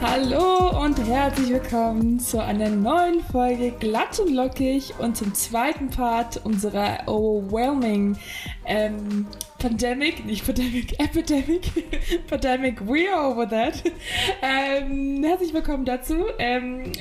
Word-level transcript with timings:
Hallo 0.00 0.80
und 0.82 0.98
herzlich 1.06 1.50
willkommen 1.50 2.20
zu 2.20 2.38
einer 2.38 2.68
neuen 2.68 3.20
Folge 3.32 3.72
Glatt 3.72 4.20
und 4.20 4.32
Lockig 4.34 4.94
und 4.98 5.16
zum 5.16 5.34
zweiten 5.34 5.88
Part 5.88 6.44
unserer 6.44 7.08
Overwhelming 7.08 8.16
ähm, 8.66 9.26
Pandemic, 9.64 10.26
nicht 10.26 10.44
Pandemic, 10.44 10.92
Epidemic, 11.00 11.62
Pandemic, 12.26 12.86
we 12.86 13.08
are 13.10 13.30
over 13.30 13.48
that. 13.48 13.82
Ähm, 14.42 15.24
herzlich 15.24 15.54
willkommen 15.54 15.86
dazu. 15.86 16.26
Ähm, 16.38 16.92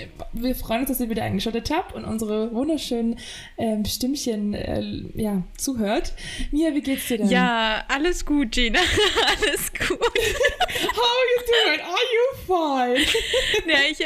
wir 0.44 0.56
freuen 0.56 0.82
uns, 0.82 0.90
dass 0.90 1.00
ihr 1.00 1.10
wieder 1.10 1.24
eingeschaltet 1.24 1.72
habt 1.72 1.94
und 1.94 2.06
unsere 2.06 2.54
wunderschönen 2.54 3.18
ähm, 3.58 3.86
Stimmchen 3.86 4.54
äh, 4.54 4.84
ja, 5.16 5.44
zuhört. 5.58 6.14
Mia, 6.52 6.74
wie 6.74 6.82
geht's 6.82 7.08
dir 7.08 7.18
denn? 7.18 7.30
Ja, 7.30 7.84
alles 7.88 8.26
gut, 8.26 8.52
Gina. 8.52 8.80
alles 9.28 9.72
gut. 9.74 10.00
How 10.00 11.10
are 11.10 11.28
you 11.32 11.42
doing? 11.48 11.80
Are 11.82 12.08
you 12.14 12.26
fine? 12.46 13.06
ja, 13.68 13.80
ich, 13.90 14.00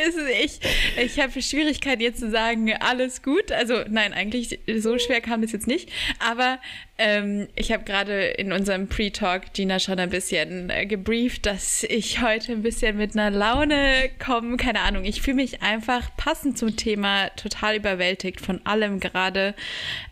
ich, 0.44 0.60
ich 1.04 1.20
habe 1.20 1.41
Schwierigkeiten 1.41 2.02
jetzt 2.02 2.20
zu 2.20 2.30
sagen, 2.30 2.74
alles 2.80 3.24
gut. 3.24 3.52
Also 3.52 3.84
nein, 3.90 4.13
eigentlich 4.13 4.60
so 4.77 4.98
schwer 4.98 5.22
kam 5.22 5.44
es 5.44 5.52
jetzt 5.52 5.68
nicht. 5.68 5.90
Aber 6.20 6.60
ähm, 6.98 7.48
ich 7.55 7.72
habe 7.72 7.84
gerade 7.84 8.27
in 8.27 8.52
unserem 8.52 8.88
Pre-Talk 8.88 9.54
Gina 9.54 9.80
schon 9.80 9.99
ein 9.99 10.10
bisschen 10.10 10.70
äh, 10.70 10.85
gebrieft, 10.85 11.46
dass 11.46 11.84
ich 11.84 12.22
heute 12.22 12.54
ein 12.54 12.63
bisschen 12.63 12.98
mit 12.98 13.16
einer 13.16 13.35
Laune 13.35 14.10
komme. 14.24 14.58
Keine 14.58 14.82
Ahnung, 14.82 15.05
ich 15.05 15.22
fühle 15.22 15.35
mich 15.35 15.62
einfach 15.62 16.16
passend 16.27 16.58
zum 16.58 16.76
Thema 16.76 17.29
total 17.38 17.77
überwältigt 17.77 18.41
von 18.41 18.60
allem 18.65 18.99
gerade. 18.99 19.55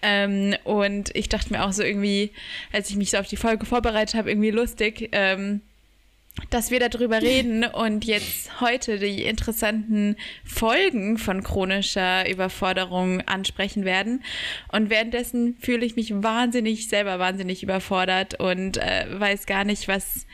Ähm, 0.02 0.56
und 0.64 1.14
ich 1.14 1.28
dachte 1.28 1.52
mir 1.52 1.66
auch 1.66 1.74
so 1.74 1.84
irgendwie, 1.84 2.32
als 2.72 2.90
ich 2.90 2.96
mich 2.96 3.12
so 3.12 3.18
auf 3.18 3.28
die 3.28 3.36
Folge 3.36 3.66
vorbereitet 3.66 4.16
habe, 4.16 4.32
irgendwie 4.32 4.52
lustig. 4.52 5.10
Ähm, 5.12 5.60
dass 6.52 6.72
wir 6.72 6.80
darüber 6.80 7.22
reden 7.22 7.66
und 7.66 8.06
jetzt 8.06 8.62
heute 8.62 8.98
die 8.98 9.26
interessanten 9.26 10.16
Folgen 10.46 11.18
von 11.18 11.44
chronischer 11.44 12.30
Überforderung 12.30 13.20
ansprechen 13.22 13.84
werden. 13.84 14.24
Und 14.72 14.90
währenddessen 14.90 15.58
fühle 15.60 15.86
ich 15.86 15.98
mich 15.98 16.14
wahnsinnig, 16.14 16.88
selber 16.88 17.20
wahnsinnig 17.20 17.62
überfordert 17.62 18.40
und 18.40 18.78
äh, 18.78 19.06
weiß 19.10 19.48
gar 19.48 19.66
nicht, 19.66 19.90
was, 19.90 20.26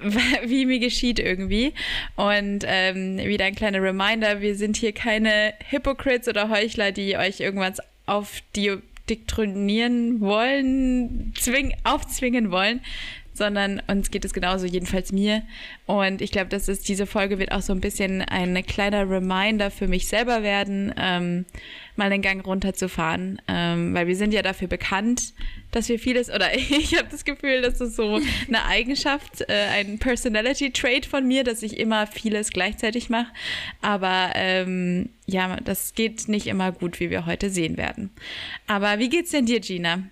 wie 0.44 0.66
mir 0.66 0.78
geschieht 0.78 1.18
irgendwie. 1.18 1.74
Und 2.16 2.64
ähm, 2.66 3.18
wieder 3.18 3.44
ein 3.44 3.54
kleiner 3.54 3.82
Reminder, 3.82 4.40
wir 4.40 4.54
sind 4.54 4.76
hier 4.76 4.92
keine 4.92 5.54
Hypocrites 5.70 6.28
oder 6.28 6.48
Heuchler, 6.48 6.92
die 6.92 7.16
euch 7.16 7.40
irgendwas 7.40 7.78
auf 8.06 8.42
die 8.56 8.78
diktronieren 9.08 10.20
wollen, 10.20 11.34
zwing, 11.36 11.74
aufzwingen 11.84 12.50
wollen, 12.50 12.80
sondern 13.32 13.80
uns 13.86 14.10
geht 14.10 14.24
es 14.24 14.32
genauso, 14.32 14.66
jedenfalls 14.66 15.12
mir. 15.12 15.42
Und 15.86 16.20
ich 16.20 16.30
glaube, 16.30 16.48
dass 16.48 16.68
es 16.68 16.80
diese 16.80 17.06
Folge 17.06 17.38
wird 17.38 17.52
auch 17.52 17.62
so 17.62 17.72
ein 17.72 17.80
bisschen 17.80 18.22
ein 18.22 18.62
kleiner 18.66 19.08
Reminder 19.08 19.70
für 19.70 19.88
mich 19.88 20.08
selber 20.08 20.42
werden, 20.42 20.94
ähm, 20.98 21.46
mal 21.96 22.10
den 22.10 22.22
Gang 22.22 22.44
runterzufahren, 22.44 23.40
ähm, 23.48 23.94
weil 23.94 24.06
wir 24.06 24.16
sind 24.16 24.32
ja 24.32 24.42
dafür 24.42 24.68
bekannt, 24.68 25.34
dass 25.70 25.88
wir 25.88 25.98
vieles, 25.98 26.30
oder 26.30 26.54
ich 26.54 26.96
habe 26.96 27.08
das 27.10 27.24
Gefühl, 27.24 27.62
dass 27.62 27.80
es 27.80 27.96
so 27.96 28.20
eine 28.48 28.64
Eigenschaft, 28.64 29.42
äh, 29.48 29.66
ein 29.72 29.98
Personality-Trait 29.98 31.06
von 31.06 31.26
mir, 31.26 31.44
dass 31.44 31.62
ich 31.62 31.78
immer 31.78 32.06
vieles 32.06 32.50
gleichzeitig 32.50 33.10
mache. 33.10 33.32
Aber 33.80 34.30
ähm, 34.34 35.10
ja, 35.26 35.56
das 35.64 35.94
geht 35.94 36.28
nicht 36.28 36.46
immer 36.46 36.72
gut, 36.72 37.00
wie 37.00 37.10
wir 37.10 37.26
heute 37.26 37.50
sehen 37.50 37.76
werden. 37.76 38.10
Aber 38.66 38.98
wie 38.98 39.08
geht's 39.08 39.30
denn 39.30 39.46
dir, 39.46 39.60
Gina? 39.60 40.02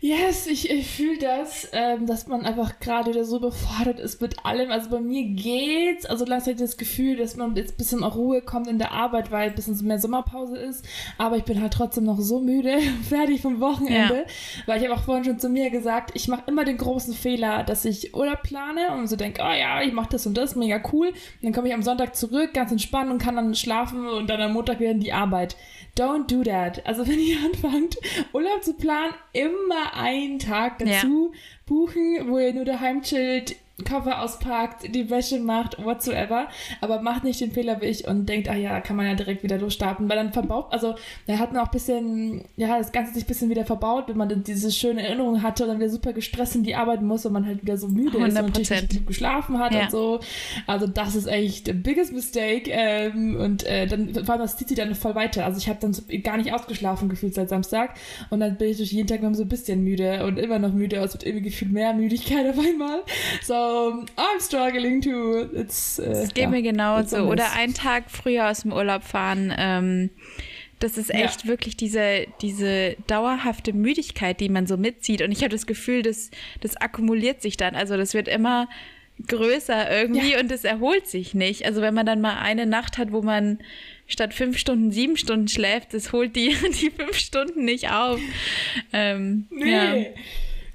Yes, 0.00 0.46
ich, 0.46 0.70
ich 0.70 0.88
fühle 0.88 1.18
das, 1.18 1.68
ähm, 1.72 2.06
dass 2.06 2.28
man 2.28 2.46
einfach 2.46 2.78
gerade 2.78 3.10
wieder 3.10 3.24
so 3.24 3.38
überfordert 3.38 3.98
ist 3.98 4.20
mit 4.20 4.44
allem. 4.44 4.70
Also 4.70 4.90
bei 4.90 5.00
mir 5.00 5.24
geht's, 5.24 6.06
also 6.06 6.24
langsam 6.24 6.56
das 6.56 6.76
Gefühl, 6.76 7.16
dass 7.16 7.34
man 7.34 7.56
jetzt 7.56 7.74
ein 7.74 7.76
bisschen 7.78 8.04
auch 8.04 8.14
Ruhe 8.14 8.40
kommt 8.40 8.68
in 8.68 8.78
der 8.78 8.92
Arbeit, 8.92 9.32
weil 9.32 9.48
ein 9.48 9.56
bisschen 9.56 9.76
mehr 9.84 9.98
Sommerpause 9.98 10.56
ist. 10.56 10.86
Aber 11.18 11.36
ich 11.36 11.42
bin 11.42 11.60
halt 11.60 11.72
trotzdem 11.72 12.04
noch 12.04 12.20
so 12.20 12.38
müde, 12.38 12.78
fertig 13.08 13.42
vom 13.42 13.58
Wochenende. 13.58 14.18
Ja. 14.18 14.66
Weil 14.66 14.80
ich 14.80 14.88
habe 14.88 14.94
auch 14.98 15.04
vorhin 15.04 15.24
schon 15.24 15.40
zu 15.40 15.48
mir 15.48 15.70
gesagt, 15.70 16.12
ich 16.14 16.28
mache 16.28 16.44
immer 16.46 16.64
den 16.64 16.78
großen 16.78 17.12
Fehler, 17.12 17.64
dass 17.64 17.84
ich 17.84 18.14
Urlaub 18.14 18.44
plane 18.44 18.92
und 18.92 19.08
so 19.08 19.16
denke, 19.16 19.42
oh 19.42 19.52
ja, 19.52 19.82
ich 19.82 19.92
mache 19.92 20.10
das 20.12 20.26
und 20.26 20.36
das, 20.36 20.54
mega 20.54 20.80
cool. 20.92 21.08
Und 21.08 21.14
dann 21.42 21.52
komme 21.52 21.68
ich 21.68 21.74
am 21.74 21.82
Sonntag 21.82 22.14
zurück, 22.14 22.54
ganz 22.54 22.70
entspannt 22.70 23.10
und 23.10 23.18
kann 23.18 23.34
dann 23.34 23.52
schlafen 23.56 24.06
und 24.06 24.30
dann 24.30 24.40
am 24.40 24.52
Montag 24.52 24.78
wieder 24.78 24.92
in 24.92 25.00
die 25.00 25.12
Arbeit. 25.12 25.56
Don't 25.98 26.28
do 26.28 26.44
that. 26.44 26.86
Also 26.86 27.06
wenn 27.08 27.18
ihr 27.18 27.38
anfangt, 27.44 27.96
Urlaub 28.32 28.62
zu 28.62 28.74
planen, 28.74 29.12
immer 29.32 29.87
einen 29.94 30.38
Tag 30.38 30.78
dazu 30.78 31.32
ja. 31.32 31.38
buchen, 31.66 32.28
wo 32.28 32.38
ihr 32.38 32.52
nur 32.52 32.64
daheim 32.64 33.02
chillt, 33.02 33.56
Koffer 33.84 34.22
auspackt, 34.22 34.94
die 34.94 35.08
Wäsche 35.08 35.38
macht, 35.38 35.82
whatsoever, 35.84 36.48
aber 36.80 37.00
macht 37.00 37.24
nicht 37.24 37.40
den 37.40 37.52
Fehler 37.52 37.80
wie 37.80 37.86
ich 37.86 38.08
und 38.08 38.28
denkt, 38.28 38.48
ah 38.48 38.56
ja, 38.56 38.80
kann 38.80 38.96
man 38.96 39.06
ja 39.06 39.14
direkt 39.14 39.42
wieder 39.42 39.58
durchstarten, 39.58 40.08
weil 40.08 40.16
dann 40.16 40.32
verbaut, 40.32 40.66
also 40.70 40.96
da 41.26 41.38
hat 41.38 41.52
man 41.52 41.62
auch 41.62 41.68
ein 41.68 41.72
bisschen, 41.72 42.44
ja, 42.56 42.78
das 42.78 42.90
Ganze 42.90 43.14
sich 43.14 43.24
ein 43.24 43.28
bisschen 43.28 43.50
wieder 43.50 43.64
verbaut, 43.64 44.08
wenn 44.08 44.16
man 44.16 44.42
diese 44.42 44.72
schöne 44.72 45.06
Erinnerung 45.06 45.42
hatte 45.42 45.62
und 45.62 45.68
dann 45.68 45.78
wieder 45.78 45.90
super 45.90 46.12
gestresst 46.12 46.56
in 46.56 46.64
die 46.64 46.74
arbeiten 46.74 47.06
muss 47.06 47.24
und 47.24 47.32
man 47.32 47.46
halt 47.46 47.62
wieder 47.62 47.76
so 47.76 47.88
müde 47.88 48.18
100%. 48.18 48.26
ist 48.26 48.38
und 48.38 48.46
natürlich 48.46 48.70
nicht 48.70 48.92
gut 48.92 49.06
geschlafen 49.06 49.58
hat 49.58 49.72
ja. 49.72 49.82
und 49.82 49.90
so. 49.90 50.20
Also 50.66 50.86
das 50.86 51.14
ist 51.14 51.28
eigentlich 51.28 51.62
der 51.62 51.74
biggest 51.74 52.12
mistake 52.12 52.70
ähm, 52.70 53.36
und 53.36 53.64
äh, 53.64 53.86
dann 53.86 54.12
vor 54.12 54.30
allem 54.30 54.42
das 54.42 54.56
zieht 54.56 54.68
sich 54.68 54.76
dann 54.76 54.94
voll 54.94 55.14
weiter. 55.14 55.44
Also 55.44 55.58
ich 55.58 55.68
habe 55.68 55.78
dann 55.80 55.92
so 55.92 56.02
gar 56.22 56.36
nicht 56.36 56.52
ausgeschlafen 56.52 57.08
gefühlt 57.08 57.34
seit 57.34 57.48
Samstag 57.48 57.94
und 58.30 58.40
dann 58.40 58.56
bin 58.56 58.70
ich 58.70 58.76
durch 58.78 58.92
jeden 58.92 59.06
Tag 59.06 59.22
noch 59.22 59.34
so 59.34 59.42
ein 59.42 59.48
bisschen 59.48 59.84
müde 59.84 60.24
und 60.26 60.38
immer 60.38 60.58
noch 60.58 60.72
müde, 60.72 60.96
also 60.96 61.08
es 61.08 61.14
wird 61.14 61.26
irgendwie 61.26 61.50
gefühlt 61.50 61.72
mehr 61.72 61.92
Müdigkeit 61.94 62.48
auf 62.48 62.58
einmal. 62.58 63.02
So 63.42 63.54
I'm 64.16 64.40
struggling 64.40 65.00
too. 65.00 65.48
It's, 65.54 65.98
äh, 65.98 66.08
das 66.08 66.34
geht 66.34 66.44
ja, 66.44 66.48
mir 66.48 66.62
genauso. 66.62 67.18
Oder 67.18 67.52
einen 67.52 67.74
Tag 67.74 68.10
früher 68.10 68.50
aus 68.50 68.62
dem 68.62 68.72
Urlaub 68.72 69.02
fahren. 69.02 69.52
Ähm, 69.56 70.10
das 70.80 70.96
ist 70.96 71.12
echt 71.12 71.42
ja. 71.42 71.48
wirklich 71.48 71.76
diese, 71.76 72.26
diese 72.40 72.96
dauerhafte 73.06 73.72
Müdigkeit, 73.72 74.40
die 74.40 74.48
man 74.48 74.66
so 74.66 74.76
mitzieht. 74.76 75.22
Und 75.22 75.32
ich 75.32 75.40
habe 75.40 75.50
das 75.50 75.66
Gefühl, 75.66 76.02
das, 76.02 76.30
das 76.60 76.76
akkumuliert 76.76 77.42
sich 77.42 77.56
dann. 77.56 77.74
Also 77.74 77.96
das 77.96 78.14
wird 78.14 78.28
immer 78.28 78.68
größer 79.26 79.90
irgendwie 79.90 80.32
ja. 80.32 80.40
und 80.40 80.52
es 80.52 80.62
erholt 80.62 81.08
sich 81.08 81.34
nicht. 81.34 81.64
Also 81.64 81.80
wenn 81.80 81.94
man 81.94 82.06
dann 82.06 82.20
mal 82.20 82.38
eine 82.38 82.66
Nacht 82.66 82.98
hat, 82.98 83.10
wo 83.10 83.22
man 83.22 83.58
statt 84.06 84.32
fünf 84.32 84.58
Stunden 84.58 84.92
sieben 84.92 85.16
Stunden 85.16 85.48
schläft, 85.48 85.94
das 85.94 86.12
holt 86.12 86.36
die, 86.36 86.50
die 86.80 86.90
fünf 86.90 87.16
Stunden 87.16 87.64
nicht 87.64 87.90
auf. 87.90 88.20
Ähm, 88.92 89.48
nee. 89.50 89.72
Ja. 89.72 89.94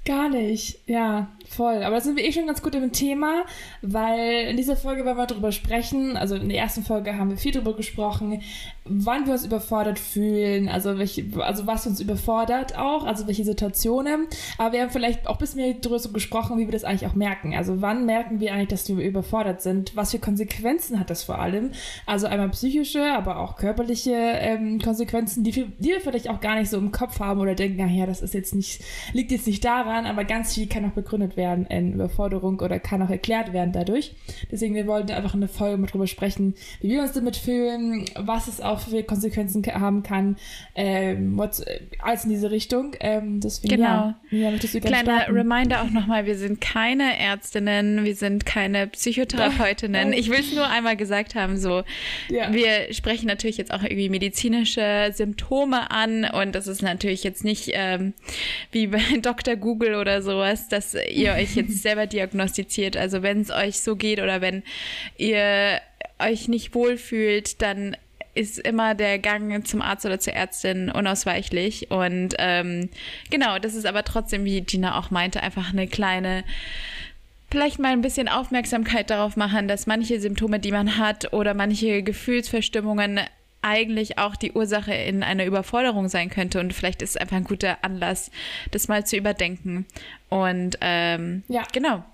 Gar 0.04 0.28
nicht, 0.28 0.80
ja. 0.86 1.32
Voll, 1.56 1.84
aber 1.84 1.96
da 1.96 2.00
sind 2.00 2.16
wir 2.16 2.24
eh 2.24 2.32
schon 2.32 2.48
ganz 2.48 2.62
gut 2.62 2.74
im 2.74 2.90
Thema, 2.90 3.44
weil 3.80 4.48
in 4.48 4.56
dieser 4.56 4.76
Folge 4.76 5.04
wollen 5.04 5.16
wir 5.16 5.26
darüber 5.26 5.52
sprechen. 5.52 6.16
Also 6.16 6.34
in 6.34 6.48
der 6.48 6.58
ersten 6.58 6.82
Folge 6.82 7.16
haben 7.16 7.30
wir 7.30 7.36
viel 7.36 7.52
darüber 7.52 7.76
gesprochen, 7.76 8.42
wann 8.84 9.26
wir 9.26 9.34
uns 9.34 9.44
überfordert 9.44 10.00
fühlen, 10.00 10.68
also 10.68 10.98
welche, 10.98 11.24
also 11.38 11.68
was 11.68 11.86
uns 11.86 12.00
überfordert 12.00 12.76
auch, 12.76 13.06
also 13.06 13.28
welche 13.28 13.44
Situationen. 13.44 14.26
Aber 14.58 14.72
wir 14.72 14.82
haben 14.82 14.90
vielleicht 14.90 15.28
auch 15.28 15.34
ein 15.34 15.38
bisschen 15.38 15.60
mehr 15.60 15.74
darüber 15.74 16.08
gesprochen, 16.12 16.58
wie 16.58 16.64
wir 16.64 16.72
das 16.72 16.82
eigentlich 16.82 17.08
auch 17.08 17.14
merken. 17.14 17.54
Also 17.54 17.80
wann 17.80 18.04
merken 18.04 18.40
wir 18.40 18.52
eigentlich, 18.52 18.68
dass 18.68 18.88
wir 18.88 19.04
überfordert 19.04 19.62
sind? 19.62 19.94
Was 19.94 20.10
für 20.10 20.18
Konsequenzen 20.18 20.98
hat 20.98 21.08
das 21.08 21.22
vor 21.22 21.38
allem? 21.38 21.70
Also 22.04 22.26
einmal 22.26 22.48
psychische, 22.48 23.12
aber 23.12 23.38
auch 23.38 23.54
körperliche 23.54 24.12
ähm, 24.12 24.80
Konsequenzen, 24.80 25.44
die, 25.44 25.52
die 25.52 25.88
wir 25.88 26.00
vielleicht 26.00 26.28
auch 26.28 26.40
gar 26.40 26.56
nicht 26.56 26.68
so 26.70 26.78
im 26.78 26.90
Kopf 26.90 27.20
haben 27.20 27.40
oder 27.40 27.54
denken, 27.54 27.76
naja, 27.76 28.06
das 28.06 28.22
ist 28.22 28.34
jetzt 28.34 28.56
nicht, 28.56 28.82
liegt 29.12 29.30
jetzt 29.30 29.46
nicht 29.46 29.64
daran, 29.64 30.06
aber 30.06 30.24
ganz 30.24 30.54
viel 30.54 30.66
kann 30.66 30.84
auch 30.84 30.94
begründet 30.94 31.36
werden 31.36 31.43
werden 31.44 31.66
in 31.66 31.92
Überforderung 31.92 32.58
oder 32.60 32.78
kann 32.78 33.02
auch 33.02 33.10
erklärt 33.10 33.52
werden 33.52 33.72
dadurch. 33.72 34.14
Deswegen, 34.50 34.74
wir 34.74 34.86
wollten 34.86 35.12
einfach 35.12 35.34
in 35.34 35.40
der 35.40 35.48
Folge 35.48 35.76
mal 35.76 35.86
drüber 35.86 36.06
sprechen, 36.06 36.54
wie 36.80 36.90
wir 36.90 37.02
uns 37.02 37.12
damit 37.12 37.36
fühlen, 37.36 38.06
was 38.16 38.48
es 38.48 38.60
auch 38.60 38.80
für 38.80 39.02
Konsequenzen 39.02 39.62
haben 39.66 40.02
kann, 40.02 40.36
ähm, 40.74 41.38
alles 41.98 42.24
in 42.24 42.30
diese 42.30 42.50
Richtung. 42.50 42.96
Ähm, 43.00 43.40
deswegen, 43.40 43.76
genau. 43.76 44.14
Ja, 44.30 44.50
ja, 44.50 44.58
Kleiner 44.80 45.20
starten. 45.20 45.34
Reminder 45.34 45.82
auch 45.82 45.90
nochmal, 45.90 46.24
wir 46.24 46.36
sind 46.36 46.60
keine 46.60 47.18
Ärztinnen, 47.18 48.04
wir 48.04 48.14
sind 48.14 48.46
keine 48.46 48.86
Psychotherapeutinnen. 48.86 50.12
Ich 50.24 50.30
will 50.30 50.40
es 50.40 50.54
nur 50.54 50.66
einmal 50.66 50.96
gesagt 50.96 51.34
haben, 51.34 51.58
so, 51.58 51.82
ja. 52.28 52.52
wir 52.52 52.92
sprechen 52.92 53.26
natürlich 53.26 53.58
jetzt 53.58 53.72
auch 53.72 53.82
irgendwie 53.82 54.08
medizinische 54.08 55.10
Symptome 55.12 55.90
an 55.90 56.24
und 56.24 56.54
das 56.54 56.66
ist 56.66 56.82
natürlich 56.82 57.24
jetzt 57.24 57.44
nicht 57.44 57.70
ähm, 57.72 58.14
wie 58.70 58.86
bei 58.86 59.00
Dr. 59.20 59.56
Google 59.56 59.96
oder 59.96 60.22
sowas, 60.22 60.68
dass 60.68 60.94
ihr 60.94 61.33
euch 61.34 61.56
jetzt 61.56 61.82
selber 61.82 62.06
diagnostiziert. 62.06 62.96
Also 62.96 63.22
wenn 63.22 63.40
es 63.40 63.50
euch 63.50 63.80
so 63.80 63.96
geht 63.96 64.20
oder 64.20 64.40
wenn 64.40 64.62
ihr 65.16 65.80
euch 66.18 66.48
nicht 66.48 66.74
wohlfühlt, 66.74 67.60
dann 67.62 67.96
ist 68.34 68.58
immer 68.58 68.94
der 68.94 69.18
Gang 69.18 69.66
zum 69.66 69.80
Arzt 69.80 70.04
oder 70.04 70.18
zur 70.18 70.32
Ärztin 70.32 70.90
unausweichlich. 70.90 71.90
Und 71.90 72.34
ähm, 72.38 72.88
genau, 73.30 73.58
das 73.58 73.74
ist 73.74 73.86
aber 73.86 74.04
trotzdem, 74.04 74.44
wie 74.44 74.60
Gina 74.60 74.98
auch 74.98 75.10
meinte, 75.10 75.42
einfach 75.42 75.72
eine 75.72 75.86
kleine 75.86 76.44
vielleicht 77.50 77.78
mal 77.78 77.92
ein 77.92 78.00
bisschen 78.00 78.26
Aufmerksamkeit 78.26 79.10
darauf 79.10 79.36
machen, 79.36 79.68
dass 79.68 79.86
manche 79.86 80.18
Symptome, 80.18 80.58
die 80.58 80.72
man 80.72 80.98
hat 80.98 81.32
oder 81.32 81.54
manche 81.54 82.02
Gefühlsverstimmungen 82.02 83.20
eigentlich 83.64 84.18
auch 84.18 84.36
die 84.36 84.52
Ursache 84.52 84.94
in 84.94 85.22
einer 85.22 85.46
Überforderung 85.46 86.08
sein 86.08 86.28
könnte. 86.28 86.60
Und 86.60 86.72
vielleicht 86.72 87.02
ist 87.02 87.10
es 87.10 87.16
einfach 87.16 87.36
ein 87.36 87.44
guter 87.44 87.78
Anlass, 87.82 88.30
das 88.70 88.88
mal 88.88 89.06
zu 89.06 89.16
überdenken. 89.16 89.86
Und 90.28 90.78
ähm, 90.80 91.42
ja, 91.48 91.62
genau. 91.72 92.04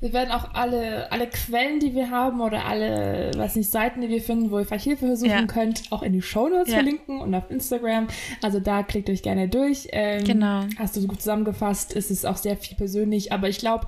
Wir 0.00 0.12
werden 0.12 0.30
auch 0.30 0.54
alle, 0.54 1.10
alle 1.10 1.26
Quellen, 1.26 1.80
die 1.80 1.92
wir 1.92 2.10
haben 2.10 2.40
oder 2.40 2.66
alle, 2.66 3.32
weiß 3.36 3.56
nicht, 3.56 3.68
Seiten, 3.68 4.00
die 4.00 4.08
wir 4.08 4.22
finden, 4.22 4.52
wo 4.52 4.60
ihr 4.60 4.64
vielleicht 4.64 4.84
Hilfe 4.84 5.16
suchen 5.16 5.30
ja. 5.30 5.46
könnt, 5.46 5.90
auch 5.90 6.02
in 6.02 6.12
die 6.12 6.22
Shownotes 6.22 6.68
ja. 6.68 6.74
verlinken 6.74 7.20
und 7.20 7.34
auf 7.34 7.50
Instagram. 7.50 8.06
Also 8.40 8.60
da 8.60 8.84
klickt 8.84 9.10
euch 9.10 9.22
gerne 9.24 9.48
durch. 9.48 9.88
Ähm, 9.90 10.22
genau. 10.22 10.66
Hast 10.78 10.94
du 10.94 11.00
so 11.00 11.08
gut 11.08 11.20
zusammengefasst, 11.20 11.92
ist 11.92 12.12
es 12.12 12.24
auch 12.24 12.36
sehr 12.36 12.56
viel 12.56 12.76
persönlich. 12.76 13.32
Aber 13.32 13.48
ich 13.48 13.58
glaube, 13.58 13.86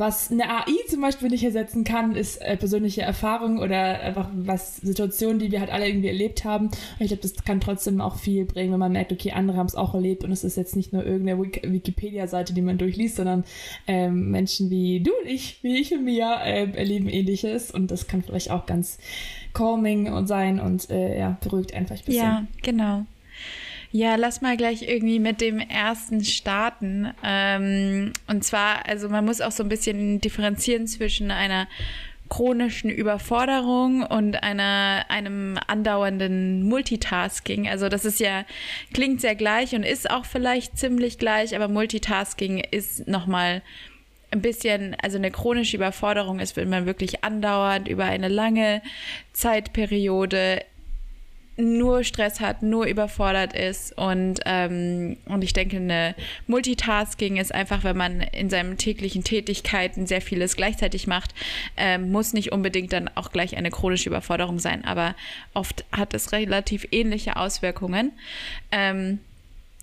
was 0.00 0.32
eine 0.32 0.50
AI 0.50 0.72
zum 0.88 1.02
Beispiel 1.02 1.28
nicht 1.28 1.44
ersetzen 1.44 1.84
kann, 1.84 2.16
ist 2.16 2.38
äh, 2.38 2.56
persönliche 2.56 3.02
Erfahrung 3.02 3.58
oder 3.58 4.00
einfach 4.00 4.30
was 4.34 4.78
Situationen, 4.78 5.38
die 5.38 5.52
wir 5.52 5.60
halt 5.60 5.70
alle 5.70 5.86
irgendwie 5.86 6.08
erlebt 6.08 6.44
haben. 6.44 6.66
Und 6.66 7.00
ich 7.00 7.08
glaube, 7.08 7.22
das 7.22 7.34
kann 7.44 7.60
trotzdem 7.60 8.00
auch 8.00 8.16
viel 8.16 8.46
bringen, 8.46 8.72
wenn 8.72 8.80
man 8.80 8.92
merkt, 8.92 9.12
okay, 9.12 9.32
andere 9.32 9.58
haben 9.58 9.66
es 9.66 9.74
auch 9.74 9.94
erlebt 9.94 10.24
und 10.24 10.32
es 10.32 10.42
ist 10.42 10.56
jetzt 10.56 10.74
nicht 10.74 10.92
nur 10.92 11.04
irgendeine 11.04 11.42
Wikipedia-Seite, 11.42 12.54
die 12.54 12.62
man 12.62 12.78
durchliest, 12.78 13.16
sondern 13.16 13.44
ähm, 13.86 14.30
Menschen 14.30 14.70
wie 14.70 15.00
du 15.00 15.10
und 15.22 15.28
ich, 15.28 15.62
wie 15.62 15.78
ich 15.78 15.92
und 15.92 16.04
Mia, 16.04 16.42
äh, 16.42 16.70
erleben 16.72 17.08
ähnliches 17.08 17.70
und 17.70 17.90
das 17.90 18.06
kann 18.06 18.22
vielleicht 18.22 18.50
auch 18.50 18.66
ganz 18.66 18.98
calming 19.52 20.12
und 20.12 20.26
sein 20.26 20.60
und 20.60 20.88
äh, 20.90 21.18
ja, 21.18 21.36
beruhigt 21.42 21.74
einfach 21.74 21.96
ein 21.96 22.04
bisschen. 22.04 22.24
Ja, 22.24 22.46
genau. 22.62 23.04
Ja, 23.92 24.14
lass 24.14 24.40
mal 24.40 24.56
gleich 24.56 24.82
irgendwie 24.82 25.18
mit 25.18 25.40
dem 25.40 25.58
ersten 25.58 26.24
starten. 26.24 27.12
Ähm, 27.24 28.12
und 28.28 28.44
zwar, 28.44 28.86
also 28.86 29.08
man 29.08 29.24
muss 29.24 29.40
auch 29.40 29.50
so 29.50 29.64
ein 29.64 29.68
bisschen 29.68 30.20
differenzieren 30.20 30.86
zwischen 30.86 31.32
einer 31.32 31.66
chronischen 32.28 32.88
Überforderung 32.88 34.02
und 34.02 34.42
einer, 34.44 35.06
einem 35.08 35.58
andauernden 35.66 36.62
Multitasking. 36.62 37.68
Also 37.68 37.88
das 37.88 38.04
ist 38.04 38.20
ja, 38.20 38.44
klingt 38.94 39.20
sehr 39.20 39.34
gleich 39.34 39.74
und 39.74 39.82
ist 39.82 40.08
auch 40.08 40.24
vielleicht 40.24 40.78
ziemlich 40.78 41.18
gleich, 41.18 41.56
aber 41.56 41.66
Multitasking 41.66 42.58
ist 42.58 43.08
nochmal 43.08 43.62
ein 44.30 44.40
bisschen, 44.40 44.96
also 45.02 45.18
eine 45.18 45.32
chronische 45.32 45.76
Überforderung 45.76 46.38
ist, 46.38 46.56
wenn 46.56 46.68
man 46.68 46.86
wirklich 46.86 47.24
andauernd 47.24 47.88
über 47.88 48.04
eine 48.04 48.28
lange 48.28 48.80
Zeitperiode 49.32 50.62
nur 51.56 52.04
Stress 52.04 52.40
hat, 52.40 52.62
nur 52.62 52.86
überfordert 52.86 53.52
ist 53.52 53.96
und, 53.96 54.40
ähm, 54.46 55.16
und 55.26 55.42
ich 55.42 55.52
denke, 55.52 55.76
eine 55.76 56.14
Multitasking 56.46 57.36
ist 57.36 57.54
einfach, 57.54 57.84
wenn 57.84 57.96
man 57.96 58.20
in 58.20 58.50
seinen 58.50 58.76
täglichen 58.78 59.24
Tätigkeiten 59.24 60.06
sehr 60.06 60.22
vieles 60.22 60.56
gleichzeitig 60.56 61.06
macht, 61.06 61.34
ähm, 61.76 62.10
muss 62.10 62.32
nicht 62.32 62.52
unbedingt 62.52 62.92
dann 62.92 63.10
auch 63.14 63.30
gleich 63.30 63.56
eine 63.56 63.70
chronische 63.70 64.08
Überforderung 64.08 64.58
sein, 64.58 64.84
aber 64.84 65.14
oft 65.54 65.84
hat 65.92 66.14
es 66.14 66.32
relativ 66.32 66.86
ähnliche 66.90 67.36
Auswirkungen. 67.36 68.12
Ähm, 68.72 69.20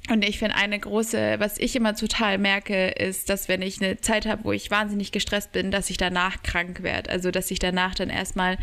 und 0.10 0.24
ich 0.24 0.40
finde 0.40 0.56
eine 0.56 0.80
große, 0.80 1.36
was 1.40 1.58
ich 1.58 1.76
immer 1.76 1.94
total 1.94 2.38
merke, 2.38 2.90
ist, 2.90 3.30
dass 3.30 3.50
wenn 3.50 3.62
ich 3.62 3.82
eine 3.82 4.00
Zeit 4.00 4.26
habe, 4.26 4.46
wo 4.46 4.52
ich 4.54 4.72
wahnsinnig 4.72 5.12
gestresst 5.12 5.52
bin, 5.52 5.70
dass 5.70 5.90
ich 5.90 5.98
danach 5.98 6.42
krank 6.44 6.82
werde. 6.82 7.10
Also 7.10 7.30
dass 7.30 7.52
ich 7.52 7.60
danach 7.60 7.94
dann 7.94 8.10
erstmal 8.10 8.58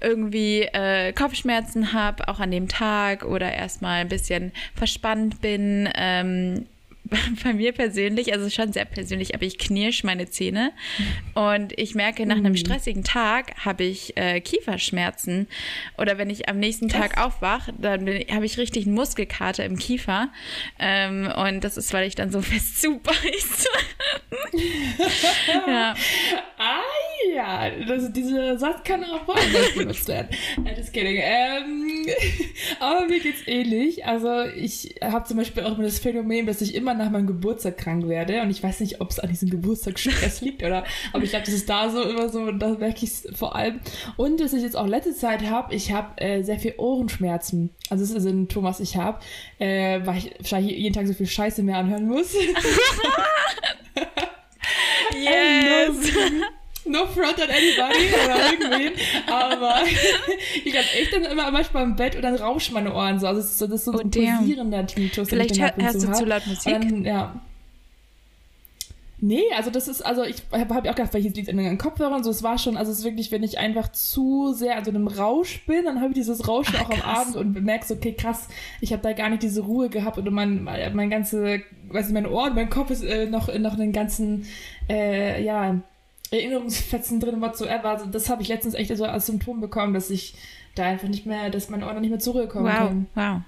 irgendwie 0.00 0.62
äh, 0.62 1.12
Kopfschmerzen 1.12 1.92
habe, 1.92 2.28
auch 2.28 2.40
an 2.40 2.50
dem 2.50 2.68
Tag 2.68 3.24
oder 3.24 3.52
erstmal 3.52 4.00
ein 4.00 4.08
bisschen 4.08 4.52
verspannt 4.74 5.40
bin. 5.40 5.88
Ähm, 5.94 6.66
bei 7.44 7.52
mir 7.52 7.72
persönlich, 7.72 8.32
also 8.32 8.48
schon 8.50 8.72
sehr 8.72 8.84
persönlich, 8.84 9.34
aber 9.34 9.44
ich 9.44 9.58
knirsch 9.58 10.04
meine 10.04 10.28
Zähne 10.28 10.72
und 11.34 11.78
ich 11.78 11.94
merke, 11.94 12.26
nach 12.26 12.36
einem 12.36 12.52
mm. 12.52 12.56
stressigen 12.56 13.04
Tag 13.04 13.64
habe 13.64 13.84
ich 13.84 14.16
äh, 14.16 14.40
Kieferschmerzen 14.40 15.46
oder 15.98 16.18
wenn 16.18 16.30
ich 16.30 16.48
am 16.48 16.58
nächsten 16.58 16.88
Tag 16.88 17.18
aufwache, 17.18 17.72
dann 17.78 18.06
habe 18.06 18.46
ich 18.46 18.58
richtig 18.58 18.86
einen 18.86 18.94
Muskelkater 18.94 19.64
im 19.64 19.78
Kiefer 19.78 20.28
ähm, 20.78 21.30
und 21.36 21.62
das 21.62 21.76
ist, 21.76 21.92
weil 21.92 22.06
ich 22.06 22.14
dann 22.14 22.30
so 22.30 22.40
fest 22.42 22.80
zubeiße. 22.80 23.68
ja. 25.66 25.94
Ah 26.58 26.80
ja, 27.34 27.70
das, 27.86 28.12
dieser 28.12 28.58
Satz 28.58 28.82
kann 28.84 29.04
auch 29.04 29.26
woanders 29.26 29.74
benutzt 29.74 30.08
werden. 30.08 30.28
Kidding. 30.96 31.20
Ähm, 31.22 32.06
aber 32.80 33.06
mir 33.06 33.20
geht's 33.20 33.46
ähnlich. 33.46 34.06
Also 34.06 34.44
ich 34.44 34.94
habe 35.02 35.26
zum 35.26 35.36
Beispiel 35.36 35.62
auch 35.62 35.74
immer 35.74 35.82
das 35.82 35.98
Phänomen, 35.98 36.46
dass 36.46 36.62
ich 36.62 36.74
immer 36.74 36.94
nach 36.96 37.10
meinem 37.10 37.26
Geburtstag 37.26 37.78
krank 37.78 38.08
werde. 38.08 38.42
Und 38.42 38.50
ich 38.50 38.62
weiß 38.62 38.80
nicht, 38.80 39.00
ob 39.00 39.10
es 39.10 39.18
an 39.18 39.28
diesem 39.28 39.50
Geburtstagsstress 39.50 40.40
liegt 40.42 40.62
oder, 40.62 40.84
aber 41.12 41.22
ich 41.24 41.30
glaube, 41.30 41.44
das 41.44 41.54
ist 41.54 41.68
da 41.68 41.90
so 41.90 42.02
immer 42.02 42.28
so, 42.28 42.40
und 42.40 42.58
da 42.58 42.70
merke 42.74 43.04
ich 43.04 43.10
es 43.10 43.28
vor 43.34 43.54
allem. 43.56 43.80
Und 44.16 44.40
dass 44.40 44.52
ich 44.52 44.62
jetzt 44.62 44.76
auch 44.76 44.86
letzte 44.86 45.14
Zeit 45.14 45.48
habe, 45.48 45.74
ich 45.74 45.92
habe 45.92 46.20
äh, 46.20 46.42
sehr 46.42 46.58
viel 46.58 46.74
Ohrenschmerzen. 46.78 47.70
Also 47.90 48.04
das 48.04 48.24
ist 48.24 48.28
ein 48.30 48.48
Thomas, 48.48 48.80
ich 48.80 48.96
habe, 48.96 49.18
äh, 49.58 50.00
weil 50.04 50.18
ich 50.18 50.34
wahrscheinlich 50.38 50.76
jeden 50.76 50.94
Tag 50.94 51.06
so 51.06 51.14
viel 51.14 51.26
Scheiße 51.26 51.62
mehr 51.62 51.78
anhören 51.78 52.06
muss. 52.06 52.34
yes! 55.14 56.12
No 56.88 57.06
front 57.06 57.38
on 57.38 57.48
anybody 57.50 58.14
oder 58.24 58.52
irgendwen. 58.52 58.92
Aber 59.26 59.76
ich 60.64 60.76
habe 60.76 60.86
echt 61.00 61.12
dann 61.12 61.24
immer 61.24 61.50
manchmal 61.50 61.84
im 61.84 61.96
Bett 61.96 62.16
und 62.16 62.22
dann 62.22 62.36
rauschen 62.36 62.74
meine 62.74 62.94
Ohren 62.94 63.18
so. 63.18 63.26
Also 63.26 63.40
das 63.40 63.50
ist 63.50 63.58
so, 63.58 63.66
das 63.66 63.80
ist 63.80 63.84
so 63.86 63.92
oh, 63.92 63.98
ein 63.98 64.10
pulsierender 64.10 64.86
Tinnitus. 64.86 65.28
Vielleicht 65.28 65.58
hörst 65.58 66.02
du 66.02 66.12
zu 66.12 66.24
laut 66.24 66.46
Musik. 66.46 66.72
Dann, 66.72 67.04
ja. 67.04 67.40
Nee, 69.18 69.44
also 69.56 69.70
das 69.70 69.88
ist, 69.88 70.02
also 70.02 70.24
ich 70.24 70.42
habe 70.52 70.74
hab 70.74 70.86
auch 70.86 70.94
gedacht, 70.94 71.14
welches 71.14 71.34
liegt 71.34 71.48
in 71.48 71.56
den 71.56 71.78
Kopfhörern, 71.78 72.22
so 72.22 72.30
es 72.30 72.42
war 72.42 72.58
schon, 72.58 72.76
also 72.76 72.92
es 72.92 72.98
ist 72.98 73.04
wirklich, 73.04 73.32
wenn 73.32 73.42
ich 73.42 73.58
einfach 73.58 73.90
zu 73.90 74.52
sehr 74.52 74.76
also 74.76 74.90
in 74.90 74.96
einem 74.96 75.08
Rausch 75.08 75.64
bin, 75.66 75.86
dann 75.86 76.00
habe 76.02 76.08
ich 76.08 76.16
dieses 76.16 76.46
Rauschen 76.46 76.74
Ach, 76.78 76.84
auch 76.84 76.90
am 76.90 77.00
Abend 77.00 77.36
und 77.36 77.54
bemerke 77.54 77.86
so, 77.86 77.94
okay, 77.94 78.12
krass, 78.12 78.48
ich 78.82 78.92
habe 78.92 79.02
da 79.02 79.14
gar 79.14 79.30
nicht 79.30 79.42
diese 79.42 79.62
Ruhe 79.62 79.88
gehabt 79.88 80.18
oder 80.18 80.30
mein, 80.30 80.64
mein 80.64 81.08
ganze, 81.08 81.62
weiß 81.88 82.08
ich, 82.08 82.12
meine 82.12 82.30
Ohren, 82.30 82.54
mein 82.54 82.68
Kopf 82.68 82.90
ist 82.90 83.04
äh, 83.04 83.24
noch, 83.24 83.48
noch 83.58 83.74
in 83.74 83.80
den 83.80 83.92
ganzen, 83.92 84.44
äh, 84.90 85.42
ja, 85.42 85.80
Erinnerungsfetzen 86.30 87.20
drin, 87.20 87.40
whatsoever. 87.40 87.90
Also 87.90 88.06
das 88.06 88.28
habe 88.28 88.42
ich 88.42 88.48
letztens 88.48 88.74
echt 88.74 88.94
so 88.96 89.04
als 89.04 89.26
Symptom 89.26 89.60
bekommen, 89.60 89.94
dass 89.94 90.10
ich 90.10 90.34
da 90.74 90.84
einfach 90.84 91.08
nicht 91.08 91.26
mehr, 91.26 91.50
dass 91.50 91.70
meine 91.70 91.86
Ohren 91.86 92.00
nicht 92.00 92.10
mehr 92.10 92.18
zurückkommen 92.18 92.66
wow, 92.66 92.88
können. 92.88 93.06
Wow. 93.14 93.40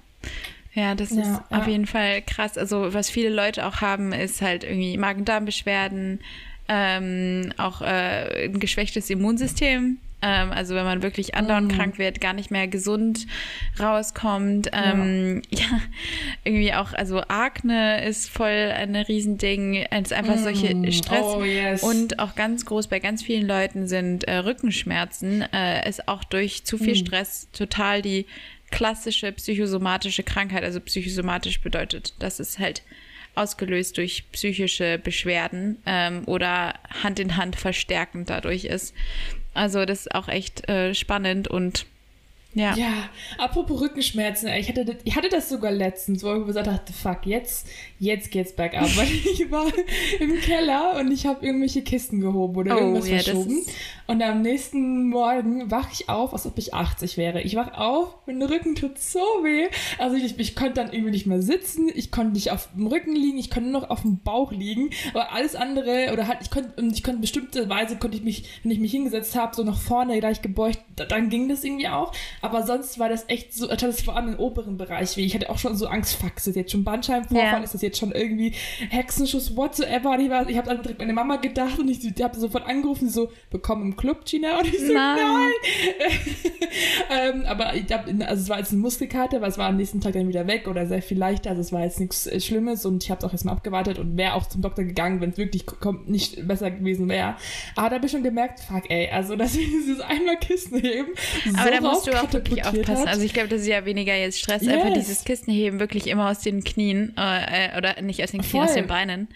Ja, 0.73 0.95
das 0.95 1.11
ja, 1.11 1.21
ist 1.21 1.41
ja. 1.49 1.59
auf 1.59 1.67
jeden 1.67 1.87
Fall 1.87 2.21
krass. 2.21 2.57
Also 2.57 2.93
was 2.93 3.09
viele 3.09 3.29
Leute 3.29 3.65
auch 3.65 3.81
haben, 3.81 4.13
ist 4.13 4.41
halt 4.41 4.63
irgendwie 4.63 4.97
Magen-Darm-Beschwerden, 4.97 6.19
ähm, 6.67 7.53
auch 7.57 7.81
äh, 7.81 8.45
ein 8.45 8.59
geschwächtes 8.59 9.09
Immunsystem. 9.09 9.97
Ähm, 10.21 10.51
also 10.51 10.75
wenn 10.75 10.83
man 10.83 11.01
wirklich 11.01 11.35
andauernd 11.35 11.71
mm. 11.71 11.75
krank 11.75 11.97
wird, 11.97 12.19
gar 12.19 12.33
nicht 12.33 12.51
mehr 12.51 12.67
gesund 12.67 13.25
rauskommt. 13.79 14.69
Ähm, 14.73 15.41
ja. 15.49 15.59
ja. 15.59 15.81
irgendwie 16.43 16.73
auch, 16.73 16.93
also 16.93 17.21
Akne 17.27 18.03
ist 18.05 18.29
voll 18.29 18.49
ein 18.49 18.95
Riesending. 18.95 19.85
Es 19.89 20.11
ist 20.11 20.13
einfach 20.13 20.35
mm. 20.35 20.43
solche 20.43 20.91
Stress. 20.91 21.23
Oh, 21.23 21.43
yes. 21.43 21.83
Und 21.83 22.19
auch 22.19 22.35
ganz 22.35 22.65
groß 22.65 22.87
bei 22.87 22.99
ganz 22.99 23.23
vielen 23.23 23.47
Leuten 23.47 23.87
sind 23.87 24.25
äh, 24.25 24.37
Rückenschmerzen. 24.37 25.45
Äh, 25.53 25.87
ist 25.87 26.07
auch 26.07 26.23
durch 26.23 26.65
zu 26.65 26.77
viel 26.77 26.93
mm. 26.93 27.05
Stress 27.05 27.47
total 27.53 28.01
die 28.01 28.25
klassische 28.71 29.31
psychosomatische 29.31 30.23
Krankheit. 30.23 30.63
Also 30.63 30.79
psychosomatisch 30.79 31.61
bedeutet, 31.61 32.13
dass 32.19 32.39
es 32.39 32.59
halt 32.59 32.83
ausgelöst 33.35 33.97
durch 33.97 34.25
psychische 34.31 34.97
Beschwerden 34.97 35.77
ähm, 35.85 36.23
oder 36.25 36.75
Hand 37.03 37.19
in 37.19 37.37
Hand 37.37 37.55
verstärkend 37.55 38.29
dadurch 38.29 38.65
ist. 38.65 38.93
Also 39.59 39.83
das 39.83 39.99
ist 39.99 40.15
auch 40.15 40.29
echt 40.29 40.69
äh, 40.69 40.95
spannend 40.95 41.49
und 41.49 41.85
ja. 42.53 42.75
Ja, 42.75 43.09
apropos 43.37 43.79
Rückenschmerzen, 43.79 44.49
ich 44.49 44.69
hatte, 44.69 44.83
das, 44.83 44.95
ich 45.03 45.15
hatte 45.15 45.29
das 45.29 45.49
sogar 45.49 45.71
letztens, 45.71 46.23
wo 46.23 46.33
ich 46.33 46.45
gesagt 46.47 46.65
dachte, 46.65 46.93
fuck, 46.93 47.25
jetzt, 47.25 47.67
jetzt 47.99 48.31
geht's 48.31 48.53
bergab. 48.55 48.83
Weil 48.97 49.07
ich 49.07 49.51
war 49.51 49.67
im 50.19 50.39
Keller 50.41 50.97
und 50.99 51.11
ich 51.11 51.27
habe 51.27 51.45
irgendwelche 51.45 51.83
Kisten 51.83 52.19
gehoben 52.19 52.55
oder 52.55 52.75
oh, 52.75 52.79
irgendwas 52.79 53.07
ja, 53.07 53.19
verschoben. 53.19 53.63
Und 54.07 54.23
am 54.23 54.41
nächsten 54.41 55.09
Morgen 55.09 55.69
wache 55.69 55.89
ich 55.93 56.09
auf, 56.09 56.33
als 56.33 56.47
ob 56.47 56.57
ich 56.57 56.73
80 56.73 57.17
wäre. 57.17 57.41
Ich 57.43 57.55
wach 57.55 57.77
auf, 57.77 58.15
mein 58.25 58.41
Rücken 58.41 58.73
tut 58.73 58.97
so 58.97 59.19
weh. 59.19 59.67
Also 59.99 60.15
ich, 60.15 60.39
ich 60.39 60.55
konnte 60.55 60.73
dann 60.73 60.91
irgendwie 60.91 61.11
nicht 61.11 61.27
mehr 61.27 61.43
sitzen, 61.43 61.91
ich 61.93 62.11
konnte 62.11 62.33
nicht 62.33 62.49
auf 62.49 62.69
dem 62.75 62.87
Rücken 62.87 63.15
liegen, 63.15 63.37
ich 63.37 63.51
konnte 63.51 63.69
nur 63.69 63.81
noch 63.81 63.91
auf 63.91 64.01
dem 64.01 64.17
Bauch 64.17 64.51
liegen. 64.51 64.89
Aber 65.13 65.31
alles 65.33 65.55
andere, 65.55 66.09
oder 66.11 66.27
halt, 66.27 66.39
ich 66.41 66.49
konnte, 66.49 66.73
ich 66.91 67.03
konnte 67.03 67.21
bestimmte 67.21 67.69
Weise, 67.69 67.97
konnte 67.97 68.17
ich 68.17 68.23
mich, 68.23 68.45
wenn 68.63 68.71
ich 68.71 68.79
mich 68.79 68.91
hingesetzt 68.91 69.35
habe, 69.35 69.55
so 69.55 69.63
nach 69.63 69.79
vorne 69.79 70.17
gleich 70.19 70.41
gebeugt, 70.41 70.79
dann 70.95 71.29
ging 71.29 71.47
das 71.47 71.63
irgendwie 71.63 71.87
auch. 71.87 72.11
Aber 72.41 72.63
sonst 72.65 72.99
war 72.99 73.09
das 73.09 73.25
echt 73.27 73.53
so, 73.53 73.67
das 73.67 74.01
vor 74.01 74.15
allem 74.15 74.33
im 74.33 74.39
oberen 74.39 74.77
Bereich 74.77 75.17
weh. 75.17 75.25
Ich 75.25 75.35
hatte 75.35 75.49
auch 75.49 75.57
schon 75.57 75.75
so 75.75 75.87
Angst, 75.87 76.15
fuck, 76.15 76.37
ist 76.37 76.47
das 76.47 76.55
jetzt 76.55 76.71
schon 76.71 76.83
Bandscheibenvorfall? 76.83 77.59
Ja. 77.59 77.63
Ist 77.63 77.73
das 77.73 77.81
jetzt 77.81 77.97
schon 77.97 78.11
irgendwie 78.11 78.53
Hexenschuss, 78.89 79.55
whatsoever? 79.55 80.11
Und 80.11 80.21
ich, 80.21 80.29
war, 80.29 80.49
ich 80.49 80.57
habe 80.57 80.67
dann 80.69 80.81
direkt 80.81 80.99
meine 80.99 81.13
Mama 81.13 81.37
gedacht 81.37 81.79
und 81.79 81.89
ich 81.89 81.99
die 81.99 82.23
habe 82.23 82.37
sofort 82.39 82.65
angerufen, 82.67 83.09
so, 83.09 83.31
bekommen 83.49 83.91
im 83.91 83.95
Club, 83.97 84.25
Gina? 84.25 84.59
Und 84.59 84.67
ich 84.67 84.79
so, 84.79 84.93
nein! 84.93 85.17
nein. 85.17 86.11
ähm, 87.09 87.45
aber 87.45 87.75
ich 87.75 87.91
hab, 87.91 88.07
also 88.07 88.43
es 88.43 88.49
war 88.49 88.59
jetzt 88.59 88.71
eine 88.71 88.81
Muskelkarte, 88.81 89.37
aber 89.37 89.47
es 89.47 89.57
war 89.57 89.67
am 89.67 89.77
nächsten 89.77 90.01
Tag 90.01 90.13
dann 90.13 90.27
wieder 90.27 90.47
weg 90.47 90.67
oder 90.67 90.85
sehr 90.87 91.01
viel 91.01 91.17
leichter. 91.17 91.51
Also 91.51 91.61
es 91.61 91.71
war 91.71 91.83
jetzt 91.83 91.99
nichts 91.99 92.27
äh, 92.27 92.39
Schlimmes 92.39 92.85
und 92.85 93.03
ich 93.03 93.11
habe 93.11 93.19
es 93.19 93.25
auch 93.25 93.31
erstmal 93.31 93.55
abgewartet 93.55 93.99
und 93.99 94.17
wäre 94.17 94.33
auch 94.33 94.47
zum 94.47 94.61
Doktor 94.61 94.83
gegangen, 94.83 95.21
wenn 95.21 95.31
es 95.31 95.37
wirklich 95.37 95.65
nicht 96.05 96.47
besser 96.47 96.71
gewesen 96.71 97.09
wäre. 97.09 97.35
Aber 97.75 97.89
da 97.89 97.95
habe 97.95 98.05
ich 98.05 98.11
schon 98.11 98.23
gemerkt, 98.23 98.59
fuck 98.59 98.89
ey, 98.89 99.09
also 99.09 99.35
dass 99.35 99.55
ich 99.55 99.67
dieses 99.67 99.99
einmal 99.99 100.37
Kissen 100.37 100.79
heben. 100.79 101.09
Aber 101.57 101.71
da 101.71 101.81
musst 101.81 102.07
du 102.07 102.11
auch 102.11 102.28
wirklich 102.33 102.65
aufpassen. 102.65 103.01
Hat. 103.01 103.07
Also 103.07 103.21
ich 103.23 103.33
glaube, 103.33 103.49
das 103.49 103.61
ist 103.61 103.67
ja 103.67 103.85
weniger 103.85 104.15
jetzt 104.15 104.39
Stress, 104.39 104.63
yes. 104.63 104.73
einfach 104.73 104.93
dieses 104.93 105.23
Kissen 105.23 105.53
heben 105.53 105.79
wirklich 105.79 106.07
immer 106.07 106.29
aus 106.29 106.39
den 106.39 106.63
Knien 106.63 107.13
äh, 107.17 107.77
oder 107.77 108.01
nicht 108.01 108.23
aus 108.23 108.31
den 108.31 108.41
Knien, 108.41 108.51
Voll. 108.51 108.65
aus 108.65 108.73
den 108.73 108.87
Beinen. 108.87 109.27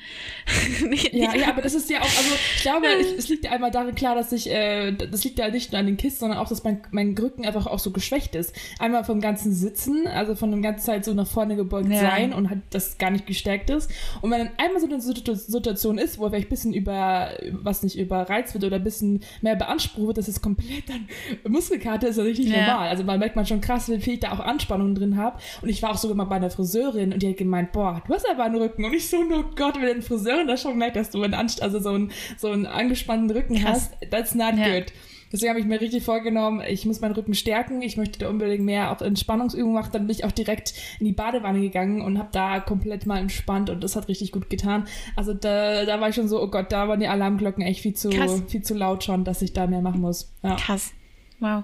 ja, 1.12 1.36
ja, 1.36 1.50
aber 1.50 1.62
das 1.62 1.74
ist 1.74 1.90
ja 1.90 2.00
auch, 2.00 2.04
also 2.04 2.36
ich 2.56 2.62
glaube, 2.62 2.88
ich, 3.02 3.18
es 3.18 3.30
liegt 3.30 3.46
ja 3.46 3.52
einmal 3.52 3.72
darin 3.72 3.96
klar, 3.96 4.16
dass 4.16 4.32
ich, 4.32 4.50
äh, 4.50 4.92
das 4.92 5.24
liegt 5.24 5.40
ja 5.40 5.50
nicht 5.50 5.72
nur 5.72 5.80
an 5.80 5.86
den 5.86 5.98
Kissen, 5.98 6.20
sondern 6.20 6.38
auch, 6.38 6.50
dass 6.50 6.64
mein, 6.64 6.82
mein 6.92 7.16
Rücken 7.18 7.46
einfach 7.46 7.68
auch 7.68 7.80
so 7.80 7.92
geschwächt 7.92 8.36
ist. 8.36 8.56
Einmal 8.80 9.04
vom 9.04 9.22
ganzen 9.22 9.54
Sitzen, 9.54 10.08
also 10.08 10.36
von 10.36 10.52
der 10.52 10.60
ganzen 10.62 10.86
Zeit 10.86 11.06
so 11.06 11.14
nach 11.14 11.28
vorne 11.28 11.56
gebeugt 11.56 11.90
ja. 11.90 12.00
sein 12.00 12.34
und 12.34 12.50
hat 12.50 12.60
das 12.72 12.98
gar 12.98 13.12
nicht 13.12 13.26
gestärkt 13.26 13.70
ist. 13.70 13.90
Und 14.22 14.32
wenn 14.32 14.40
dann 14.40 14.52
einmal 14.58 14.80
so 14.80 14.88
eine 14.88 15.02
Situation 15.02 15.98
ist, 15.98 16.20
wo 16.20 16.30
vielleicht 16.30 16.48
ein 16.48 16.50
bisschen 16.50 16.74
über, 16.74 17.32
was 17.52 17.84
nicht 17.84 17.98
überreizt 17.98 18.54
wird 18.54 18.64
oder 18.64 18.78
ein 18.78 18.84
bisschen 18.84 19.24
mehr 19.42 19.56
beansprucht 19.56 20.08
wird, 20.08 20.18
das 20.18 20.28
ist 20.28 20.42
komplett 20.42 20.90
dann 20.90 21.08
Muskelkarte, 21.52 22.08
ist 22.08 22.18
ja 22.18 22.24
richtig 22.24 22.48
ja. 22.48 22.68
normal. 22.68 22.83
Also 22.88 23.04
man 23.04 23.20
merkt 23.20 23.36
man 23.36 23.46
schon 23.46 23.62
krass, 23.62 23.90
wie 23.90 24.00
viel 24.00 24.14
ich 24.14 24.20
da 24.20 24.32
auch 24.32 24.40
Anspannungen 24.40 24.96
drin 24.96 25.18
habe. 25.18 25.40
Und 25.62 25.70
ich 25.70 25.82
war 25.82 25.92
auch 25.92 25.98
sogar 25.98 26.16
mal 26.16 26.26
bei 26.26 26.36
einer 26.36 26.50
Friseurin 26.50 27.14
und 27.14 27.22
die 27.22 27.30
hat 27.30 27.38
gemeint, 27.38 27.72
boah, 27.72 28.02
du 28.08 28.14
hast 28.14 28.30
aber 28.30 28.44
einen 28.44 28.56
Rücken. 28.56 28.86
Und 28.86 28.94
ich 28.94 29.10
so, 29.10 29.18
oh 29.18 29.44
Gott, 29.56 29.76
wenn 29.76 29.90
eine 29.90 30.02
Friseurin 30.02 30.48
das 30.48 30.62
schon 30.62 30.78
merkt, 30.78 30.96
dass 30.96 31.10
du 31.10 31.22
einen, 31.22 31.34
Anst 31.34 31.62
also 31.62 31.80
so 31.80 31.90
einen, 31.90 32.12
so 32.38 32.50
einen 32.50 32.66
angespannten 32.66 33.30
Rücken 33.32 33.56
krass. 33.56 33.92
hast, 34.02 34.12
that's 34.12 34.36
not 34.36 34.58
ja. 34.58 34.80
good. 34.80 34.94
Deswegen 35.34 35.50
habe 35.50 35.60
ich 35.60 35.66
mir 35.66 35.82
richtig 35.82 36.04
vorgenommen, 36.04 36.62
ich 36.68 36.86
muss 36.86 37.02
meinen 37.02 37.16
Rücken 37.16 37.34
stärken. 37.34 37.82
Ich 37.82 37.98
möchte 37.98 38.20
da 38.20 38.30
unbedingt 38.30 38.64
mehr 38.64 38.92
auch 38.92 39.02
Entspannungsübungen 39.02 39.74
machen. 39.74 39.90
Dann 39.92 40.06
bin 40.06 40.16
ich 40.16 40.26
auch 40.26 40.32
direkt 40.32 40.76
in 41.00 41.08
die 41.08 41.12
Badewanne 41.12 41.60
gegangen 41.60 42.02
und 42.02 42.20
habe 42.20 42.30
da 42.32 42.60
komplett 42.60 43.08
mal 43.08 43.18
entspannt 43.18 43.72
und 43.72 43.84
das 43.84 43.96
hat 43.96 44.08
richtig 44.08 44.32
gut 44.32 44.52
getan. 44.52 44.86
Also 45.16 45.34
da, 45.34 45.86
da 45.86 46.00
war 46.00 46.10
ich 46.10 46.16
schon 46.16 46.28
so, 46.28 46.40
oh 46.40 46.50
Gott, 46.50 46.72
da 46.72 46.88
waren 46.88 47.00
die 47.00 47.08
Alarmglocken 47.08 47.64
echt 47.64 47.82
viel 47.82 47.96
zu, 47.96 48.12
viel 48.48 48.62
zu 48.62 48.76
laut 48.76 49.04
schon, 49.04 49.24
dass 49.24 49.42
ich 49.42 49.54
da 49.54 49.66
mehr 49.66 49.82
machen 49.82 50.02
muss. 50.02 50.32
Ja. 50.44 50.56
Krass. 50.56 50.94
Wow. 51.40 51.64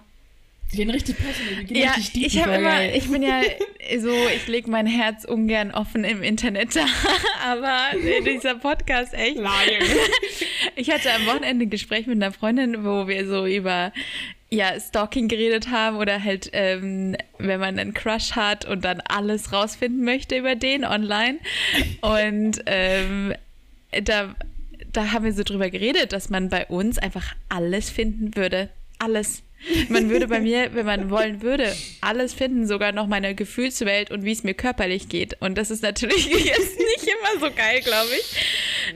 Die 0.72 0.78
gehen 0.78 0.90
richtig 0.92 1.18
personal, 1.18 1.56
die 1.56 1.66
gehen 1.66 1.84
ja, 1.84 1.92
richtig 1.92 2.14
deep, 2.14 2.26
ich 2.28 2.44
habe 2.44 2.56
immer, 2.56 2.84
ich 2.94 3.10
bin 3.10 3.24
ja 3.24 3.42
so, 4.00 4.14
ich 4.36 4.48
lege 4.48 4.70
mein 4.70 4.86
Herz 4.86 5.26
ungern 5.26 5.72
offen 5.72 6.04
im 6.04 6.22
Internet 6.22 6.76
da, 6.76 6.86
aber 7.44 7.80
dieser 8.24 8.56
Podcast 8.56 9.14
echt. 9.14 9.38
Liar. 9.38 9.50
Ich 10.76 10.92
hatte 10.92 11.12
am 11.12 11.26
Wochenende 11.26 11.66
ein 11.66 11.70
Gespräch 11.70 12.06
mit 12.06 12.18
einer 12.18 12.32
Freundin, 12.32 12.84
wo 12.84 13.08
wir 13.08 13.28
so 13.28 13.48
über 13.48 13.92
ja, 14.52 14.80
Stalking 14.80 15.28
geredet 15.28 15.70
haben 15.70 15.98
oder 15.98 16.24
halt, 16.24 16.50
ähm, 16.54 17.16
wenn 17.38 17.60
man 17.60 17.78
einen 17.78 17.94
Crush 17.94 18.32
hat 18.32 18.66
und 18.66 18.84
dann 18.84 19.02
alles 19.02 19.52
rausfinden 19.52 20.04
möchte 20.04 20.38
über 20.38 20.56
den 20.56 20.86
online. 20.86 21.40
Und 22.02 22.62
ähm, 22.66 23.34
da, 24.04 24.36
da 24.92 25.12
haben 25.12 25.26
wir 25.26 25.34
so 25.34 25.44
drüber 25.44 25.70
geredet, 25.70 26.14
dass 26.14 26.30
man 26.30 26.50
bei 26.50 26.66
uns 26.66 26.98
einfach 26.98 27.36
alles 27.48 27.90
finden 27.90 28.36
würde. 28.36 28.70
Alles. 29.00 29.44
Man 29.90 30.10
würde 30.10 30.28
bei 30.28 30.40
mir, 30.42 30.74
wenn 30.74 30.86
man 30.86 31.10
wollen 31.10 31.42
würde, 31.42 31.76
alles 32.02 32.34
finden, 32.34 32.68
sogar 32.68 32.92
noch 32.92 33.08
meine 33.08 33.36
Gefühlswelt 33.36 34.12
und 34.12 34.24
wie 34.24 34.32
es 34.32 34.44
mir 34.44 34.54
körperlich 34.54 35.10
geht. 35.10 35.42
Und 35.42 35.58
das 35.58 35.72
ist 35.72 35.84
natürlich 35.84 36.26
jetzt 36.46 36.78
nicht 36.78 37.04
immer 37.04 37.40
so 37.40 37.54
geil, 37.54 37.82
glaube 37.82 38.10
ich. 38.20 38.36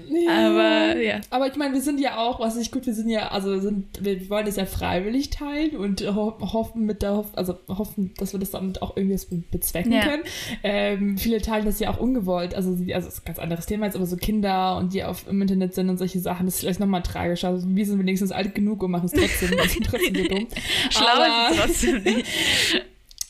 Ja. 0.10 0.48
Aber 0.48 1.00
ja. 1.00 1.22
Aber 1.30 1.48
ich 1.48 1.56
meine, 1.56 1.74
wir 1.74 1.82
sind 1.82 2.00
ja 2.00 2.18
auch, 2.18 2.40
was 2.40 2.58
ich 2.58 2.72
gut, 2.72 2.86
wir 2.86 2.94
sind 2.94 3.10
ja, 3.10 3.30
also 3.30 3.60
sind, 3.60 4.04
wir 4.04 4.30
wollen 4.30 4.46
das 4.46 4.56
ja 4.56 4.66
freiwillig 4.66 5.30
teilen 5.30 5.76
und 5.76 6.02
ho 6.02 6.38
hoffen 6.40 6.86
mit 6.86 7.02
der, 7.02 7.26
also 7.34 7.58
hoffen, 7.68 8.14
dass 8.18 8.34
wir 8.34 8.40
das 8.40 8.52
damit 8.52 8.82
auch 8.82 8.96
irgendwie 8.98 9.44
bezwecken 9.52 9.92
ja. 9.92 10.06
können. 10.06 10.24
Ähm, 10.64 11.18
viele 11.18 11.42
teilen 11.42 11.66
das 11.66 11.80
ja 11.80 11.90
auch 11.90 12.00
ungewollt. 12.00 12.56
Also, 12.56 12.72
also 12.72 12.86
das 12.86 13.08
ist 13.08 13.22
ein 13.22 13.26
ganz 13.26 13.40
anderes 13.40 13.66
Thema 13.66 13.86
jetzt, 13.86 13.96
aber 13.96 14.06
so 14.06 14.18
Kinder 14.18 14.78
und 14.78 14.94
die 14.94 15.04
auf 15.04 15.28
im 15.28 15.42
Internet 15.42 15.74
sind 15.74 15.90
und 15.90 15.98
solche 15.98 16.20
Sachen, 16.20 16.46
das 16.46 16.56
ist 16.56 16.62
vielleicht 16.62 16.80
nochmal 16.80 17.04
tragischer. 17.04 17.50
Also 17.50 17.68
wir 17.68 17.86
sind 17.86 18.00
wenigstens 18.00 18.32
alt 18.32 18.56
genug 18.56 18.84
und 18.84 18.92
machen 18.92 19.06
es 19.06 19.12
trotzdem, 19.12 19.60
sind 19.68 19.86
trotzdem 19.90 20.16
so 20.16 20.24
dumm. 20.24 20.48
Schlau 20.90 21.08
Aber 21.08 21.52
ist 21.52 21.60
es 21.60 21.82
trotzdem 21.82 22.04
nicht. 22.04 22.28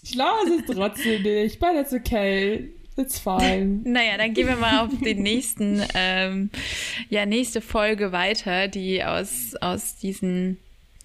Schlau 0.03 0.43
ist 0.45 0.69
es 0.69 0.75
trotzdem 0.75 1.23
nicht. 1.23 1.59
But 1.59 1.69
it's 1.79 1.93
okay. 1.93 2.69
It's 2.97 3.19
fine. 3.23 3.81
Naja, 3.83 4.17
dann 4.17 4.33
gehen 4.33 4.47
wir 4.47 4.55
mal 4.55 4.85
auf 4.85 4.91
den 5.03 5.23
nächsten, 5.23 5.81
ähm, 5.93 6.49
ja, 7.09 7.25
nächste 7.25 7.61
Folge 7.61 8.11
weiter, 8.11 8.67
die 8.67 9.03
aus, 9.03 9.55
aus 9.61 9.97
diesen 9.97 10.57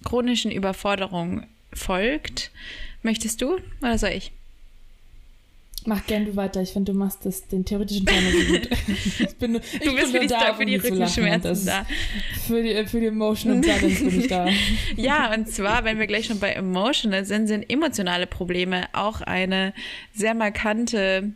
chronischen 0.03 0.51
Überforderungen 0.51 1.47
folgt. 1.73 2.51
Möchtest 3.01 3.41
du 3.41 3.57
oder 3.81 3.97
soll 3.97 4.11
ich? 4.11 4.31
Mach 5.85 6.05
gern 6.05 6.25
du 6.25 6.35
weiter. 6.35 6.61
Ich 6.61 6.71
finde, 6.71 6.91
du 6.91 6.97
machst 6.97 7.25
das, 7.25 7.47
den 7.47 7.63
theoretischen 7.63 8.05
Teil 8.05 8.21
so 8.21 8.53
gut. 8.53 8.69
ich 9.19 9.35
bin, 9.37 9.53
du 9.53 9.59
ich 9.59 9.95
bist 9.95 10.11
für 10.11 10.19
die, 10.19 10.27
da, 10.27 10.53
für 10.53 10.65
die 10.65 10.75
Rückenschmerzen 10.75 11.65
da. 11.65 11.85
Für 12.47 12.61
die, 12.61 12.85
für 12.85 12.99
die 12.99 13.07
Emotional 13.07 13.61
Balance 13.61 14.03
bin 14.03 14.19
ich 14.19 14.27
da. 14.27 14.47
ja, 14.97 15.33
und 15.33 15.47
zwar, 15.47 15.85
wenn 15.85 15.97
wir 15.97 16.07
gleich 16.07 16.25
schon 16.25 16.39
bei 16.39 16.51
Emotional 16.51 17.23
sind, 17.23 17.47
sind 17.47 17.69
emotionale 17.69 18.27
Probleme 18.27 18.87
auch 18.91 19.21
eine 19.21 19.73
sehr 20.13 20.33
markante 20.33 21.31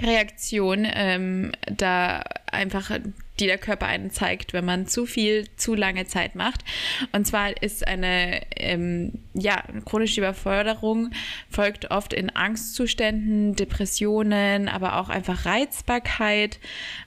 Reaktion, 0.00 0.86
ähm, 0.88 1.52
da 1.66 2.22
einfach 2.50 2.90
die 3.38 3.46
der 3.46 3.58
Körper 3.58 3.86
einen 3.86 4.10
zeigt, 4.10 4.52
wenn 4.52 4.64
man 4.64 4.86
zu 4.86 5.04
viel, 5.06 5.46
zu 5.56 5.74
lange 5.74 6.06
Zeit 6.06 6.34
macht. 6.34 6.64
Und 7.12 7.26
zwar 7.26 7.62
ist 7.62 7.86
eine, 7.86 8.40
ähm, 8.56 9.12
ja, 9.34 9.62
chronische 9.84 10.20
Überforderung 10.20 11.10
folgt 11.50 11.90
oft 11.90 12.12
in 12.12 12.34
Angstzuständen, 12.34 13.54
Depressionen, 13.54 14.68
aber 14.68 14.98
auch 14.98 15.08
einfach 15.08 15.44
Reizbarkeit 15.44 16.58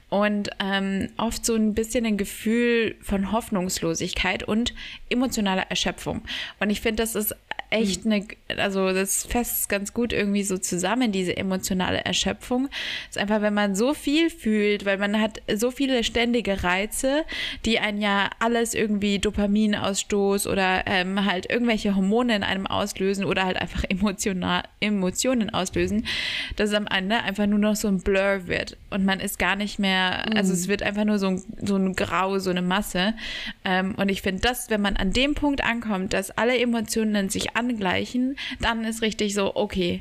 und 0.08 0.50
ähm, 0.60 1.08
oft 1.16 1.44
so 1.44 1.54
ein 1.54 1.74
bisschen 1.74 2.04
ein 2.06 2.16
Gefühl 2.16 2.96
von 3.00 3.32
Hoffnungslosigkeit 3.32 4.42
und 4.42 4.74
emotionaler 5.08 5.66
Erschöpfung. 5.68 6.22
Und 6.58 6.70
ich 6.70 6.80
finde, 6.80 7.02
das 7.02 7.14
ist 7.14 7.34
echt 7.70 8.04
hm. 8.04 8.12
eine, 8.12 8.26
also 8.60 8.92
das 8.92 9.24
fasst 9.24 9.68
ganz 9.68 9.94
gut 9.94 10.12
irgendwie 10.12 10.42
so 10.42 10.58
zusammen, 10.58 11.12
diese 11.12 11.36
emotionale 11.36 12.04
Erschöpfung. 12.04 12.68
Das 13.06 13.16
ist 13.16 13.18
einfach, 13.18 13.40
wenn 13.42 13.54
man 13.54 13.74
so 13.74 13.94
viel 13.94 14.30
fühlt, 14.30 14.84
weil 14.84 14.98
man 14.98 15.20
hat 15.20 15.40
so 15.54 15.70
viele 15.70 16.04
ständige 16.04 16.62
Reize, 16.62 17.24
die 17.64 17.78
einen 17.78 18.00
ja 18.00 18.30
alles 18.38 18.74
irgendwie 18.74 19.18
Dopaminausstoß 19.18 20.46
oder 20.46 20.84
ähm, 20.86 21.24
halt 21.24 21.50
irgendwelche 21.50 21.96
Hormone 21.96 22.36
in 22.36 22.42
einem 22.42 22.66
auslösen 22.66 23.24
oder 23.24 23.44
halt 23.44 23.60
einfach 23.60 23.84
emotional, 23.88 24.64
Emotionen 24.80 25.50
auslösen, 25.50 26.06
dass 26.56 26.70
es 26.70 26.74
am 26.74 26.86
Ende 26.86 27.22
einfach 27.22 27.46
nur 27.46 27.58
noch 27.58 27.76
so 27.76 27.88
ein 27.88 28.00
Blur 28.00 28.46
wird 28.46 28.76
und 28.90 29.04
man 29.04 29.20
ist 29.20 29.38
gar 29.38 29.56
nicht 29.56 29.78
mehr, 29.78 30.24
also 30.36 30.52
es 30.52 30.62
hm. 30.62 30.68
wird 30.68 30.82
einfach 30.82 31.04
nur 31.04 31.18
so 31.18 31.28
ein, 31.28 31.42
so 31.62 31.76
ein 31.76 31.94
Grau, 31.94 32.38
so 32.38 32.50
eine 32.50 32.62
Masse. 32.62 33.14
Ähm, 33.64 33.94
und 33.96 34.08
ich 34.08 34.22
finde 34.22 34.42
das, 34.42 34.70
wenn 34.70 34.80
man 34.80 34.96
an 34.96 35.12
dem 35.12 35.34
Punkt 35.34 35.62
ankommt, 35.62 36.12
dass 36.12 36.30
alle 36.32 36.58
Emotionen 36.58 37.28
sich 37.28 37.56
angleichen, 37.60 38.36
dann 38.60 38.84
ist 38.84 39.02
richtig 39.02 39.34
so, 39.34 39.54
okay, 39.54 40.00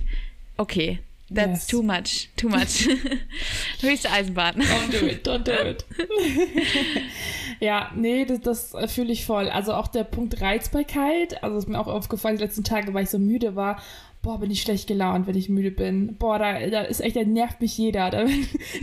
okay, 0.58 1.00
That's 1.32 1.50
yes. 1.50 1.68
too 1.68 1.84
much, 1.84 2.30
too 2.38 2.50
much. 2.50 2.88
Höchste 3.82 4.12
Eisenbahn. 4.12 4.56
Don't 4.56 5.00
do 5.00 5.06
it, 5.06 5.28
don't 5.28 5.44
do 5.44 5.52
it. 5.52 5.86
ja, 7.60 7.92
nee, 7.96 8.26
das, 8.26 8.72
das 8.72 8.92
fühle 8.92 9.12
ich 9.12 9.26
voll. 9.26 9.48
Also 9.50 9.74
auch 9.74 9.88
der 9.88 10.06
Punkt 10.06 10.42
Reizbarkeit, 10.42 11.44
also 11.44 11.58
ist 11.58 11.70
mir 11.70 11.80
auch 11.80 11.88
aufgefallen, 11.88 12.38
die 12.38 12.44
letzten 12.44 12.64
Tage, 12.64 12.94
weil 12.96 13.04
ich 13.04 13.12
so 13.12 13.20
müde 13.20 13.56
war, 13.56 13.82
boah, 14.24 14.40
bin 14.40 14.50
ich 14.50 14.64
schlecht 14.64 14.88
gelaunt, 14.88 15.28
wenn 15.28 15.38
ich 15.38 15.50
müde 15.50 15.70
bin. 15.70 16.16
Boah, 16.16 16.40
da, 16.40 16.68
da 16.68 16.82
ist 16.82 17.00
echt, 17.00 17.16
da 17.16 17.24
nervt 17.24 17.62
mich 17.62 17.78
jeder. 17.78 18.10
Da, 18.10 18.26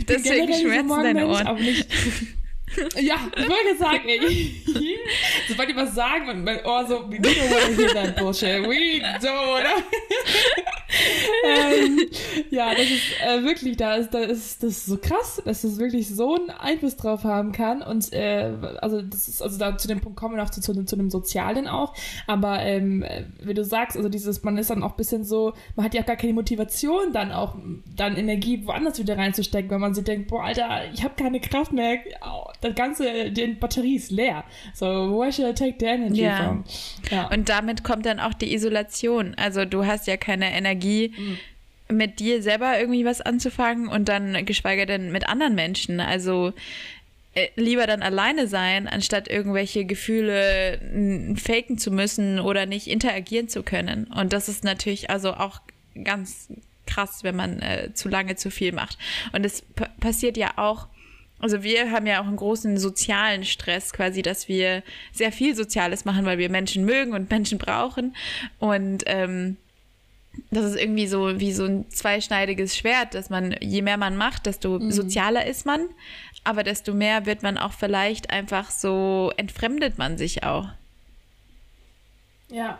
Deswegen 0.07 0.53
schmerzen 0.53 1.03
deine 1.03 1.27
Ohren. 1.27 1.47
Aber 1.47 1.59
nicht, 1.59 1.85
ja, 2.99 3.15
ich 3.35 3.49
wollte 3.49 3.77
sagen, 3.77 4.07
ey. 4.07 4.61
Sobald 5.47 5.69
die 5.69 5.75
was 5.75 5.95
sagen 5.95 6.29
und 6.29 6.43
mein 6.43 6.63
Ohr 6.65 6.85
so, 6.85 7.09
we 7.09 7.15
don't 7.15 7.49
want 7.49 7.75
to 7.75 7.81
hear 7.81 7.93
that 7.93 8.15
bullshit. 8.17 8.61
We 8.67 9.01
don't, 9.21 9.59
oder? 9.59 9.83
ähm, 11.45 11.99
ja, 12.49 12.71
das 12.73 12.85
ist 12.85 13.21
äh, 13.25 13.43
wirklich, 13.43 13.77
da 13.77 13.95
ist, 13.95 14.13
da 14.13 14.19
ist 14.19 14.63
das 14.63 14.71
ist 14.71 14.85
so 14.85 14.97
krass, 14.97 15.41
dass 15.45 15.61
das 15.61 15.79
wirklich 15.79 16.13
so 16.13 16.35
einen 16.35 16.49
Einfluss 16.49 16.97
drauf 16.97 17.23
haben 17.23 17.51
kann. 17.51 17.81
Und 17.81 18.11
äh, 18.13 18.51
also 18.81 19.01
das 19.01 19.27
ist, 19.27 19.41
also 19.41 19.57
da 19.57 19.77
zu 19.77 19.87
dem 19.87 20.01
Punkt 20.01 20.19
kommen 20.19 20.35
wir 20.35 20.43
noch 20.43 20.49
zu, 20.49 20.61
zu, 20.61 20.73
zu 20.85 20.95
dem 20.95 21.09
Sozialen 21.09 21.67
auch. 21.67 21.93
Aber 22.27 22.59
ähm, 22.61 23.05
wie 23.41 23.53
du 23.53 23.63
sagst, 23.63 23.97
also 23.97 24.09
dieses, 24.09 24.43
man 24.43 24.57
ist 24.57 24.69
dann 24.69 24.83
auch 24.83 24.91
ein 24.91 24.97
bisschen 24.97 25.23
so, 25.23 25.53
man 25.75 25.85
hat 25.85 25.93
ja 25.93 26.01
gar 26.01 26.15
keine 26.15 26.33
Motivation, 26.33 27.13
dann 27.13 27.31
auch 27.31 27.55
dann 27.95 28.15
Energie 28.15 28.65
woanders 28.65 28.99
wieder 28.99 29.17
reinzustecken, 29.17 29.69
weil 29.69 29.79
man 29.79 29.93
sich 29.93 30.03
denkt, 30.03 30.27
boah, 30.29 30.43
Alter, 30.43 30.81
ich 30.93 31.03
habe 31.03 31.15
keine 31.15 31.39
Kraft 31.39 31.71
mehr, 31.71 31.99
das 32.61 32.75
ganze, 32.75 33.31
die 33.31 33.47
Batterie 33.47 33.95
ist 33.95 34.11
leer. 34.11 34.43
So, 34.73 34.85
where 34.85 35.31
should 35.31 35.47
I 35.49 35.53
take 35.53 35.75
the 35.79 35.85
energy 35.85 36.21
Ja. 36.21 36.37
from? 36.45 36.63
Ja. 37.11 37.27
Und 37.27 37.49
damit 37.49 37.83
kommt 37.83 38.05
dann 38.05 38.19
auch 38.19 38.33
die 38.33 38.53
Isolation. 38.53 39.35
Also 39.35 39.65
du 39.65 39.85
hast 39.85 40.07
ja 40.07 40.17
keine 40.17 40.51
Energie, 40.51 41.13
mit 41.89 42.19
dir 42.19 42.41
selber 42.41 42.79
irgendwie 42.79 43.05
was 43.05 43.21
anzufangen 43.21 43.87
und 43.87 44.09
dann 44.09 44.45
geschweige 44.45 44.85
denn 44.85 45.11
mit 45.11 45.29
anderen 45.29 45.55
Menschen. 45.55 45.99
Also 45.99 46.53
äh, 47.33 47.47
lieber 47.55 47.87
dann 47.87 48.01
alleine 48.01 48.47
sein, 48.47 48.87
anstatt 48.87 49.27
irgendwelche 49.27 49.85
Gefühle 49.85 51.35
faken 51.37 51.77
zu 51.77 51.91
müssen 51.91 52.39
oder 52.39 52.65
nicht 52.65 52.87
interagieren 52.87 53.47
zu 53.47 53.63
können. 53.63 54.05
Und 54.05 54.33
das 54.33 54.49
ist 54.49 54.63
natürlich 54.63 55.09
also 55.09 55.33
auch 55.33 55.61
ganz 56.03 56.49
krass, 56.85 57.23
wenn 57.23 57.35
man 57.35 57.61
äh, 57.61 57.93
zu 57.93 58.09
lange 58.09 58.35
zu 58.35 58.49
viel 58.51 58.71
macht. 58.71 58.97
Und 59.33 59.45
es 59.45 59.61
pa 59.61 59.87
passiert 59.99 60.35
ja 60.37 60.53
auch, 60.57 60.87
also 61.39 61.61
wir 61.63 61.91
haben 61.91 62.07
ja 62.07 62.21
auch 62.21 62.27
einen 62.27 62.37
großen 62.37 62.77
sozialen 62.77 63.45
Stress 63.45 63.93
quasi, 63.93 64.21
dass 64.21 64.47
wir 64.47 64.83
sehr 65.11 65.31
viel 65.31 65.55
Soziales 65.55 66.05
machen, 66.05 66.25
weil 66.25 66.37
wir 66.37 66.49
Menschen 66.49 66.85
mögen 66.85 67.13
und 67.13 67.29
Menschen 67.29 67.57
brauchen. 67.57 68.15
Und 68.59 69.03
ähm, 69.05 69.57
das 70.51 70.65
ist 70.65 70.75
irgendwie 70.77 71.07
so 71.07 71.39
wie 71.39 71.51
so 71.51 71.65
ein 71.65 71.89
zweischneidiges 71.89 72.75
Schwert, 72.75 73.13
dass 73.13 73.29
man, 73.29 73.55
je 73.61 73.81
mehr 73.81 73.97
man 73.97 74.17
macht, 74.17 74.45
desto 74.45 74.79
sozialer 74.89 75.45
ist 75.45 75.65
man, 75.65 75.87
aber 76.43 76.63
desto 76.63 76.93
mehr 76.93 77.25
wird 77.25 77.43
man 77.43 77.57
auch 77.57 77.73
vielleicht 77.73 78.29
einfach 78.29 78.71
so, 78.71 79.31
entfremdet 79.37 79.97
man 79.97 80.17
sich 80.17 80.43
auch. 80.43 80.69
Ja. 82.49 82.79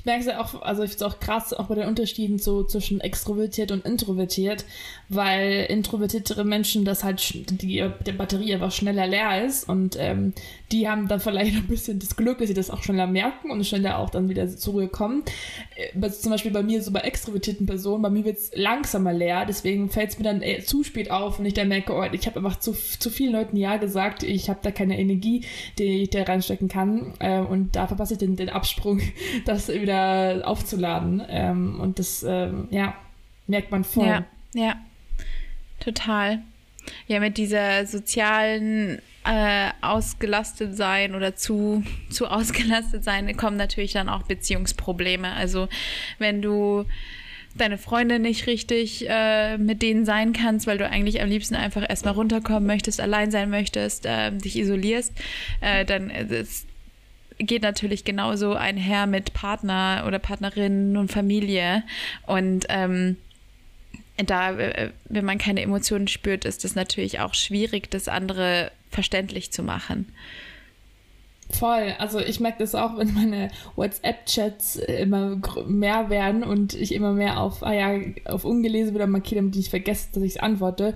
Ich 0.00 0.06
merke 0.06 0.20
es 0.20 0.26
ja 0.28 0.40
auch, 0.40 0.62
also 0.62 0.82
ich 0.82 0.92
finde 0.92 1.04
es 1.04 1.12
auch 1.12 1.20
krass, 1.20 1.52
auch 1.52 1.66
bei 1.66 1.74
den 1.74 1.86
Unterschieden 1.86 2.38
so 2.38 2.64
zwischen 2.64 3.02
extrovertiert 3.02 3.70
und 3.70 3.84
introvertiert, 3.84 4.64
weil 5.10 5.66
introvertiertere 5.68 6.42
Menschen, 6.42 6.86
das 6.86 7.04
halt 7.04 7.20
die, 7.62 7.86
die 8.06 8.12
Batterie 8.12 8.54
einfach 8.54 8.72
schneller 8.72 9.06
leer 9.06 9.44
ist 9.44 9.68
und 9.68 9.96
ähm, 9.98 10.32
die 10.72 10.88
haben 10.88 11.06
dann 11.06 11.20
vielleicht 11.20 11.54
ein 11.56 11.66
bisschen 11.66 11.98
das 11.98 12.16
Glück, 12.16 12.38
dass 12.38 12.48
sie 12.48 12.54
das 12.54 12.70
auch 12.70 12.82
schneller 12.82 13.06
merken 13.06 13.50
und 13.50 13.66
schneller 13.66 13.98
auch 13.98 14.08
dann 14.08 14.30
wieder 14.30 14.48
zur 14.48 14.72
Ruhe 14.72 14.88
kommen. 14.88 15.22
Äh, 15.76 16.10
zum 16.12 16.32
Beispiel 16.32 16.50
bei 16.50 16.62
mir, 16.62 16.82
so 16.82 16.92
bei 16.92 17.00
extrovertierten 17.00 17.66
Personen, 17.66 18.00
bei 18.00 18.08
mir 18.08 18.24
wird 18.24 18.38
es 18.38 18.52
langsamer 18.54 19.12
leer, 19.12 19.44
deswegen 19.46 19.90
fällt 19.90 20.12
es 20.12 20.18
mir 20.18 20.24
dann 20.24 20.40
äh, 20.40 20.62
zu 20.62 20.82
spät 20.82 21.10
auf 21.10 21.38
und 21.38 21.44
ich 21.44 21.52
dann 21.52 21.68
merke, 21.68 21.92
oh, 21.92 22.04
ich 22.10 22.26
habe 22.26 22.38
einfach 22.38 22.58
zu, 22.58 22.72
zu 22.72 23.10
vielen 23.10 23.34
Leuten 23.34 23.58
Ja 23.58 23.76
gesagt, 23.76 24.22
ich 24.22 24.48
habe 24.48 24.60
da 24.62 24.70
keine 24.70 24.98
Energie, 24.98 25.44
die 25.78 26.04
ich 26.04 26.08
da 26.08 26.22
reinstecken 26.22 26.68
kann 26.68 27.12
äh, 27.18 27.40
und 27.40 27.76
da 27.76 27.86
verpasse 27.86 28.14
ich 28.14 28.18
den, 28.18 28.36
den 28.36 28.48
Absprung, 28.48 29.02
das 29.44 29.68
wieder 29.68 29.89
aufzuladen 29.92 31.22
ähm, 31.28 31.80
und 31.80 31.98
das, 31.98 32.22
ähm, 32.22 32.68
ja, 32.70 32.94
merkt 33.46 33.70
man 33.70 33.84
voll. 33.84 34.06
Ja, 34.06 34.24
ja, 34.54 34.76
total. 35.80 36.40
Ja, 37.06 37.20
mit 37.20 37.36
dieser 37.36 37.86
sozialen 37.86 39.00
äh, 39.24 39.70
ausgelastet 39.80 40.76
sein 40.76 41.14
oder 41.14 41.36
zu, 41.36 41.84
zu 42.10 42.26
ausgelastet 42.26 43.04
sein, 43.04 43.36
kommen 43.36 43.56
natürlich 43.56 43.92
dann 43.92 44.08
auch 44.08 44.22
Beziehungsprobleme. 44.22 45.32
Also 45.32 45.68
wenn 46.18 46.42
du 46.42 46.86
deine 47.54 47.78
Freunde 47.78 48.18
nicht 48.18 48.46
richtig 48.46 49.06
äh, 49.08 49.58
mit 49.58 49.82
denen 49.82 50.04
sein 50.04 50.32
kannst, 50.32 50.66
weil 50.66 50.78
du 50.78 50.88
eigentlich 50.88 51.20
am 51.20 51.28
liebsten 51.28 51.56
einfach 51.56 51.88
erstmal 51.88 52.14
runterkommen 52.14 52.66
möchtest, 52.66 53.00
allein 53.00 53.30
sein 53.30 53.50
möchtest, 53.50 54.06
äh, 54.06 54.30
dich 54.30 54.56
isolierst, 54.56 55.12
äh, 55.60 55.84
dann 55.84 56.10
äh, 56.10 56.24
es 56.32 56.64
geht 57.46 57.62
natürlich 57.62 58.04
genauso 58.04 58.54
einher 58.54 59.06
mit 59.06 59.32
Partner 59.32 60.04
oder 60.06 60.18
Partnerinnen 60.18 60.96
und 60.96 61.10
Familie. 61.10 61.82
Und 62.26 62.66
ähm, 62.68 63.16
da, 64.16 64.52
äh, 64.52 64.90
wenn 65.06 65.24
man 65.24 65.38
keine 65.38 65.62
Emotionen 65.62 66.08
spürt, 66.08 66.44
ist 66.44 66.64
es 66.64 66.74
natürlich 66.74 67.20
auch 67.20 67.34
schwierig, 67.34 67.90
das 67.90 68.08
andere 68.08 68.70
verständlich 68.90 69.50
zu 69.52 69.62
machen. 69.62 70.12
Voll. 71.52 71.94
Also 71.98 72.20
ich 72.20 72.40
merke 72.40 72.58
das 72.58 72.74
auch, 72.74 72.96
wenn 72.96 73.12
meine 73.14 73.50
WhatsApp-Chats 73.76 74.76
immer 74.76 75.40
mehr 75.66 76.08
werden 76.08 76.44
und 76.44 76.74
ich 76.74 76.94
immer 76.94 77.12
mehr 77.12 77.40
auf, 77.40 77.62
ah 77.62 77.72
ja, 77.72 78.00
auf 78.26 78.44
ungelesen 78.44 78.94
wieder 78.94 79.06
markiere, 79.06 79.40
damit 79.40 79.56
ich 79.56 79.70
vergesse, 79.70 80.08
dass 80.12 80.22
ich 80.22 80.36
es 80.36 80.40
antworte. 80.40 80.94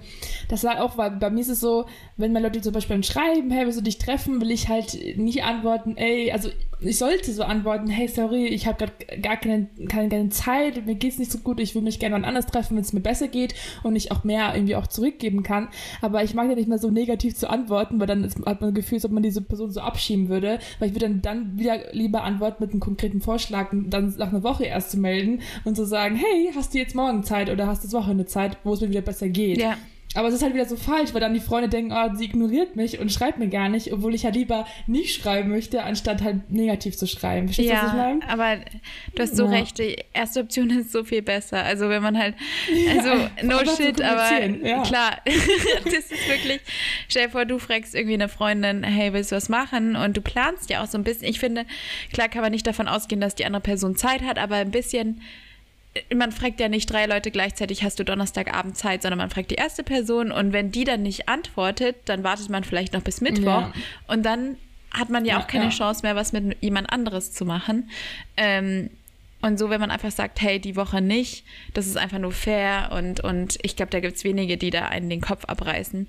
Das 0.48 0.62
war 0.64 0.82
auch, 0.82 0.96
weil 0.96 1.12
bei 1.12 1.30
mir 1.30 1.40
ist 1.40 1.48
es 1.48 1.60
so, 1.60 1.86
wenn 2.16 2.32
mir 2.32 2.40
Leute 2.40 2.60
zum 2.60 2.72
Beispiel 2.72 3.02
schreiben, 3.02 3.50
hey, 3.50 3.64
willst 3.64 3.78
du 3.78 3.82
dich 3.82 3.98
treffen, 3.98 4.40
will 4.40 4.50
ich 4.50 4.68
halt 4.68 4.96
nicht 5.16 5.42
antworten, 5.42 5.96
ey, 5.96 6.30
also 6.30 6.50
ich 6.84 6.98
sollte 6.98 7.32
so 7.32 7.42
antworten, 7.42 7.88
hey, 7.88 8.08
sorry, 8.08 8.46
ich 8.46 8.66
habe 8.66 8.78
gerade 8.78 9.20
gar 9.20 9.36
keine, 9.36 9.68
keine, 9.88 10.08
keine 10.08 10.28
Zeit, 10.30 10.86
mir 10.86 10.94
geht's 10.94 11.18
nicht 11.18 11.32
so 11.32 11.38
gut, 11.38 11.60
ich 11.60 11.74
würde 11.74 11.84
mich 11.84 11.98
gerne 11.98 12.14
wann 12.14 12.24
anders 12.24 12.46
treffen, 12.46 12.76
wenn 12.76 12.82
es 12.82 12.92
mir 12.92 13.00
besser 13.00 13.28
geht 13.28 13.54
und 13.82 13.96
ich 13.96 14.12
auch 14.12 14.24
mehr 14.24 14.54
irgendwie 14.54 14.76
auch 14.76 14.86
zurückgeben 14.86 15.42
kann. 15.42 15.68
Aber 16.00 16.22
ich 16.22 16.34
mag 16.34 16.48
ja 16.48 16.54
nicht 16.54 16.68
mehr 16.68 16.78
so 16.78 16.90
negativ 16.90 17.36
zu 17.36 17.48
antworten, 17.48 17.98
weil 18.00 18.06
dann 18.06 18.24
hat 18.24 18.60
man 18.60 18.70
das 18.70 18.74
Gefühl, 18.74 18.96
als 18.96 19.04
ob 19.04 19.12
man 19.12 19.22
diese 19.22 19.42
Person 19.42 19.70
so 19.70 19.80
abschieben 19.80 20.28
würde, 20.28 20.58
weil 20.78 20.88
ich 20.88 20.94
würde 20.94 21.08
dann, 21.08 21.22
dann 21.22 21.58
wieder 21.58 21.92
lieber 21.92 22.22
antworten 22.22 22.62
mit 22.62 22.70
einem 22.70 22.80
konkreten 22.80 23.20
Vorschlag, 23.20 23.68
dann 23.72 24.14
nach 24.18 24.28
einer 24.28 24.42
Woche 24.42 24.64
erst 24.64 24.90
zu 24.90 24.98
melden 24.98 25.40
und 25.64 25.76
zu 25.76 25.84
sagen, 25.84 26.16
hey, 26.16 26.50
hast 26.54 26.74
du 26.74 26.78
jetzt 26.78 26.94
morgen 26.94 27.24
Zeit 27.24 27.50
oder 27.50 27.66
hast 27.66 27.82
du 27.82 27.88
das 27.88 27.94
Wochenende 27.94 28.26
Zeit, 28.26 28.58
wo 28.64 28.74
es 28.74 28.80
mir 28.80 28.90
wieder 28.90 29.00
besser 29.00 29.28
geht. 29.28 29.60
Ja, 29.60 29.76
Aber 30.14 30.28
es 30.28 30.34
ist 30.34 30.42
halt 30.42 30.54
wieder 30.54 30.64
so 30.66 30.76
falsch, 30.76 31.12
weil 31.12 31.20
dann 31.20 31.34
die 31.34 31.40
Freunde 31.40 31.68
denken, 31.68 31.92
oh, 31.92 32.14
sie 32.14 32.24
ignoriert 32.24 32.76
mich 32.76 32.98
und 33.00 33.10
schreibt 33.12 33.38
mir 33.38 33.48
gar 33.48 33.68
nicht, 33.68 33.92
obwohl 33.92 34.14
ich 34.14 34.22
ja 34.22 34.30
lieber 34.30 34.66
nicht 34.86 35.20
schreiben 35.20 35.50
möchte, 35.50 35.82
anstatt 35.82 36.22
halt 36.22 36.50
negativ 36.50 36.96
zu 36.96 37.06
schreiben. 37.06 37.48
Verstehst 37.48 37.70
du, 37.70 37.74
was 37.74 37.82
ich 37.82 37.88
ja 37.92 37.96
meine? 37.96 38.28
aber 38.28 38.64
du 39.14 39.22
hast 39.22 39.36
so 39.36 39.44
Ja. 39.44 39.50
recht, 39.50 39.78
die 39.78 39.96
erste 40.12 40.40
Option 40.40 40.70
ist 40.70 40.92
so 40.92 41.04
viel 41.04 41.22
besser. 41.22 41.62
Also 41.64 41.88
wenn 41.88 42.02
man 42.02 42.18
halt, 42.18 42.34
also 42.96 43.28
no 43.42 43.56
einfach 43.58 43.74
zu 43.74 43.82
shit, 43.82 44.00
aber 44.02 44.44
ja. 44.64 44.82
klar, 44.82 45.18
das 45.84 45.94
ist 45.94 46.28
wirklich, 46.28 46.60
stell 47.08 47.26
dir 47.26 47.30
vor, 47.30 47.44
du 47.44 47.58
fragst 47.58 47.94
irgendwie 47.94 48.14
eine 48.14 48.28
Freundin, 48.28 48.82
hey, 48.84 49.12
willst 49.12 49.32
du 49.32 49.36
was 49.36 49.48
machen? 49.48 49.96
Und 49.96 50.16
du 50.16 50.20
planst 50.20 50.70
ja 50.70 50.82
auch 50.82 50.86
so 50.86 50.96
ein 50.98 51.04
bisschen. 51.04 51.26
Ich 51.28 51.40
finde, 51.40 51.64
klar 52.12 52.28
kann 52.28 52.42
man 52.42 52.52
nicht 52.52 52.66
davon 52.66 52.88
ausgehen, 52.88 53.20
dass 53.20 53.34
die 53.34 53.44
andere 53.44 53.62
Person 53.62 53.96
Zeit 53.96 54.22
hat, 54.22 54.38
aber 54.38 54.56
ein 54.56 54.70
bisschen 54.70 55.20
man 56.14 56.32
fragt 56.32 56.58
ja 56.60 56.68
nicht 56.68 56.90
drei 56.90 57.06
Leute 57.06 57.30
gleichzeitig, 57.30 57.84
hast 57.84 57.98
du 57.98 58.04
Donnerstagabend 58.04 58.76
Zeit, 58.76 59.02
sondern 59.02 59.18
man 59.18 59.30
fragt 59.30 59.50
die 59.50 59.56
erste 59.56 59.82
Person 59.84 60.32
und 60.32 60.52
wenn 60.52 60.70
die 60.72 60.84
dann 60.84 61.02
nicht 61.02 61.28
antwortet, 61.28 61.96
dann 62.06 62.24
wartet 62.24 62.48
man 62.50 62.64
vielleicht 62.64 62.92
noch 62.92 63.02
bis 63.02 63.20
Mittwoch 63.20 63.44
Ja. 63.44 63.72
und 64.08 64.24
dann 64.24 64.56
hat 64.92 65.10
man 65.10 65.24
ja, 65.24 65.34
Ja, 65.34 65.42
auch 65.42 65.46
keine 65.46 65.64
ja. 65.64 65.70
Chance 65.70 66.02
mehr, 66.02 66.16
was 66.16 66.32
mit 66.32 66.56
jemand 66.60 66.92
anderes 66.92 67.32
zu 67.32 67.44
machen. 67.44 67.90
Ähm, 68.36 68.90
und 69.42 69.58
so, 69.58 69.68
wenn 69.68 69.80
man 69.80 69.90
einfach 69.90 70.10
sagt, 70.10 70.40
hey, 70.40 70.58
die 70.58 70.74
Woche 70.76 71.00
nicht, 71.00 71.44
das 71.74 71.86
ist 71.86 71.96
einfach 71.98 72.18
nur 72.18 72.32
fair 72.32 72.90
und, 72.92 73.20
und 73.20 73.58
ich 73.62 73.76
glaube, 73.76 73.90
da 73.90 74.00
gibt 74.00 74.16
es 74.16 74.24
wenige, 74.24 74.56
die 74.56 74.70
da 74.70 74.86
einen 74.86 75.10
den 75.10 75.20
Kopf 75.20 75.44
abreißen. 75.44 76.08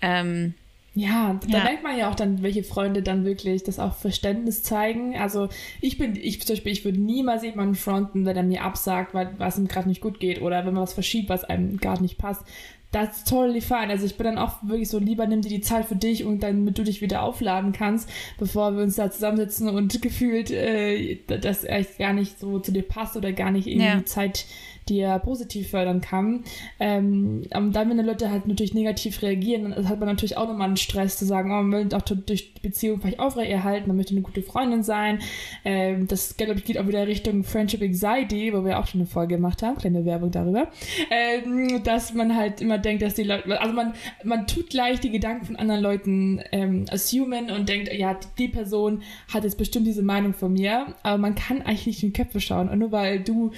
Ähm, 0.00 0.54
Ja, 0.94 1.38
da 1.48 1.58
Ja. 1.58 1.64
merkt 1.64 1.82
man 1.84 1.96
ja 1.96 2.10
auch 2.10 2.14
dann, 2.16 2.42
welche 2.42 2.64
Freunde 2.64 3.02
dann 3.02 3.24
wirklich 3.24 3.62
das 3.62 3.78
auch 3.78 3.94
Verständnis 3.94 4.62
zeigen. 4.62 5.16
Also 5.16 5.48
ich 5.80 5.96
bin, 5.98 6.16
ich 6.16 6.40
zum 6.44 6.54
Beispiel, 6.54 6.72
ich 6.72 6.84
würde 6.84 7.00
niemals 7.00 7.44
jemanden 7.44 7.74
fronten, 7.76 8.24
wenn 8.26 8.36
er 8.36 8.42
mir 8.42 8.64
absagt, 8.64 9.14
weil 9.14 9.30
was 9.38 9.58
ihm 9.58 9.68
gerade 9.68 9.88
nicht 9.88 10.00
gut 10.00 10.18
geht 10.18 10.40
oder 10.42 10.66
wenn 10.66 10.74
man 10.74 10.82
was 10.82 10.94
verschiebt, 10.94 11.28
was 11.28 11.44
einem 11.44 11.76
gerade 11.78 12.02
nicht 12.02 12.18
passt. 12.18 12.42
Das 12.90 13.18
ist 13.18 13.28
totally 13.28 13.60
fine. 13.60 13.88
Also 13.90 14.06
ich 14.06 14.16
bin 14.16 14.24
dann 14.24 14.38
auch 14.38 14.62
wirklich 14.62 14.88
so, 14.88 14.98
lieber 14.98 15.26
nimm 15.26 15.42
dir 15.42 15.50
die 15.50 15.60
Zeit 15.60 15.84
für 15.84 15.94
dich 15.94 16.24
und 16.24 16.42
damit 16.42 16.78
du 16.78 16.82
dich 16.84 17.02
wieder 17.02 17.22
aufladen 17.22 17.72
kannst, 17.72 18.08
bevor 18.38 18.74
wir 18.74 18.82
uns 18.82 18.96
da 18.96 19.10
zusammensitzen 19.10 19.68
und 19.68 20.00
gefühlt, 20.02 20.50
äh, 20.50 21.18
dass 21.26 21.64
er 21.64 21.82
gar 21.98 22.14
nicht 22.14 22.40
so 22.40 22.58
zu 22.60 22.72
dir 22.72 22.82
passt 22.82 23.14
oder 23.14 23.32
gar 23.32 23.50
nicht 23.50 23.66
irgendwie 23.66 23.84
Ja. 23.98 24.04
Zeit 24.06 24.46
dir 24.88 25.18
positiv 25.18 25.70
fördern 25.70 26.00
kann. 26.00 26.44
Ähm, 26.80 27.44
und 27.54 27.72
dann, 27.72 27.90
wenn 27.90 27.98
die 27.98 28.04
Leute 28.04 28.30
halt 28.30 28.46
natürlich 28.46 28.74
negativ 28.74 29.22
reagieren, 29.22 29.70
dann 29.70 29.88
hat 29.88 29.98
man 29.98 30.08
natürlich 30.08 30.36
auch 30.36 30.48
nochmal 30.48 30.68
einen 30.68 30.76
Stress 30.76 31.18
zu 31.18 31.24
sagen, 31.24 31.50
oh, 31.50 31.62
man 31.62 31.90
will 31.90 31.94
auch 31.94 32.02
durch 32.02 32.54
die 32.54 32.60
Beziehung 32.60 33.00
vielleicht 33.00 33.20
aufrechterhalten, 33.20 33.88
man 33.88 33.96
möchte 33.96 34.12
eine 34.12 34.22
gute 34.22 34.42
Freundin 34.42 34.82
sein. 34.82 35.20
Ähm, 35.64 36.06
das, 36.06 36.36
glaube 36.36 36.54
ich, 36.54 36.64
geht 36.64 36.78
auch 36.78 36.86
wieder 36.86 37.06
Richtung 37.06 37.44
Friendship 37.44 37.82
Anxiety, 37.82 38.52
wo 38.52 38.64
wir 38.64 38.78
auch 38.78 38.86
schon 38.86 39.00
eine 39.00 39.08
Folge 39.08 39.36
gemacht 39.36 39.62
haben, 39.62 39.76
kleine 39.76 40.04
Werbung 40.04 40.30
darüber, 40.30 40.68
ähm, 41.10 41.82
dass 41.84 42.14
man 42.14 42.36
halt 42.36 42.60
immer 42.60 42.78
denkt, 42.78 43.02
dass 43.02 43.14
die 43.14 43.24
Leute, 43.24 43.60
also 43.60 43.72
man, 43.72 43.94
man 44.24 44.46
tut 44.46 44.70
gleich 44.70 45.00
die 45.00 45.10
Gedanken 45.10 45.46
von 45.46 45.56
anderen 45.56 45.82
Leuten 45.82 46.40
ähm, 46.52 46.86
assumen 46.90 47.50
und 47.50 47.68
denkt, 47.68 47.92
ja, 47.92 48.14
die, 48.14 48.26
die 48.38 48.48
Person 48.48 49.02
hat 49.32 49.44
jetzt 49.44 49.58
bestimmt 49.58 49.86
diese 49.86 50.02
Meinung 50.02 50.34
von 50.34 50.52
mir, 50.52 50.94
aber 51.02 51.18
man 51.18 51.34
kann 51.34 51.62
eigentlich 51.62 51.86
nicht 51.86 52.02
in 52.02 52.12
die 52.12 52.22
Köpfe 52.22 52.40
schauen. 52.40 52.68
Und 52.68 52.78
nur 52.78 52.92
weil 52.92 53.20
du 53.20 53.52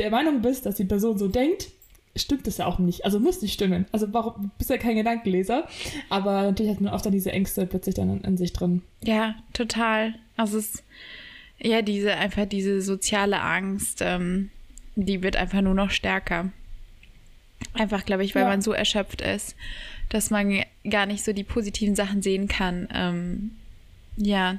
der 0.00 0.10
Meinung 0.10 0.42
bist, 0.42 0.66
dass 0.66 0.76
die 0.76 0.84
Person 0.84 1.18
so 1.18 1.28
denkt, 1.28 1.68
stimmt 2.16 2.46
das 2.46 2.58
ja 2.58 2.66
auch 2.66 2.78
nicht. 2.78 3.04
Also 3.04 3.20
muss 3.20 3.40
nicht 3.42 3.52
stimmen. 3.52 3.86
Also 3.92 4.12
warum 4.12 4.42
du 4.42 4.50
bist 4.58 4.70
ja 4.70 4.78
kein 4.78 4.96
Gedankenleser. 4.96 5.68
Aber 6.08 6.42
natürlich 6.42 6.72
hat 6.72 6.80
man 6.80 6.92
oft 6.92 7.06
dann 7.06 7.12
diese 7.12 7.32
Ängste 7.32 7.66
plötzlich 7.66 7.94
dann 7.94 8.10
in, 8.10 8.20
in 8.22 8.36
sich 8.36 8.52
drin. 8.52 8.82
Ja, 9.02 9.36
total. 9.52 10.14
Also 10.36 10.58
es 10.58 10.74
ist 10.74 10.84
ja 11.58 11.82
diese 11.82 12.14
einfach 12.14 12.46
diese 12.46 12.80
soziale 12.80 13.40
Angst, 13.40 14.00
ähm, 14.02 14.50
die 14.96 15.22
wird 15.22 15.36
einfach 15.36 15.60
nur 15.60 15.74
noch 15.74 15.90
stärker. 15.90 16.50
Einfach, 17.74 18.04
glaube 18.04 18.24
ich, 18.24 18.34
weil 18.34 18.42
ja. 18.42 18.48
man 18.48 18.62
so 18.62 18.72
erschöpft 18.72 19.20
ist, 19.20 19.54
dass 20.08 20.30
man 20.30 20.64
gar 20.88 21.06
nicht 21.06 21.24
so 21.24 21.32
die 21.32 21.44
positiven 21.44 21.94
Sachen 21.94 22.22
sehen 22.22 22.48
kann. 22.48 22.88
Ähm, 22.92 23.50
ja. 24.16 24.58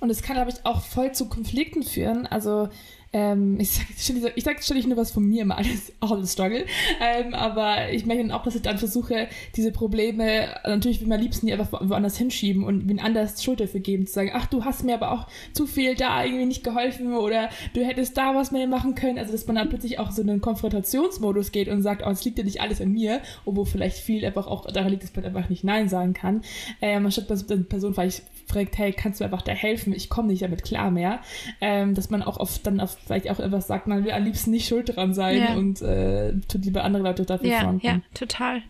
Und 0.00 0.10
es 0.10 0.22
kann, 0.22 0.36
glaube 0.36 0.50
ich, 0.50 0.64
auch 0.64 0.82
voll 0.82 1.12
zu 1.12 1.28
Konflikten 1.28 1.82
führen. 1.82 2.26
Also 2.26 2.68
ähm, 3.12 3.60
ich 3.60 3.70
sage 3.70 4.20
sag, 4.20 4.32
ich 4.36 4.44
sag 4.44 4.62
ständig 4.62 4.86
nur 4.86 4.96
was 4.96 5.10
von 5.10 5.24
mir 5.24 5.42
immer, 5.42 5.58
alles 5.58 5.92
auch 6.00 6.12
ein 6.12 6.26
Struggle. 6.26 6.64
Ähm, 7.00 7.34
aber 7.34 7.90
ich 7.90 8.06
merke 8.06 8.22
dann 8.22 8.32
auch, 8.32 8.42
dass 8.42 8.54
ich 8.54 8.62
dann 8.62 8.78
versuche, 8.78 9.28
diese 9.54 9.70
Probleme, 9.70 10.48
natürlich 10.64 11.00
will 11.00 11.08
man 11.08 11.18
am 11.18 11.22
liebsten 11.22 11.46
die 11.46 11.52
einfach 11.52 11.72
woanders 11.72 12.16
hinschieben 12.16 12.64
und 12.64 12.88
wen 12.88 13.00
anders 13.00 13.42
Schuld 13.42 13.60
dafür 13.60 13.80
geben, 13.80 14.06
zu 14.06 14.14
sagen, 14.14 14.30
ach, 14.32 14.46
du 14.46 14.64
hast 14.64 14.84
mir 14.84 14.94
aber 14.94 15.12
auch 15.12 15.26
zu 15.52 15.66
viel 15.66 15.94
da 15.94 16.24
irgendwie 16.24 16.46
nicht 16.46 16.64
geholfen 16.64 17.14
oder 17.14 17.50
du 17.74 17.84
hättest 17.84 18.16
da 18.16 18.34
was 18.34 18.50
mehr 18.50 18.66
machen 18.66 18.94
können. 18.94 19.18
Also, 19.18 19.32
dass 19.32 19.46
man 19.46 19.56
dann 19.56 19.68
plötzlich 19.68 19.98
auch 19.98 20.10
so 20.10 20.22
in 20.22 20.30
einen 20.30 20.40
Konfrontationsmodus 20.40 21.52
geht 21.52 21.68
und 21.68 21.82
sagt, 21.82 22.02
oh, 22.06 22.10
es 22.10 22.24
liegt 22.24 22.38
ja 22.38 22.44
nicht 22.44 22.60
alles 22.60 22.80
an 22.80 22.92
mir, 22.92 23.20
obwohl 23.44 23.66
vielleicht 23.66 23.98
viel 23.98 24.24
einfach 24.24 24.46
auch 24.46 24.64
daran 24.66 24.90
liegt, 24.90 25.02
dass 25.02 25.14
man 25.14 25.24
einfach 25.24 25.50
nicht 25.50 25.64
Nein 25.64 25.88
sagen 25.88 26.14
kann. 26.14 26.42
Ähm, 26.80 27.04
anstatt 27.04 27.28
dass 27.28 27.48
eine 27.50 27.64
Person 27.64 27.92
vielleicht 27.92 28.22
fragt, 28.52 28.78
hey, 28.78 28.92
kannst 28.92 29.20
du 29.20 29.24
einfach 29.24 29.42
da 29.42 29.52
helfen? 29.52 29.92
Ich 29.92 30.08
komme 30.08 30.28
nicht 30.28 30.42
damit 30.42 30.62
klar 30.62 30.90
mehr. 30.90 31.20
Ähm, 31.60 31.94
dass 31.94 32.10
man 32.10 32.22
auch 32.22 32.38
oft 32.38 32.66
dann 32.66 32.80
auf 32.80 32.96
vielleicht 33.04 33.30
auch 33.30 33.40
etwas 33.40 33.66
sagt, 33.66 33.86
man 33.86 34.04
will 34.04 34.12
am 34.12 34.24
liebsten 34.24 34.50
nicht 34.50 34.68
schuld 34.68 34.94
dran 34.96 35.14
sein 35.14 35.38
ja. 35.38 35.54
und 35.54 35.82
äh, 35.82 36.34
tut 36.48 36.64
lieber 36.64 36.84
andere 36.84 37.02
Leute 37.02 37.24
dafür 37.24 37.48
ja, 37.48 37.60
fronten. 37.60 37.86
Ja, 37.86 38.00
total. 38.14 38.62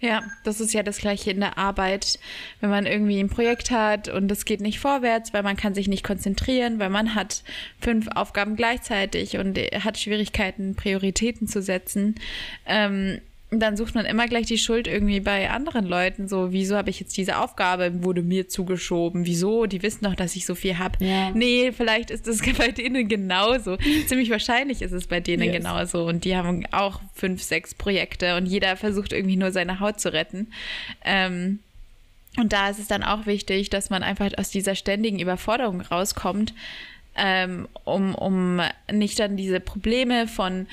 Ja, 0.00 0.22
das 0.42 0.60
ist 0.60 0.74
ja 0.74 0.82
das 0.82 0.98
gleiche 0.98 1.30
in 1.30 1.40
der 1.40 1.56
Arbeit, 1.56 2.18
wenn 2.60 2.68
man 2.68 2.84
irgendwie 2.84 3.18
ein 3.20 3.30
Projekt 3.30 3.70
hat 3.70 4.08
und 4.08 4.30
es 4.30 4.44
geht 4.44 4.60
nicht 4.60 4.78
vorwärts, 4.78 5.32
weil 5.32 5.42
man 5.42 5.56
kann 5.56 5.74
sich 5.74 5.88
nicht 5.88 6.04
konzentrieren, 6.04 6.78
weil 6.78 6.90
man 6.90 7.14
hat 7.14 7.42
fünf 7.80 8.08
Aufgaben 8.14 8.54
gleichzeitig 8.54 9.38
und 9.38 9.56
hat 9.58 9.98
Schwierigkeiten, 9.98 10.74
Prioritäten 10.74 11.46
zu 11.46 11.62
setzen. 11.62 12.16
Ähm, 12.66 13.20
dann 13.60 13.76
sucht 13.76 13.94
man 13.94 14.06
immer 14.06 14.26
gleich 14.26 14.46
die 14.46 14.58
Schuld 14.58 14.86
irgendwie 14.86 15.20
bei 15.20 15.50
anderen 15.50 15.86
Leuten. 15.86 16.28
So, 16.28 16.52
wieso 16.52 16.76
habe 16.76 16.90
ich 16.90 17.00
jetzt 17.00 17.16
diese 17.16 17.38
Aufgabe, 17.38 18.02
wurde 18.02 18.22
mir 18.22 18.48
zugeschoben? 18.48 19.26
Wieso? 19.26 19.66
Die 19.66 19.82
wissen 19.82 20.04
doch, 20.04 20.14
dass 20.14 20.36
ich 20.36 20.46
so 20.46 20.54
viel 20.54 20.78
habe. 20.78 21.04
Ja. 21.04 21.30
Nee, 21.30 21.72
vielleicht 21.72 22.10
ist 22.10 22.26
es 22.26 22.42
bei 22.58 22.68
denen 22.68 23.08
genauso. 23.08 23.76
Ziemlich 24.06 24.30
wahrscheinlich 24.30 24.82
ist 24.82 24.92
es 24.92 25.06
bei 25.06 25.20
denen 25.20 25.44
yes. 25.44 25.56
genauso. 25.56 26.06
Und 26.06 26.24
die 26.24 26.36
haben 26.36 26.64
auch 26.72 27.00
fünf, 27.14 27.42
sechs 27.42 27.74
Projekte 27.74 28.36
und 28.36 28.46
jeder 28.46 28.76
versucht 28.76 29.12
irgendwie 29.12 29.36
nur 29.36 29.52
seine 29.52 29.80
Haut 29.80 30.00
zu 30.00 30.12
retten. 30.12 30.48
Ähm, 31.04 31.60
und 32.36 32.52
da 32.52 32.68
ist 32.68 32.78
es 32.78 32.88
dann 32.88 33.02
auch 33.02 33.26
wichtig, 33.26 33.70
dass 33.70 33.90
man 33.90 34.02
einfach 34.02 34.30
aus 34.36 34.50
dieser 34.50 34.74
ständigen 34.74 35.20
Überforderung 35.20 35.80
rauskommt, 35.80 36.52
ähm, 37.16 37.68
um, 37.84 38.14
um 38.14 38.60
nicht 38.90 39.18
dann 39.18 39.36
diese 39.36 39.60
Probleme 39.60 40.26
von 40.26 40.66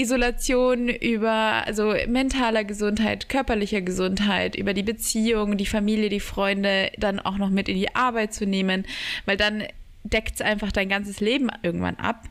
Isolation, 0.00 0.88
über 0.88 1.66
also 1.66 1.94
mentaler 2.06 2.64
Gesundheit, 2.64 3.28
körperlicher 3.28 3.80
Gesundheit, 3.80 4.54
über 4.56 4.74
die 4.74 4.82
Beziehung, 4.82 5.56
die 5.56 5.66
Familie, 5.66 6.08
die 6.08 6.20
Freunde 6.20 6.90
dann 6.98 7.18
auch 7.18 7.38
noch 7.38 7.50
mit 7.50 7.68
in 7.68 7.76
die 7.76 7.94
Arbeit 7.94 8.32
zu 8.32 8.46
nehmen, 8.46 8.86
weil 9.26 9.36
dann 9.36 9.64
deckt 10.04 10.36
es 10.36 10.40
einfach 10.40 10.72
dein 10.72 10.88
ganzes 10.88 11.20
Leben 11.20 11.48
irgendwann 11.62 11.96
ab. 11.96 12.24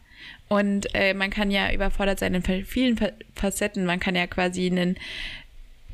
Und 0.48 0.88
äh, 0.94 1.14
man 1.14 1.30
kann 1.30 1.52
ja 1.52 1.72
überfordert 1.74 2.20
sein 2.20 2.34
in 2.34 2.66
vielen 2.66 2.98
Facetten. 3.36 3.86
Man 3.86 4.00
kann 4.00 4.16
ja 4.16 4.28
quasi 4.28 4.68
einen 4.68 4.96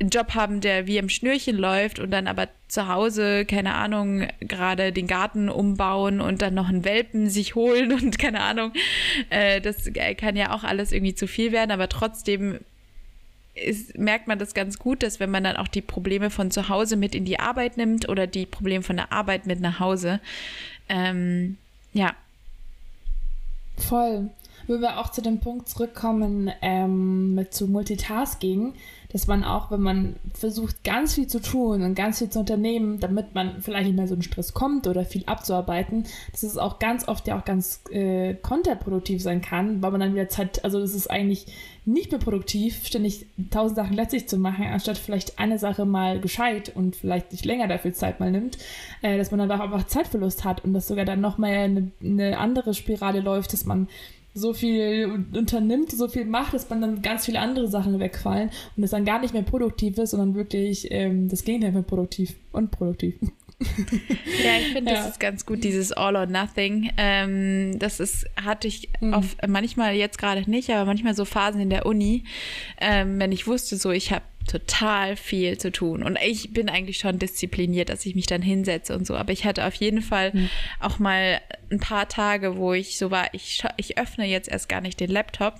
einen 0.00 0.10
Job 0.10 0.34
haben, 0.34 0.60
der 0.60 0.86
wie 0.86 0.98
im 0.98 1.08
Schnürchen 1.08 1.56
läuft 1.56 1.98
und 1.98 2.10
dann 2.10 2.26
aber 2.26 2.48
zu 2.66 2.88
Hause, 2.88 3.44
keine 3.44 3.74
Ahnung, 3.74 4.26
gerade 4.40 4.92
den 4.92 5.06
Garten 5.06 5.48
umbauen 5.48 6.20
und 6.20 6.42
dann 6.42 6.54
noch 6.54 6.68
einen 6.68 6.84
Welpen 6.84 7.30
sich 7.30 7.54
holen 7.54 7.92
und 7.92 8.18
keine 8.18 8.40
Ahnung, 8.40 8.72
äh, 9.30 9.60
das 9.60 9.90
kann 10.16 10.36
ja 10.36 10.52
auch 10.52 10.64
alles 10.64 10.92
irgendwie 10.92 11.14
zu 11.14 11.28
viel 11.28 11.52
werden, 11.52 11.70
aber 11.70 11.88
trotzdem 11.88 12.58
ist, 13.54 13.96
merkt 13.96 14.26
man 14.26 14.40
das 14.40 14.52
ganz 14.52 14.78
gut, 14.80 15.02
dass 15.04 15.20
wenn 15.20 15.30
man 15.30 15.44
dann 15.44 15.56
auch 15.56 15.68
die 15.68 15.80
Probleme 15.80 16.30
von 16.30 16.50
zu 16.50 16.68
Hause 16.68 16.96
mit 16.96 17.14
in 17.14 17.24
die 17.24 17.38
Arbeit 17.38 17.76
nimmt 17.76 18.08
oder 18.08 18.26
die 18.26 18.46
Probleme 18.46 18.82
von 18.82 18.96
der 18.96 19.12
Arbeit 19.12 19.46
mit 19.46 19.60
nach 19.60 19.78
Hause, 19.78 20.20
ähm, 20.88 21.56
ja. 21.92 22.14
Voll. 23.76 24.30
Wenn 24.66 24.80
wir 24.80 24.98
auch 24.98 25.10
zu 25.10 25.22
dem 25.22 25.40
Punkt 25.40 25.68
zurückkommen 25.68 26.50
ähm, 26.62 27.34
mit 27.34 27.54
zu 27.54 27.68
Multitasking, 27.68 28.74
dass 29.14 29.28
man 29.28 29.44
auch, 29.44 29.70
wenn 29.70 29.80
man 29.80 30.16
versucht, 30.34 30.82
ganz 30.82 31.14
viel 31.14 31.28
zu 31.28 31.40
tun 31.40 31.82
und 31.82 31.94
ganz 31.94 32.18
viel 32.18 32.30
zu 32.30 32.40
unternehmen, 32.40 32.98
damit 32.98 33.32
man 33.32 33.62
vielleicht 33.62 33.86
nicht 33.86 33.96
mehr 33.96 34.08
so 34.08 34.16
in 34.16 34.22
Stress 34.22 34.54
kommt 34.54 34.88
oder 34.88 35.04
viel 35.04 35.22
abzuarbeiten, 35.26 36.02
dass 36.32 36.42
es 36.42 36.58
auch 36.58 36.80
ganz 36.80 37.06
oft 37.06 37.28
ja 37.28 37.38
auch 37.38 37.44
ganz 37.44 37.82
äh, 37.92 38.34
kontraproduktiv 38.34 39.22
sein 39.22 39.40
kann, 39.40 39.80
weil 39.82 39.92
man 39.92 40.00
dann 40.00 40.14
wieder 40.14 40.28
Zeit, 40.28 40.64
also 40.64 40.80
das 40.80 40.94
ist 40.94 41.08
eigentlich 41.08 41.46
nicht 41.84 42.10
mehr 42.10 42.18
produktiv, 42.18 42.84
ständig 42.84 43.26
tausend 43.52 43.76
Sachen 43.76 43.94
letztlich 43.94 44.26
zu 44.26 44.36
machen, 44.36 44.64
anstatt 44.64 44.98
vielleicht 44.98 45.38
eine 45.38 45.60
Sache 45.60 45.84
mal 45.84 46.18
gescheit 46.18 46.72
und 46.74 46.96
vielleicht 46.96 47.30
sich 47.30 47.44
länger 47.44 47.68
dafür 47.68 47.92
Zeit 47.92 48.18
mal 48.18 48.32
nimmt, 48.32 48.58
äh, 49.02 49.16
dass 49.16 49.30
man 49.30 49.38
dann 49.38 49.52
auch 49.52 49.62
einfach 49.62 49.86
Zeitverlust 49.86 50.42
hat 50.42 50.64
und 50.64 50.74
dass 50.74 50.88
sogar 50.88 51.04
dann 51.04 51.20
nochmal 51.20 51.52
eine, 51.52 51.92
eine 52.02 52.38
andere 52.38 52.74
Spirale 52.74 53.20
läuft, 53.20 53.52
dass 53.52 53.64
man 53.64 53.86
so 54.34 54.52
viel 54.52 55.24
unternimmt, 55.32 55.92
so 55.92 56.08
viel 56.08 56.24
macht, 56.24 56.54
dass 56.54 56.68
man 56.68 56.80
dann 56.80 57.02
ganz 57.02 57.24
viele 57.24 57.38
andere 57.38 57.68
Sachen 57.68 58.00
wegfallen 58.00 58.50
und 58.76 58.82
es 58.82 58.90
dann 58.90 59.04
gar 59.04 59.20
nicht 59.20 59.32
mehr 59.32 59.44
produktiv 59.44 59.96
ist, 59.98 60.10
sondern 60.10 60.34
wirklich 60.34 60.88
ähm, 60.90 61.28
das 61.28 61.44
Gegenteil 61.44 61.72
von 61.72 61.84
produktiv 61.84 62.34
und 62.52 62.72
produktiv. 62.72 63.14
ja, 63.60 64.58
ich 64.60 64.72
finde, 64.72 64.92
das 64.92 65.10
ist 65.10 65.20
ganz 65.20 65.46
gut, 65.46 65.62
dieses 65.62 65.92
All 65.92 66.16
or 66.16 66.26
Nothing. 66.26 66.90
Ähm, 66.96 67.78
das 67.78 68.00
ist, 68.00 68.26
hatte 68.42 68.66
ich 68.66 68.88
mhm. 69.00 69.14
auf, 69.14 69.36
manchmal 69.46 69.94
jetzt 69.94 70.18
gerade 70.18 70.48
nicht, 70.50 70.70
aber 70.70 70.84
manchmal 70.84 71.14
so 71.14 71.24
Phasen 71.24 71.60
in 71.60 71.70
der 71.70 71.86
Uni, 71.86 72.24
ähm, 72.80 73.20
wenn 73.20 73.30
ich 73.30 73.46
wusste, 73.46 73.76
so 73.76 73.92
ich 73.92 74.12
habe 74.12 74.24
total 74.46 75.16
viel 75.16 75.58
zu 75.58 75.72
tun. 75.72 76.02
Und 76.02 76.18
ich 76.22 76.52
bin 76.52 76.68
eigentlich 76.68 76.98
schon 76.98 77.18
diszipliniert, 77.18 77.88
dass 77.88 78.04
ich 78.04 78.14
mich 78.14 78.26
dann 78.26 78.42
hinsetze 78.42 78.94
und 78.94 79.06
so. 79.06 79.16
Aber 79.16 79.32
ich 79.32 79.44
hatte 79.44 79.64
auf 79.64 79.74
jeden 79.74 80.02
Fall 80.02 80.32
mhm. 80.34 80.50
auch 80.80 80.98
mal 80.98 81.40
ein 81.70 81.80
paar 81.80 82.08
Tage, 82.08 82.56
wo 82.56 82.72
ich 82.74 82.98
so 82.98 83.10
war, 83.10 83.32
ich, 83.32 83.64
ich 83.76 83.98
öffne 83.98 84.26
jetzt 84.26 84.48
erst 84.48 84.68
gar 84.68 84.80
nicht 84.80 85.00
den 85.00 85.10
Laptop, 85.10 85.54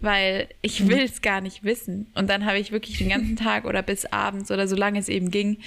weil 0.00 0.48
ich 0.62 0.80
mhm. 0.80 0.88
will 0.88 1.00
es 1.00 1.22
gar 1.22 1.40
nicht 1.40 1.64
wissen. 1.64 2.06
Und 2.14 2.28
dann 2.28 2.44
habe 2.44 2.58
ich 2.58 2.70
wirklich 2.70 2.98
den 2.98 3.08
ganzen 3.08 3.36
Tag 3.36 3.64
oder 3.64 3.82
bis 3.82 4.04
abends 4.06 4.50
oder 4.50 4.68
solange 4.68 4.98
es 4.98 5.08
eben 5.08 5.30
ging, 5.30 5.58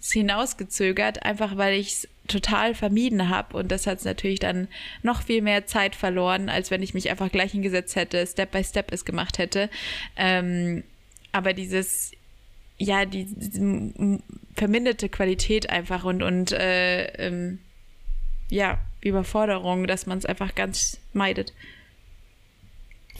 es 0.00 0.12
hinausgezögert, 0.12 1.24
einfach 1.24 1.56
weil 1.56 1.78
ich 1.78 1.88
es 1.88 2.08
total 2.26 2.74
vermieden 2.74 3.28
habe. 3.28 3.56
Und 3.56 3.72
das 3.72 3.86
hat 3.86 4.04
natürlich 4.04 4.40
dann 4.40 4.68
noch 5.02 5.22
viel 5.22 5.40
mehr 5.40 5.66
Zeit 5.66 5.94
verloren, 5.94 6.48
als 6.48 6.70
wenn 6.70 6.82
ich 6.82 6.94
mich 6.94 7.10
einfach 7.10 7.30
gleich 7.30 7.52
hingesetzt 7.52 7.96
hätte, 7.96 8.26
Step 8.26 8.50
by 8.50 8.62
Step 8.62 8.92
es 8.92 9.04
gemacht 9.04 9.38
hätte. 9.38 9.70
Ähm, 10.16 10.82
aber 11.38 11.52
dieses, 11.52 12.10
ja, 12.78 13.04
die, 13.04 13.26
die 13.26 14.18
verminderte 14.56 15.08
Qualität 15.08 15.70
einfach 15.70 16.04
und, 16.04 16.22
und 16.22 16.50
äh, 16.50 17.04
ähm, 17.26 17.60
ja, 18.50 18.78
Überforderung, 19.00 19.86
dass 19.86 20.06
man 20.06 20.18
es 20.18 20.26
einfach 20.26 20.56
ganz 20.56 20.98
meidet. 21.12 21.52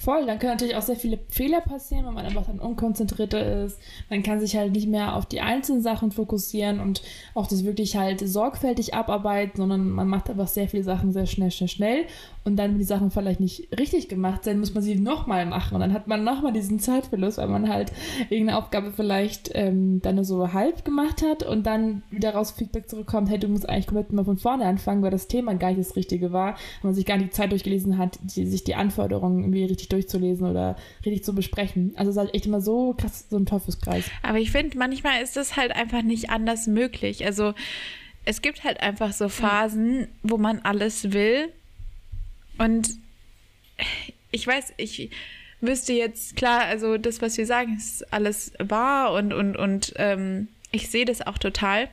Voll, 0.00 0.26
dann 0.26 0.38
können 0.38 0.52
natürlich 0.52 0.76
auch 0.76 0.82
sehr 0.82 0.94
viele 0.94 1.18
Fehler 1.28 1.60
passieren, 1.60 2.06
wenn 2.06 2.14
man 2.14 2.24
einfach 2.24 2.46
dann 2.46 2.60
unkonzentrierter 2.60 3.64
ist. 3.64 3.80
Man 4.08 4.22
kann 4.22 4.38
sich 4.38 4.56
halt 4.56 4.72
nicht 4.72 4.86
mehr 4.86 5.16
auf 5.16 5.26
die 5.26 5.40
einzelnen 5.40 5.82
Sachen 5.82 6.12
fokussieren 6.12 6.78
und 6.78 7.02
auch 7.34 7.48
das 7.48 7.64
wirklich 7.64 7.96
halt 7.96 8.20
sorgfältig 8.20 8.94
abarbeiten, 8.94 9.56
sondern 9.56 9.90
man 9.90 10.06
macht 10.06 10.30
einfach 10.30 10.46
sehr 10.46 10.68
viele 10.68 10.84
Sachen 10.84 11.12
sehr 11.12 11.26
schnell, 11.26 11.50
schnell, 11.50 11.68
schnell. 11.68 12.04
Und 12.44 12.56
dann, 12.56 12.70
wenn 12.70 12.78
die 12.78 12.84
Sachen 12.84 13.10
vielleicht 13.10 13.40
nicht 13.40 13.68
richtig 13.78 14.08
gemacht 14.08 14.44
sind, 14.44 14.60
muss 14.60 14.72
man 14.72 14.82
sie 14.82 14.94
nochmal 14.94 15.44
machen. 15.44 15.74
Und 15.74 15.80
dann 15.80 15.92
hat 15.92 16.06
man 16.06 16.24
nochmal 16.24 16.52
diesen 16.52 16.78
Zeitverlust, 16.78 17.36
weil 17.36 17.48
man 17.48 17.68
halt 17.68 17.92
irgendeine 18.30 18.56
Aufgabe 18.56 18.92
vielleicht 18.92 19.50
ähm, 19.52 20.00
dann 20.00 20.14
nur 20.14 20.24
so 20.24 20.52
halb 20.52 20.84
gemacht 20.84 21.22
hat 21.22 21.42
und 21.42 21.66
dann 21.66 22.02
wieder 22.10 22.34
raus 22.34 22.52
Feedback 22.52 22.88
zurückkommt, 22.88 23.28
hey, 23.28 23.38
du 23.38 23.48
musst 23.48 23.68
eigentlich 23.68 23.86
komplett 23.86 24.12
mal 24.12 24.24
von 24.24 24.38
vorne 24.38 24.64
anfangen, 24.64 25.02
weil 25.02 25.10
das 25.10 25.28
Thema 25.28 25.54
gar 25.56 25.68
nicht 25.68 25.80
das 25.80 25.96
Richtige 25.96 26.32
war. 26.32 26.52
Und 26.52 26.84
man 26.84 26.94
sich 26.94 27.04
gar 27.04 27.18
nicht 27.18 27.32
die 27.32 27.36
Zeit 27.36 27.50
durchgelesen 27.50 27.98
hat, 27.98 28.18
die, 28.22 28.46
sich 28.46 28.64
die 28.64 28.76
Anforderungen 28.76 29.40
irgendwie 29.40 29.64
richtig 29.64 29.87
durchzulesen 29.88 30.48
oder 30.48 30.76
richtig 31.04 31.24
zu 31.24 31.34
besprechen. 31.34 31.92
Also 31.96 32.10
es 32.10 32.16
ist 32.16 32.20
halt 32.20 32.34
echt 32.34 32.46
immer 32.46 32.60
so 32.60 32.94
krass, 32.94 33.26
so 33.28 33.36
ein 33.36 33.46
Teufelskreis. 33.46 34.04
Aber 34.22 34.38
ich 34.38 34.50
finde, 34.50 34.78
manchmal 34.78 35.22
ist 35.22 35.36
das 35.36 35.56
halt 35.56 35.72
einfach 35.72 36.02
nicht 36.02 36.30
anders 36.30 36.66
möglich. 36.66 37.24
Also 37.24 37.54
es 38.24 38.42
gibt 38.42 38.64
halt 38.64 38.80
einfach 38.80 39.12
so 39.12 39.28
Phasen, 39.28 40.08
wo 40.22 40.36
man 40.36 40.60
alles 40.60 41.12
will 41.12 41.52
und 42.58 42.90
ich 44.30 44.46
weiß, 44.46 44.74
ich 44.76 45.10
wüsste 45.60 45.92
jetzt, 45.92 46.36
klar, 46.36 46.62
also 46.62 46.98
das, 46.98 47.22
was 47.22 47.36
wir 47.38 47.46
sagen, 47.46 47.76
ist 47.76 48.12
alles 48.12 48.52
wahr 48.58 49.12
und, 49.12 49.32
und, 49.32 49.56
und 49.56 49.94
ähm, 49.96 50.48
ich 50.70 50.90
sehe 50.90 51.04
das 51.04 51.26
auch 51.26 51.38
total. 51.38 51.88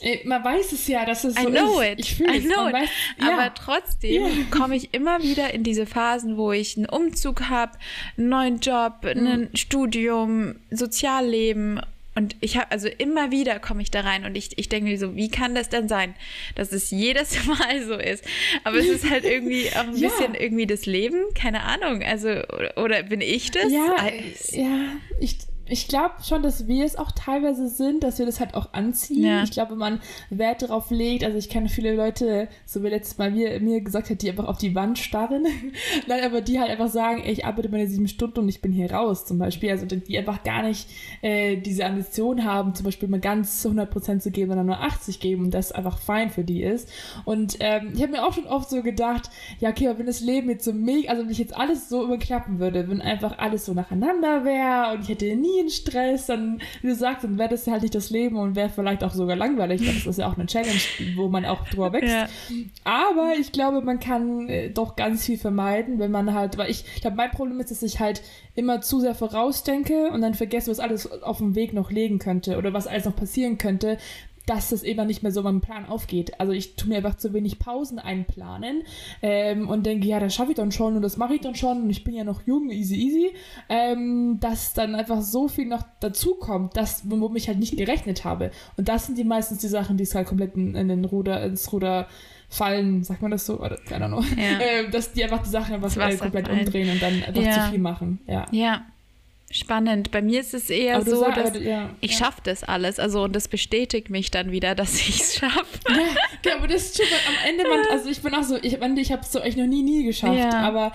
Äh, 0.00 0.26
man 0.26 0.44
weiß 0.44 0.72
es 0.72 0.86
ja, 0.88 1.04
dass 1.04 1.24
es 1.24 1.34
so 1.34 1.48
I 1.48 1.50
know 1.50 1.80
ist. 1.80 1.88
It. 1.90 2.00
Ich 2.00 2.14
fühle 2.16 2.36
es. 2.36 2.44
Know 2.44 2.68
it. 2.68 2.74
Weiß, 2.74 2.88
ja. 3.20 3.32
Aber 3.32 3.54
trotzdem 3.54 4.22
ja. 4.22 4.28
komme 4.50 4.76
ich 4.76 4.94
immer 4.94 5.22
wieder 5.22 5.52
in 5.52 5.62
diese 5.62 5.86
Phasen, 5.86 6.36
wo 6.36 6.52
ich 6.52 6.76
einen 6.76 6.86
Umzug 6.86 7.48
habe, 7.48 7.72
einen 8.16 8.28
neuen 8.28 8.60
Job, 8.60 9.02
mhm. 9.02 9.26
ein 9.26 9.50
Studium, 9.54 10.56
Sozialleben 10.70 11.80
und 12.18 12.34
ich 12.40 12.56
habe, 12.56 12.72
also 12.72 12.88
immer 12.88 13.30
wieder 13.30 13.60
komme 13.60 13.80
ich 13.80 13.92
da 13.92 14.00
rein 14.00 14.24
und 14.24 14.36
ich, 14.36 14.58
ich 14.58 14.68
denke 14.68 14.90
mir 14.90 14.98
so, 14.98 15.14
wie 15.14 15.30
kann 15.30 15.54
das 15.54 15.68
denn 15.68 15.86
sein, 15.86 16.16
dass 16.56 16.72
es 16.72 16.90
jedes 16.90 17.44
Mal 17.46 17.84
so 17.86 17.94
ist? 17.94 18.24
Aber 18.64 18.76
es 18.78 18.86
ist 18.86 19.08
halt 19.08 19.24
irgendwie 19.24 19.70
auch 19.70 19.86
ein 19.86 19.96
ja. 19.96 20.08
bisschen 20.08 20.34
irgendwie 20.34 20.66
das 20.66 20.84
Leben, 20.84 21.22
keine 21.34 21.62
Ahnung. 21.62 22.02
Also, 22.02 22.28
oder, 22.28 22.76
oder 22.76 23.02
bin 23.04 23.20
ich 23.20 23.52
das? 23.52 23.70
Ja, 23.70 23.94
ja, 24.50 24.96
ich, 25.20 25.38
ich 25.68 25.88
glaube 25.88 26.14
schon, 26.22 26.42
dass 26.42 26.66
wir 26.66 26.84
es 26.84 26.96
auch 26.96 27.12
teilweise 27.12 27.68
sind, 27.68 28.02
dass 28.02 28.18
wir 28.18 28.26
das 28.26 28.40
halt 28.40 28.54
auch 28.54 28.72
anziehen. 28.72 29.24
Ja. 29.24 29.42
Ich 29.42 29.50
glaube, 29.50 29.72
wenn 29.72 29.78
man 29.78 30.00
Wert 30.30 30.62
darauf 30.62 30.90
legt, 30.90 31.24
also 31.24 31.36
ich 31.36 31.48
kenne 31.48 31.68
viele 31.68 31.94
Leute, 31.94 32.48
so 32.64 32.82
wie 32.82 32.88
letztes 32.88 33.18
Mal 33.18 33.30
mir, 33.30 33.60
mir 33.60 33.80
gesagt 33.80 34.10
hat, 34.10 34.22
die 34.22 34.30
einfach 34.30 34.46
auf 34.46 34.58
die 34.58 34.74
Wand 34.74 34.98
starren. 34.98 35.46
Nein, 36.06 36.24
aber 36.24 36.40
die 36.40 36.58
halt 36.58 36.70
einfach 36.70 36.88
sagen, 36.88 37.22
ey, 37.22 37.32
ich 37.32 37.44
arbeite 37.44 37.68
meine 37.68 37.86
sieben 37.86 38.08
Stunden 38.08 38.40
und 38.40 38.48
ich 38.48 38.60
bin 38.60 38.72
hier 38.72 38.92
raus, 38.92 39.26
zum 39.26 39.38
Beispiel. 39.38 39.70
Also 39.70 39.86
die 39.86 40.18
einfach 40.18 40.42
gar 40.42 40.62
nicht 40.62 40.88
äh, 41.22 41.56
diese 41.56 41.84
Ambition 41.84 42.44
haben, 42.44 42.74
zum 42.74 42.84
Beispiel 42.84 43.08
mal 43.08 43.20
ganz 43.20 43.64
100% 43.64 44.20
zu 44.20 44.30
geben, 44.30 44.50
sondern 44.50 44.66
nur 44.66 44.80
80 44.80 45.20
geben 45.20 45.44
und 45.44 45.54
das 45.54 45.72
einfach 45.72 45.98
fein 45.98 46.30
für 46.30 46.44
die 46.44 46.62
ist. 46.62 46.88
Und 47.24 47.56
ähm, 47.60 47.92
ich 47.94 48.02
habe 48.02 48.12
mir 48.12 48.26
auch 48.26 48.32
schon 48.32 48.46
oft 48.46 48.70
so 48.70 48.82
gedacht, 48.82 49.30
ja, 49.60 49.70
okay, 49.70 49.88
aber 49.88 49.98
wenn 49.98 50.06
das 50.06 50.20
Leben 50.20 50.48
jetzt 50.50 50.64
so 50.64 50.72
mega, 50.72 51.10
also 51.10 51.22
wenn 51.22 51.30
ich 51.30 51.38
jetzt 51.38 51.56
alles 51.56 51.88
so 51.88 52.04
überklappen 52.04 52.58
würde, 52.58 52.88
wenn 52.88 53.00
einfach 53.00 53.38
alles 53.38 53.66
so 53.66 53.74
nacheinander 53.74 54.44
wäre 54.44 54.94
und 54.94 55.02
ich 55.02 55.08
hätte 55.08 55.34
nie 55.36 55.57
Stress, 55.70 56.26
dann, 56.26 56.60
wie 56.82 56.88
du 56.88 56.94
sagst, 56.94 57.24
dann 57.24 57.38
wäre 57.38 57.48
das 57.48 57.66
halt 57.66 57.82
nicht 57.82 57.94
das 57.94 58.10
Leben 58.10 58.36
und 58.36 58.56
wäre 58.56 58.68
vielleicht 58.68 59.02
auch 59.04 59.12
sogar 59.12 59.36
langweilig. 59.36 59.84
Das 59.84 60.06
ist 60.06 60.18
ja 60.18 60.28
auch 60.28 60.36
eine 60.36 60.46
Challenge, 60.46 60.80
wo 61.16 61.28
man 61.28 61.44
auch 61.44 61.66
drüber 61.68 61.92
wächst. 61.92 62.14
Ja. 62.14 62.28
Aber 62.84 63.34
ich 63.38 63.52
glaube, 63.52 63.82
man 63.82 64.00
kann 64.00 64.48
äh, 64.48 64.70
doch 64.70 64.96
ganz 64.96 65.26
viel 65.26 65.38
vermeiden, 65.38 65.98
wenn 65.98 66.10
man 66.10 66.34
halt, 66.34 66.58
weil 66.58 66.70
ich, 66.70 66.84
ich 66.94 67.00
glaube, 67.00 67.16
mein 67.16 67.30
Problem 67.30 67.58
ist, 67.60 67.70
dass 67.70 67.82
ich 67.82 68.00
halt 68.00 68.22
immer 68.54 68.80
zu 68.80 69.00
sehr 69.00 69.14
vorausdenke 69.14 70.10
und 70.10 70.20
dann 70.20 70.34
vergesse, 70.34 70.70
was 70.70 70.80
alles 70.80 71.10
auf 71.22 71.38
dem 71.38 71.54
Weg 71.54 71.72
noch 71.72 71.90
legen 71.90 72.18
könnte 72.18 72.58
oder 72.58 72.72
was 72.72 72.86
alles 72.86 73.04
noch 73.04 73.14
passieren 73.14 73.56
könnte, 73.56 73.98
dass 74.48 74.70
das 74.70 74.82
eben 74.82 75.06
nicht 75.06 75.22
mehr 75.22 75.30
so 75.30 75.42
meinem 75.42 75.60
Plan 75.60 75.84
aufgeht. 75.86 76.40
Also 76.40 76.52
ich 76.52 76.74
tue 76.74 76.88
mir 76.88 76.96
einfach 76.96 77.16
zu 77.16 77.34
wenig 77.34 77.58
Pausen 77.58 77.98
einplanen 77.98 78.82
ähm, 79.20 79.68
und 79.68 79.84
denke, 79.84 80.06
ja, 80.06 80.20
das 80.20 80.34
schaffe 80.34 80.52
ich 80.52 80.56
dann 80.56 80.72
schon 80.72 80.96
und 80.96 81.02
das 81.02 81.18
mache 81.18 81.34
ich 81.34 81.42
dann 81.42 81.54
schon 81.54 81.82
und 81.82 81.90
ich 81.90 82.02
bin 82.02 82.14
ja 82.14 82.24
noch 82.24 82.46
jung, 82.46 82.70
easy, 82.70 82.96
easy, 82.96 83.30
ähm, 83.68 84.38
dass 84.40 84.72
dann 84.72 84.94
einfach 84.94 85.20
so 85.20 85.48
viel 85.48 85.66
noch 85.66 85.82
dazukommt, 86.00 86.76
das, 86.76 87.02
womit 87.04 87.42
ich 87.42 87.48
halt 87.48 87.58
nicht 87.58 87.76
gerechnet 87.76 88.24
habe. 88.24 88.50
Und 88.78 88.88
das 88.88 89.06
sind 89.06 89.18
die 89.18 89.24
meistens 89.24 89.58
die 89.58 89.68
Sachen, 89.68 89.98
die 89.98 90.04
es 90.04 90.14
halt 90.14 90.26
komplett 90.26 90.54
in, 90.54 90.74
in 90.74 90.88
den 90.88 91.04
Ruder, 91.04 91.42
ins 91.44 91.70
Ruder 91.70 92.08
fallen, 92.48 93.04
sagt 93.04 93.20
man 93.20 93.30
das 93.30 93.44
so? 93.44 93.60
Oder, 93.60 93.76
keine 93.76 94.06
Ahnung. 94.06 94.24
Ja. 94.36 94.58
Ähm, 94.68 94.90
dass 94.90 95.12
die 95.12 95.22
einfach 95.22 95.42
die 95.42 95.50
Sachen 95.50 95.74
einfach 95.74 96.18
komplett 96.18 96.48
umdrehen 96.48 96.90
und 96.90 97.02
dann 97.02 97.22
einfach 97.22 97.42
ja. 97.42 97.64
zu 97.64 97.70
viel 97.70 97.78
machen. 97.78 98.20
Ja. 98.26 98.46
Ja. 98.50 98.86
Spannend. 99.50 100.10
Bei 100.10 100.20
mir 100.20 100.40
ist 100.40 100.52
es 100.52 100.68
eher 100.68 101.00
so, 101.00 101.20
sag, 101.20 101.34
dass 101.34 101.58
ja, 101.58 101.88
ich 102.02 102.12
ja. 102.12 102.18
schaffe 102.18 102.42
das 102.44 102.64
alles. 102.64 102.98
Also 102.98 103.22
und 103.24 103.34
das 103.34 103.48
bestätigt 103.48 104.10
mich 104.10 104.30
dann 104.30 104.50
wieder, 104.50 104.74
dass 104.74 104.94
ich 104.94 105.20
es 105.20 105.34
schaffe. 105.38 105.78
Ja, 106.44 106.56
aber 106.56 106.68
das 106.68 106.82
ist 106.82 106.96
schon 106.98 107.06
am 107.06 107.48
Ende, 107.48 107.64
man, 107.64 107.80
also 107.90 108.10
ich 108.10 108.20
bin 108.20 108.34
auch 108.34 108.42
so, 108.42 108.56
ich, 108.56 108.74
ich 108.74 109.12
habe 109.12 109.22
es 109.22 109.32
so 109.32 109.40
echt 109.40 109.56
noch 109.56 109.66
nie, 109.66 109.82
nie 109.82 110.04
geschafft. 110.04 110.38
Ja. 110.38 110.60
Aber 110.60 110.92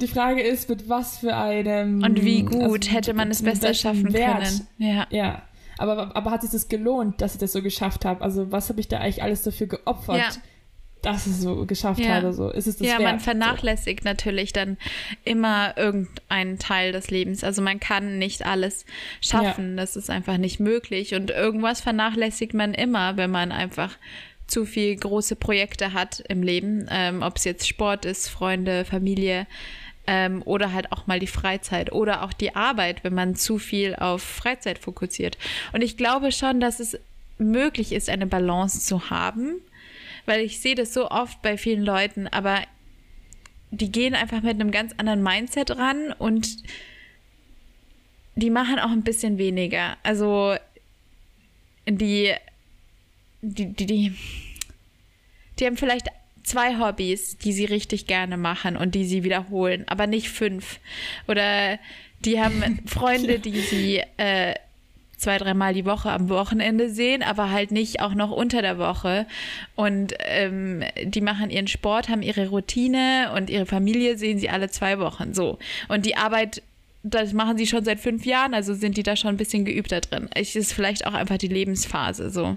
die 0.00 0.08
Frage 0.08 0.42
ist, 0.42 0.68
mit 0.68 0.88
was 0.88 1.18
für 1.18 1.36
einem 1.36 2.02
und 2.02 2.24
wie 2.24 2.42
gut 2.42 2.62
also, 2.62 2.90
hätte 2.90 3.14
man 3.14 3.30
es 3.30 3.42
besser 3.42 3.72
schaffen 3.72 4.12
Wert. 4.12 4.42
können. 4.42 4.66
Ja. 4.78 5.06
Ja. 5.10 5.42
Aber, 5.78 6.14
aber 6.16 6.30
hat 6.32 6.42
sich 6.42 6.50
das 6.50 6.68
gelohnt, 6.68 7.20
dass 7.20 7.34
ich 7.34 7.40
das 7.40 7.52
so 7.52 7.62
geschafft 7.62 8.04
habe? 8.04 8.20
Also 8.20 8.50
was 8.50 8.68
habe 8.68 8.80
ich 8.80 8.88
da 8.88 8.98
eigentlich 8.98 9.22
alles 9.22 9.42
dafür 9.42 9.68
geopfert? 9.68 10.16
Ja 10.16 10.30
dass 11.02 11.26
ich 11.26 11.32
es 11.32 11.40
so 11.42 11.66
geschafft 11.66 12.00
ja. 12.00 12.14
habe. 12.14 12.32
So 12.32 12.48
ist 12.50 12.66
es 12.66 12.76
das 12.76 12.86
Ja, 12.86 12.94
wert? 12.94 13.02
man 13.02 13.20
vernachlässigt 13.20 14.04
so. 14.04 14.08
natürlich 14.08 14.52
dann 14.52 14.78
immer 15.24 15.76
irgendeinen 15.76 16.58
Teil 16.58 16.92
des 16.92 17.10
Lebens. 17.10 17.44
Also 17.44 17.60
man 17.60 17.80
kann 17.80 18.18
nicht 18.18 18.46
alles 18.46 18.86
schaffen. 19.20 19.70
Ja. 19.70 19.82
Das 19.82 19.96
ist 19.96 20.10
einfach 20.10 20.38
nicht 20.38 20.60
möglich. 20.60 21.14
Und 21.14 21.30
irgendwas 21.30 21.80
vernachlässigt 21.80 22.54
man 22.54 22.72
immer, 22.72 23.16
wenn 23.16 23.30
man 23.30 23.52
einfach 23.52 23.98
zu 24.46 24.64
viel 24.64 24.94
große 24.96 25.36
Projekte 25.36 25.92
hat 25.92 26.20
im 26.28 26.42
Leben. 26.42 26.86
Ähm, 26.90 27.22
Ob 27.22 27.36
es 27.36 27.44
jetzt 27.44 27.66
Sport 27.66 28.04
ist, 28.04 28.28
Freunde, 28.28 28.84
Familie. 28.84 29.46
Ähm, 30.06 30.42
oder 30.44 30.72
halt 30.72 30.90
auch 30.92 31.06
mal 31.06 31.20
die 31.20 31.28
Freizeit 31.28 31.92
oder 31.92 32.24
auch 32.24 32.32
die 32.32 32.56
Arbeit, 32.56 33.04
wenn 33.04 33.14
man 33.14 33.36
zu 33.36 33.58
viel 33.58 33.94
auf 33.94 34.20
Freizeit 34.22 34.78
fokussiert. 34.78 35.38
Und 35.72 35.82
ich 35.82 35.96
glaube 35.96 36.32
schon, 36.32 36.58
dass 36.58 36.80
es 36.80 36.98
möglich 37.38 37.92
ist, 37.92 38.08
eine 38.08 38.26
Balance 38.26 38.80
zu 38.80 39.10
haben 39.10 39.60
weil 40.26 40.40
ich 40.40 40.60
sehe 40.60 40.74
das 40.74 40.94
so 40.94 41.10
oft 41.10 41.42
bei 41.42 41.56
vielen 41.56 41.82
Leuten, 41.82 42.28
aber 42.28 42.62
die 43.70 43.90
gehen 43.90 44.14
einfach 44.14 44.42
mit 44.42 44.54
einem 44.54 44.70
ganz 44.70 44.92
anderen 44.98 45.22
Mindset 45.22 45.70
ran 45.72 46.12
und 46.18 46.62
die 48.34 48.50
machen 48.50 48.78
auch 48.78 48.90
ein 48.90 49.02
bisschen 49.02 49.38
weniger. 49.38 49.96
Also 50.02 50.56
die, 51.88 52.32
die, 53.40 53.72
die, 53.72 53.86
die, 53.86 54.14
die 55.58 55.66
haben 55.66 55.76
vielleicht 55.76 56.08
zwei 56.42 56.78
Hobbys, 56.78 57.38
die 57.38 57.52
sie 57.52 57.64
richtig 57.64 58.06
gerne 58.06 58.36
machen 58.36 58.76
und 58.76 58.94
die 58.94 59.04
sie 59.04 59.24
wiederholen, 59.24 59.84
aber 59.88 60.06
nicht 60.06 60.28
fünf. 60.28 60.80
Oder 61.28 61.78
die 62.20 62.40
haben 62.40 62.80
Freunde, 62.86 63.38
die 63.38 63.60
sie 63.60 64.02
äh, 64.16 64.54
zwei, 65.22 65.38
dreimal 65.38 65.72
die 65.72 65.84
Woche 65.84 66.10
am 66.10 66.28
Wochenende 66.28 66.90
sehen, 66.90 67.22
aber 67.22 67.50
halt 67.50 67.70
nicht 67.70 68.00
auch 68.00 68.14
noch 68.14 68.30
unter 68.30 68.60
der 68.62 68.78
Woche. 68.78 69.26
Und 69.76 70.14
ähm, 70.18 70.82
die 71.02 71.20
machen 71.20 71.50
ihren 71.50 71.68
Sport, 71.68 72.08
haben 72.08 72.22
ihre 72.22 72.48
Routine 72.48 73.32
und 73.36 73.48
ihre 73.48 73.66
Familie 73.66 74.18
sehen 74.18 74.38
sie 74.38 74.50
alle 74.50 74.70
zwei 74.70 74.98
Wochen. 74.98 75.32
So. 75.34 75.58
Und 75.88 76.06
die 76.06 76.16
Arbeit 76.16 76.62
das 77.04 77.32
machen 77.32 77.58
sie 77.58 77.66
schon 77.66 77.84
seit 77.84 77.98
fünf 77.98 78.24
Jahren, 78.26 78.54
also 78.54 78.74
sind 78.74 78.96
die 78.96 79.02
da 79.02 79.16
schon 79.16 79.30
ein 79.30 79.36
bisschen 79.36 79.64
geübter 79.64 80.00
drin. 80.00 80.28
Es 80.34 80.54
ist 80.54 80.72
vielleicht 80.72 81.04
auch 81.04 81.14
einfach 81.14 81.36
die 81.38 81.48
Lebensphase 81.48 82.30
so. 82.30 82.56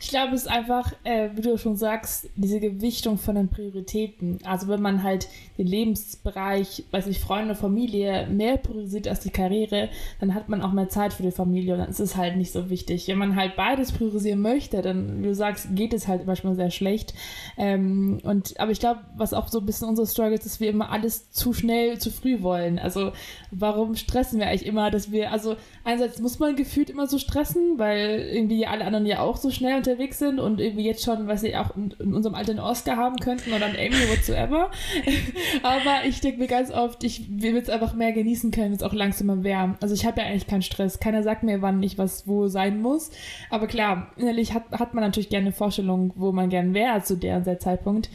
Ich 0.00 0.08
glaube, 0.08 0.34
es 0.34 0.42
ist 0.42 0.48
einfach, 0.48 0.92
äh, 1.04 1.30
wie 1.34 1.42
du 1.42 1.56
schon 1.58 1.76
sagst, 1.76 2.28
diese 2.36 2.60
Gewichtung 2.60 3.18
von 3.18 3.34
den 3.34 3.48
Prioritäten. 3.48 4.38
Also 4.44 4.68
wenn 4.68 4.82
man 4.82 5.02
halt 5.02 5.28
den 5.58 5.66
Lebensbereich, 5.66 6.84
weiß 6.90 7.06
ich, 7.06 7.20
Freunde, 7.20 7.54
Familie 7.54 8.26
mehr 8.26 8.56
priorisiert 8.56 9.08
als 9.08 9.20
die 9.20 9.30
Karriere, 9.30 9.88
dann 10.20 10.34
hat 10.34 10.48
man 10.48 10.62
auch 10.62 10.72
mehr 10.72 10.88
Zeit 10.88 11.12
für 11.12 11.22
die 11.22 11.30
Familie 11.30 11.74
und 11.74 11.80
dann 11.80 11.90
ist 11.90 12.00
es 12.00 12.16
halt 12.16 12.36
nicht 12.36 12.52
so 12.52 12.70
wichtig. 12.70 13.08
Wenn 13.08 13.18
man 13.18 13.36
halt 13.36 13.56
beides 13.56 13.92
priorisieren 13.92 14.40
möchte, 14.40 14.82
dann, 14.82 15.22
wie 15.22 15.28
du 15.28 15.34
sagst, 15.34 15.68
geht 15.74 15.92
es 15.92 16.08
halt 16.08 16.26
manchmal 16.26 16.54
sehr 16.54 16.70
schlecht. 16.70 17.14
Ähm, 17.56 18.20
und, 18.22 18.58
aber 18.60 18.70
ich 18.70 18.80
glaube, 18.80 19.00
was 19.16 19.34
auch 19.34 19.48
so 19.48 19.60
ein 19.60 19.66
bisschen 19.66 19.88
unser 19.88 20.06
Struggle 20.06 20.34
ist, 20.34 20.46
dass 20.46 20.60
wir 20.60 20.70
immer 20.70 20.90
alles 20.90 21.30
zu 21.30 21.52
schnell, 21.52 21.98
zu 21.98 22.10
früh 22.10 22.42
wollen. 22.42 22.78
Also 22.78 23.12
warum 23.50 23.94
stressen 23.94 24.38
wir 24.38 24.48
eigentlich 24.48 24.66
immer, 24.66 24.90
dass 24.90 25.12
wir, 25.12 25.30
also 25.30 25.56
einerseits 25.84 26.20
muss 26.20 26.38
man 26.38 26.56
gefühlt 26.56 26.90
immer 26.90 27.06
so 27.06 27.18
stressen, 27.18 27.78
weil 27.78 28.28
irgendwie 28.32 28.66
alle 28.66 28.84
anderen 28.84 29.06
ja 29.06 29.20
auch 29.20 29.36
so 29.36 29.50
schnell 29.50 29.71
schnell 29.72 29.78
unterwegs 29.78 30.18
sind 30.18 30.38
und 30.38 30.60
irgendwie 30.60 30.84
jetzt 30.84 31.04
schon, 31.04 31.26
was 31.26 31.40
sie 31.40 31.56
auch 31.56 31.74
in, 31.76 31.94
in, 31.98 32.14
unserem 32.14 32.34
Alter 32.34 32.50
einen 32.50 32.60
Oscar 32.60 32.96
haben 32.96 33.16
könnten 33.16 33.52
oder 33.52 33.66
einen 33.66 33.74
Emmy, 33.74 33.96
whatsoever. 34.10 34.70
Aber 35.62 36.06
ich 36.06 36.20
denke 36.20 36.38
mir 36.38 36.46
ganz 36.46 36.70
oft, 36.70 37.02
ich 37.04 37.26
will 37.28 37.56
es 37.56 37.68
einfach 37.68 37.94
mehr 37.94 38.12
genießen 38.12 38.50
können, 38.50 38.70
wenn 38.70 38.76
es 38.76 38.82
auch 38.82 38.92
langsamer 38.92 39.42
wäre. 39.42 39.76
Also 39.80 39.94
ich 39.94 40.06
habe 40.06 40.20
ja 40.20 40.26
eigentlich 40.26 40.46
keinen 40.46 40.62
Stress. 40.62 41.00
Keiner 41.00 41.22
sagt 41.22 41.42
mir, 41.42 41.62
wann 41.62 41.82
ich 41.82 41.98
was 41.98 42.26
wo 42.26 42.48
sein 42.48 42.80
muss. 42.80 43.10
Aber 43.50 43.66
klar, 43.66 44.12
innerlich 44.16 44.54
hat, 44.54 44.70
hat 44.72 44.94
man 44.94 45.04
natürlich 45.04 45.28
gerne 45.28 45.46
eine 45.46 45.54
Vorstellung, 45.54 46.12
wo 46.16 46.32
man 46.32 46.50
gern 46.50 46.74
wäre 46.74 47.02
zu 47.02 47.16
der 47.16 47.58
Zeitpunkt. 47.58 48.10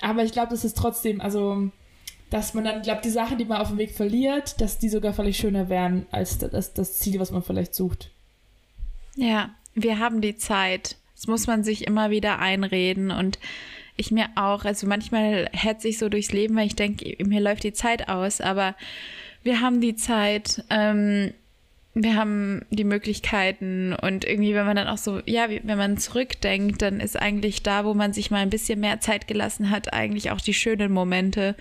Aber 0.00 0.24
ich 0.24 0.32
glaube, 0.32 0.50
das 0.50 0.64
ist 0.64 0.76
trotzdem, 0.76 1.20
also 1.20 1.70
dass 2.30 2.54
man 2.54 2.64
dann 2.64 2.80
glaube 2.80 3.02
die 3.04 3.10
Sachen, 3.10 3.36
die 3.36 3.44
man 3.44 3.60
auf 3.60 3.68
dem 3.68 3.78
Weg 3.78 3.90
verliert, 3.90 4.58
dass 4.60 4.78
die 4.78 4.88
sogar 4.88 5.12
vielleicht 5.12 5.38
schöner 5.38 5.68
wären 5.68 6.06
als 6.10 6.38
das, 6.38 6.72
das 6.72 6.96
Ziel, 6.98 7.20
was 7.20 7.30
man 7.30 7.42
vielleicht 7.42 7.74
sucht. 7.74 8.10
Ja, 9.14 9.50
wir 9.74 9.98
haben 9.98 10.22
die 10.22 10.36
Zeit. 10.36 10.96
Das 11.22 11.28
muss 11.28 11.46
man 11.46 11.62
sich 11.62 11.86
immer 11.86 12.10
wieder 12.10 12.40
einreden 12.40 13.12
und 13.12 13.38
ich 13.96 14.10
mir 14.10 14.26
auch. 14.34 14.64
Also 14.64 14.88
manchmal 14.88 15.48
hetze 15.52 15.86
ich 15.86 15.98
so 15.98 16.08
durchs 16.08 16.32
Leben, 16.32 16.56
weil 16.56 16.66
ich 16.66 16.74
denke, 16.74 17.16
mir 17.24 17.40
läuft 17.40 17.62
die 17.62 17.72
Zeit 17.72 18.08
aus, 18.08 18.40
aber 18.40 18.74
wir 19.44 19.60
haben 19.60 19.80
die 19.80 19.94
Zeit. 19.94 20.64
Ähm, 20.68 21.32
wir 21.94 22.16
haben 22.16 22.62
die 22.70 22.84
Möglichkeiten 22.84 23.92
und 23.92 24.24
irgendwie, 24.24 24.54
wenn 24.54 24.64
man 24.64 24.76
dann 24.76 24.88
auch 24.88 24.96
so, 24.96 25.20
ja, 25.26 25.48
wenn 25.50 25.76
man 25.76 25.98
zurückdenkt, 25.98 26.80
dann 26.80 27.00
ist 27.00 27.20
eigentlich 27.20 27.62
da, 27.62 27.84
wo 27.84 27.92
man 27.92 28.14
sich 28.14 28.30
mal 28.30 28.38
ein 28.38 28.48
bisschen 28.48 28.80
mehr 28.80 29.00
Zeit 29.00 29.28
gelassen 29.28 29.68
hat, 29.68 29.92
eigentlich 29.92 30.30
auch 30.30 30.40
die 30.40 30.54
schönen 30.54 30.90
Momente. 30.90 31.54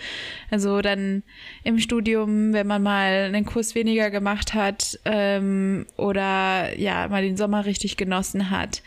Also 0.50 0.82
dann 0.82 1.24
im 1.65 1.80
Studium, 1.80 2.54
wenn 2.54 2.65
man 2.65 2.82
mal 2.82 3.26
einen 3.26 3.46
Kurs 3.46 3.76
weniger 3.76 4.10
gemacht 4.10 4.54
hat 4.54 4.98
ähm, 5.04 5.86
oder 5.98 6.80
ja, 6.80 7.10
mal 7.10 7.24
den 7.24 7.36
Sommer 7.36 7.65
richtig 7.65 7.98
genossen 7.98 8.50
hat. 8.50 8.84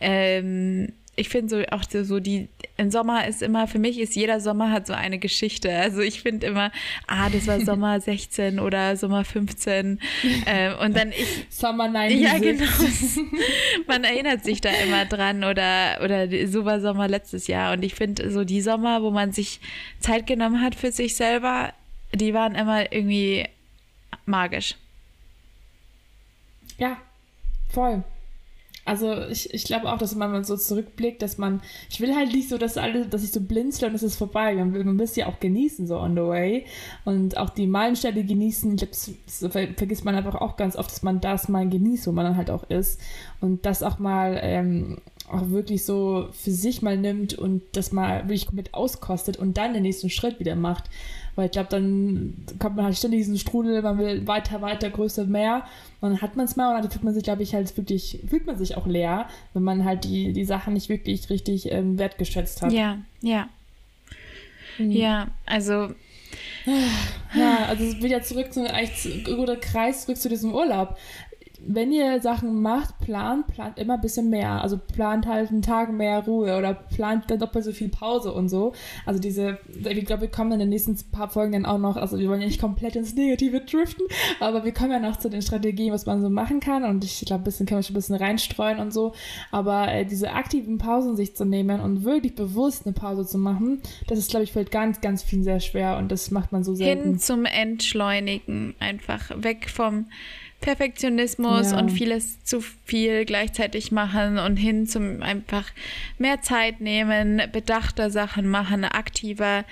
Ähm, 0.00 0.92
ich 1.18 1.28
finde 1.28 1.48
so 1.48 1.62
auch 1.72 1.82
so 1.90 2.20
die 2.20 2.48
im 2.76 2.90
Sommer 2.90 3.26
ist 3.26 3.42
immer 3.42 3.66
für 3.66 3.78
mich 3.78 3.98
ist 3.98 4.14
jeder 4.14 4.40
Sommer 4.40 4.70
hat 4.70 4.86
so 4.86 4.92
eine 4.92 5.18
Geschichte. 5.18 5.70
Also 5.70 6.00
ich 6.00 6.22
finde 6.22 6.46
immer, 6.46 6.70
ah, 7.06 7.28
das 7.28 7.46
war 7.46 7.60
Sommer 7.60 8.00
16 8.00 8.60
oder 8.60 8.96
Sommer 8.96 9.24
15 9.24 10.00
äh, 10.46 10.74
und 10.74 10.96
dann 10.96 11.10
ich 11.10 11.46
Sommer 11.50 11.90
96. 11.90 12.20
Ja, 12.20 12.38
genau. 12.38 13.30
Man 13.86 14.04
erinnert 14.04 14.44
sich 14.44 14.60
da 14.60 14.70
immer 14.70 15.04
dran 15.06 15.44
oder 15.44 15.98
oder 16.04 16.28
so 16.46 16.64
war 16.64 16.80
Sommer 16.80 17.08
letztes 17.08 17.46
Jahr 17.46 17.72
und 17.72 17.82
ich 17.82 17.94
finde 17.94 18.30
so 18.30 18.44
die 18.44 18.60
Sommer, 18.60 19.02
wo 19.02 19.10
man 19.10 19.32
sich 19.32 19.60
Zeit 20.00 20.26
genommen 20.26 20.62
hat 20.62 20.74
für 20.74 20.92
sich 20.92 21.16
selber, 21.16 21.72
die 22.14 22.34
waren 22.34 22.54
immer 22.54 22.92
irgendwie 22.92 23.46
magisch. 24.26 24.76
Ja, 26.78 26.96
voll. 27.70 28.04
Also 28.88 29.12
ich, 29.28 29.52
ich 29.52 29.64
glaube 29.64 29.92
auch, 29.92 29.98
dass 29.98 30.14
man 30.14 30.44
so 30.44 30.56
zurückblickt, 30.56 31.20
dass 31.20 31.36
man, 31.36 31.60
ich 31.90 32.00
will 32.00 32.16
halt 32.16 32.32
nicht 32.32 32.48
so, 32.48 32.56
dass 32.56 32.78
alle, 32.78 33.06
dass 33.06 33.22
ich 33.22 33.32
so 33.32 33.40
blinzle 33.42 33.88
und 33.88 33.94
es 33.94 34.02
ist 34.02 34.16
vorbei. 34.16 34.54
Man 34.54 34.72
will, 34.72 34.82
man 34.82 34.98
will 34.98 35.08
ja 35.14 35.26
auch 35.26 35.40
genießen, 35.40 35.86
so 35.86 35.98
on 35.98 36.14
the 36.14 36.22
way. 36.22 36.64
Und 37.04 37.36
auch 37.36 37.50
die 37.50 37.66
Meilensteine 37.66 38.24
genießen. 38.24 38.72
Ich 38.72 38.78
glaube, 38.78 38.92
das, 38.92 39.10
das 39.42 39.52
vergisst 39.76 40.06
man 40.06 40.14
einfach 40.14 40.36
auch 40.36 40.56
ganz 40.56 40.74
oft, 40.74 40.90
dass 40.90 41.02
man 41.02 41.20
das 41.20 41.48
mal 41.48 41.68
genießt, 41.68 42.06
wo 42.06 42.12
man 42.12 42.24
dann 42.24 42.36
halt 42.38 42.50
auch 42.50 42.64
ist. 42.70 42.98
Und 43.42 43.66
das 43.66 43.82
auch 43.82 43.98
mal 43.98 44.38
ähm, 44.42 44.98
auch 45.30 45.50
wirklich 45.50 45.84
so 45.84 46.28
für 46.32 46.50
sich 46.50 46.82
mal 46.82 46.96
nimmt 46.96 47.34
und 47.34 47.62
das 47.72 47.92
mal 47.92 48.24
wirklich 48.24 48.46
komplett 48.46 48.74
auskostet 48.74 49.36
und 49.36 49.56
dann 49.56 49.74
den 49.74 49.82
nächsten 49.82 50.10
Schritt 50.10 50.40
wieder 50.40 50.56
macht. 50.56 50.84
Weil 51.36 51.46
ich 51.46 51.52
glaube, 51.52 51.68
dann 51.70 52.34
kommt 52.58 52.76
man 52.76 52.84
halt 52.84 52.96
ständig 52.96 53.20
diesen 53.20 53.38
Strudel, 53.38 53.80
man 53.80 53.98
will 53.98 54.26
weiter, 54.26 54.60
weiter, 54.60 54.90
größer, 54.90 55.24
mehr. 55.24 55.64
Und 56.00 56.10
dann 56.10 56.20
hat 56.20 56.36
man 56.36 56.46
es 56.46 56.56
mal 56.56 56.74
und 56.74 56.82
dann 56.82 56.90
fühlt 56.90 57.04
man 57.04 57.14
sich, 57.14 57.22
glaube 57.22 57.44
ich, 57.44 57.54
halt 57.54 57.76
wirklich, 57.76 58.20
fühlt 58.28 58.46
man 58.46 58.58
sich 58.58 58.76
auch 58.76 58.86
leer, 58.86 59.28
wenn 59.54 59.62
man 59.62 59.84
halt 59.84 60.04
die, 60.04 60.32
die 60.32 60.44
Sachen 60.44 60.74
nicht 60.74 60.88
wirklich 60.88 61.30
richtig 61.30 61.70
ähm, 61.70 61.96
wertgeschätzt 61.98 62.62
hat. 62.62 62.72
Ja, 62.72 62.98
ja. 63.20 63.48
Mhm. 64.78 64.90
Ja, 64.90 65.28
also. 65.46 65.90
Ja, 67.34 67.66
also 67.66 68.02
wieder 68.02 68.22
zurück 68.22 68.52
zu, 68.52 68.68
eigentlich 68.68 69.24
guter 69.24 69.56
Kreis 69.56 70.04
zurück 70.04 70.18
zu 70.18 70.28
diesem 70.28 70.52
Urlaub 70.54 70.98
wenn 71.66 71.92
ihr 71.92 72.20
Sachen 72.20 72.62
macht, 72.62 72.98
plant, 73.00 73.46
plant 73.48 73.78
immer 73.78 73.94
ein 73.94 74.00
bisschen 74.00 74.30
mehr. 74.30 74.62
Also 74.62 74.78
plant 74.78 75.26
halt 75.26 75.50
einen 75.50 75.62
Tag 75.62 75.92
mehr 75.92 76.24
Ruhe 76.24 76.56
oder 76.56 76.74
plant 76.74 77.24
dann 77.28 77.38
doppelt 77.38 77.64
so 77.64 77.72
viel 77.72 77.88
Pause 77.88 78.32
und 78.32 78.48
so. 78.48 78.72
Also 79.04 79.20
diese, 79.20 79.58
ich 79.68 80.04
glaube, 80.06 80.22
wir 80.22 80.30
kommen 80.30 80.52
in 80.52 80.60
den 80.60 80.68
nächsten 80.68 80.96
paar 81.10 81.28
Folgen 81.28 81.52
dann 81.52 81.66
auch 81.66 81.78
noch, 81.78 81.96
also 81.96 82.18
wir 82.18 82.28
wollen 82.28 82.40
ja 82.40 82.46
nicht 82.46 82.60
komplett 82.60 82.96
ins 82.96 83.14
Negative 83.14 83.60
driften, 83.60 84.06
aber 84.40 84.64
wir 84.64 84.72
kommen 84.72 84.92
ja 84.92 85.00
noch 85.00 85.16
zu 85.16 85.28
den 85.28 85.42
Strategien, 85.42 85.92
was 85.92 86.06
man 86.06 86.22
so 86.22 86.30
machen 86.30 86.60
kann 86.60 86.84
und 86.84 87.04
ich 87.04 87.20
glaube, 87.26 87.42
ein 87.42 87.44
bisschen 87.44 87.66
können 87.66 87.80
wir 87.80 87.82
schon 87.82 87.94
ein 87.94 88.00
bisschen 88.00 88.16
reinstreuen 88.16 88.78
und 88.78 88.92
so. 88.92 89.12
Aber 89.50 89.92
äh, 89.92 90.04
diese 90.04 90.32
aktiven 90.32 90.78
Pausen 90.78 91.16
sich 91.16 91.34
zu 91.34 91.44
nehmen 91.44 91.80
und 91.80 92.04
wirklich 92.04 92.34
bewusst 92.34 92.86
eine 92.86 92.92
Pause 92.92 93.26
zu 93.26 93.38
machen, 93.38 93.82
das 94.06 94.18
ist, 94.18 94.30
glaube 94.30 94.44
ich, 94.44 94.52
fällt 94.52 94.70
ganz, 94.70 95.00
ganz 95.00 95.22
vielen 95.22 95.44
sehr 95.44 95.60
schwer 95.60 95.98
und 95.98 96.12
das 96.12 96.30
macht 96.30 96.52
man 96.52 96.62
so 96.62 96.74
selten. 96.74 97.02
Hin 97.02 97.18
zum 97.18 97.44
Entschleunigen, 97.44 98.74
einfach 98.78 99.30
weg 99.42 99.68
vom 99.68 100.06
Perfektionismus 100.60 101.72
ja. 101.72 101.78
und 101.78 101.90
vieles 101.90 102.42
zu 102.44 102.60
viel 102.60 103.24
gleichzeitig 103.24 103.92
machen 103.92 104.38
und 104.38 104.56
hin 104.56 104.86
zum 104.86 105.22
einfach 105.22 105.70
mehr 106.18 106.42
Zeit 106.42 106.80
nehmen, 106.80 107.42
bedachter 107.52 108.10
Sachen 108.10 108.48
machen, 108.48 108.84
aktiver 108.84 109.64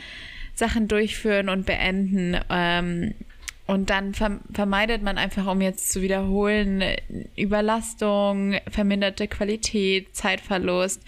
Sachen 0.54 0.88
durchführen 0.88 1.48
und 1.48 1.66
beenden. 1.66 2.38
Ähm, 2.50 3.14
und 3.66 3.90
dann 3.90 4.14
vermeidet 4.14 5.02
man 5.02 5.18
einfach, 5.18 5.46
um 5.48 5.60
jetzt 5.60 5.90
zu 5.90 6.00
wiederholen, 6.00 6.84
Überlastung, 7.36 8.54
verminderte 8.70 9.26
Qualität, 9.26 10.14
Zeitverlust, 10.14 11.02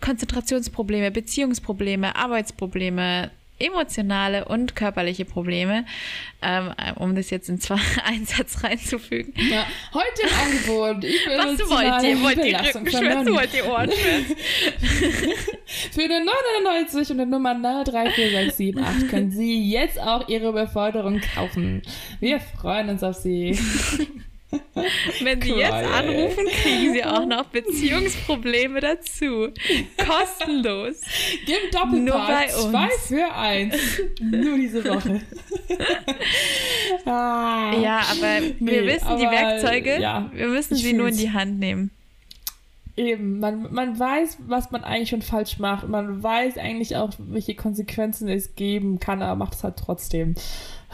Konzentrationsprobleme, 0.00 1.10
Beziehungsprobleme, 1.10 2.16
Arbeitsprobleme, 2.16 3.30
emotionale 3.60 4.46
und 4.46 4.74
körperliche 4.74 5.24
Probleme, 5.24 5.84
ähm, 6.42 6.72
um 6.96 7.14
das 7.14 7.30
jetzt 7.30 7.48
in 7.48 7.60
zwei 7.60 7.78
Einsatz 8.04 8.64
reinzufügen. 8.64 9.34
Ja, 9.36 9.66
heute 9.94 10.22
im 10.22 10.78
Angebot. 10.78 11.04
Was 11.04 11.70
wollt 11.70 12.02
ihr? 12.02 12.22
Wollt 12.22 12.44
ihr 12.44 12.60
Rückenschmerzen? 12.60 13.34
Wollt 13.34 13.54
ihr 13.54 13.66
Ohrenschmerzen? 13.66 14.36
Für 15.92 16.02
eine 16.02 16.24
99 16.64 17.10
und 17.10 17.20
eine 17.20 17.30
Nummer 17.30 17.54
34678 17.54 19.08
können 19.08 19.30
Sie 19.30 19.70
jetzt 19.70 20.00
auch 20.00 20.28
Ihre 20.28 20.52
Beförderung 20.52 21.20
kaufen. 21.34 21.82
Wir 22.18 22.40
freuen 22.40 22.88
uns 22.88 23.02
auf 23.02 23.16
Sie. 23.16 23.58
Wenn 25.20 25.40
Sie 25.40 25.52
jetzt 25.52 25.72
anrufen, 25.72 26.46
kriegen 26.62 26.92
Sie 26.92 27.04
auch 27.04 27.24
noch 27.24 27.44
Beziehungsprobleme 27.46 28.80
dazu. 28.80 29.48
Kostenlos. 29.96 31.00
Gib 31.46 31.70
Doppelpack. 31.70 31.92
Nur 31.92 32.18
bei 32.18 32.54
uns. 32.54 32.70
Zwei 32.70 32.88
für 33.06 33.34
eins. 33.34 33.76
Nur 34.20 34.56
diese 34.56 34.84
Woche. 34.84 35.20
ah, 37.04 37.72
ja, 37.80 38.00
aber 38.10 38.40
nee, 38.40 38.54
wir 38.58 38.86
wissen 38.86 39.06
aber, 39.06 39.20
die 39.20 39.26
Werkzeuge. 39.26 40.00
Ja, 40.00 40.30
wir 40.34 40.48
müssen 40.48 40.74
sie 40.74 40.92
nur 40.92 41.08
in 41.08 41.16
die 41.16 41.30
Hand 41.30 41.58
nehmen. 41.58 41.90
Eben, 42.96 43.38
man, 43.38 43.72
man 43.72 43.98
weiß, 43.98 44.38
was 44.46 44.70
man 44.70 44.84
eigentlich 44.84 45.10
schon 45.10 45.22
falsch 45.22 45.58
macht. 45.58 45.88
Man 45.88 46.22
weiß 46.22 46.58
eigentlich 46.58 46.96
auch, 46.96 47.10
welche 47.18 47.54
Konsequenzen 47.54 48.28
es 48.28 48.54
geben 48.54 48.98
kann, 48.98 49.22
aber 49.22 49.36
macht 49.36 49.54
es 49.54 49.64
halt 49.64 49.76
trotzdem 49.76 50.34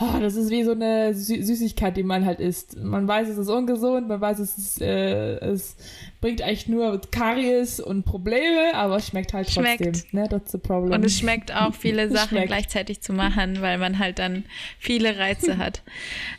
oh, 0.00 0.18
das 0.20 0.36
ist 0.36 0.50
wie 0.50 0.62
so 0.62 0.72
eine 0.72 1.14
Sü 1.14 1.42
Süßigkeit, 1.42 1.96
die 1.96 2.02
man 2.02 2.24
halt 2.24 2.40
isst. 2.40 2.76
Man 2.76 3.08
weiß, 3.08 3.28
es 3.28 3.38
ist 3.38 3.48
ungesund, 3.48 4.08
man 4.08 4.20
weiß, 4.20 4.38
es, 4.38 4.58
ist, 4.58 4.82
äh, 4.82 5.36
es 5.38 5.76
bringt 6.20 6.42
eigentlich 6.42 6.68
nur 6.68 7.00
Karies 7.10 7.80
und 7.80 8.04
Probleme, 8.04 8.74
aber 8.74 8.96
es 8.96 9.08
schmeckt 9.08 9.32
halt 9.32 9.46
trotzdem. 9.52 9.94
Schmeckt. 9.94 10.14
Ne? 10.14 10.28
That's 10.28 10.52
the 10.52 10.58
problem. 10.58 10.92
Und 10.92 11.04
es 11.04 11.18
schmeckt 11.18 11.54
auch, 11.54 11.74
viele 11.78 12.10
Sachen 12.10 12.44
gleichzeitig 12.44 13.00
zu 13.00 13.12
machen, 13.12 13.60
weil 13.60 13.78
man 13.78 13.98
halt 13.98 14.18
dann 14.18 14.44
viele 14.78 15.18
Reize 15.18 15.58
hat. 15.58 15.82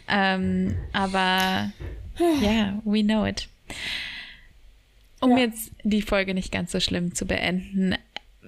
ähm, 0.08 0.76
aber 0.94 1.72
ja, 2.20 2.42
yeah, 2.42 2.82
we 2.84 3.04
know 3.04 3.26
it. 3.26 3.48
Um 5.20 5.32
ja. 5.32 5.40
jetzt 5.40 5.72
die 5.84 6.02
Folge 6.02 6.34
nicht 6.34 6.52
ganz 6.52 6.72
so 6.72 6.80
schlimm 6.80 7.16
zu 7.16 7.26
beenden, 7.26 7.96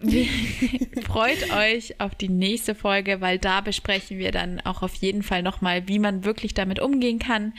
freut 1.04 1.52
euch 1.54 2.00
auf 2.00 2.16
die 2.16 2.30
nächste 2.30 2.74
Folge, 2.74 3.22
weil 3.22 3.38
da 3.38 3.62
besprechen 3.62 4.18
wir 4.18 4.32
dann 4.32 4.62
auch 4.62 4.82
auf 4.82 4.96
jeden 4.96 5.24
Fall 5.24 5.44
nochmal, 5.44 5.88
wie 5.88 6.00
man 6.00 6.24
wirklich 6.24 6.54
damit 6.54 6.80
umgehen 6.80 7.20
kann. 7.20 7.54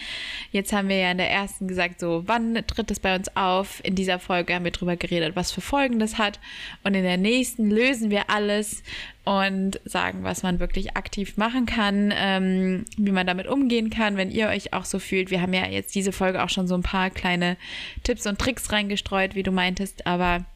Jetzt 0.51 0.73
haben 0.73 0.89
wir 0.89 0.97
ja 0.97 1.11
in 1.11 1.19
der 1.19 1.31
ersten 1.31 1.69
gesagt, 1.69 2.01
so, 2.01 2.23
wann 2.27 2.55
tritt 2.67 2.91
es 2.91 3.01
bei 3.01 3.15
uns 3.15 3.35
auf? 3.37 3.81
In 3.85 3.95
dieser 3.95 4.19
Folge 4.19 4.55
haben 4.55 4.65
wir 4.65 4.71
drüber 4.71 4.97
geredet, 4.97 5.37
was 5.37 5.53
für 5.53 5.61
Folgen 5.61 5.99
das 5.99 6.19
hat. 6.19 6.41
Und 6.83 6.95
in 6.95 7.03
der 7.03 7.19
nächsten 7.19 7.71
lösen 7.71 8.11
wir 8.11 8.31
alles 8.31 8.83
und 9.25 9.79
sagen, 9.85 10.23
was 10.23 10.43
man 10.43 10.61
wirklich 10.61 10.97
aktiv 10.97 11.37
machen 11.37 11.67
kann, 11.67 12.13
ähm, 12.17 12.85
wie 12.97 13.13
man 13.13 13.27
damit 13.27 13.47
umgehen 13.47 13.91
kann, 13.91 14.17
wenn 14.17 14.31
ihr 14.31 14.49
euch 14.49 14.73
auch 14.73 14.87
so 14.87 14.99
fühlt. 14.99 15.31
Wir 15.31 15.43
haben 15.43 15.53
ja 15.53 15.67
jetzt 15.67 15.95
diese 15.95 16.13
Folge 16.13 16.43
auch 16.43 16.49
schon 16.49 16.67
so 16.67 16.75
ein 16.75 16.83
paar 16.83 17.11
kleine 17.11 17.57
Tipps 18.03 18.27
und 18.27 18.39
Tricks 18.39 18.73
reingestreut, 18.73 19.35
wie 19.35 19.43
du 19.43 19.53
meintest, 19.53 20.07
aber 20.07 20.47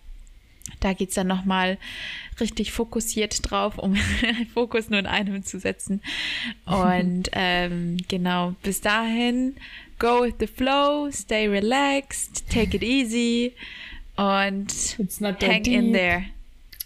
da 0.81 0.93
geht 0.93 1.11
es 1.11 1.15
dann 1.15 1.27
nochmal 1.27 1.79
richtig 2.41 2.73
fokussiert 2.73 3.51
drauf, 3.51 3.79
um 3.79 3.97
Fokus 4.55 4.91
nur 4.91 4.99
in 4.99 5.07
einem 5.07 5.45
zu 5.45 5.59
setzen. 5.59 6.01
Und 6.67 7.31
ähm, 7.33 7.99
genau, 8.09 8.55
bis 8.63 8.81
dahin, 8.81 9.57
go 9.99 10.23
with 10.23 10.35
the 10.41 10.47
flow, 10.47 11.11
stay 11.11 11.47
relaxed, 11.47 12.45
take 12.51 12.77
it 12.77 12.83
easy 12.83 13.53
und 14.17 14.73
hang 15.21 15.63
deep. 15.63 15.67
in 15.67 15.93
there. 15.93 16.25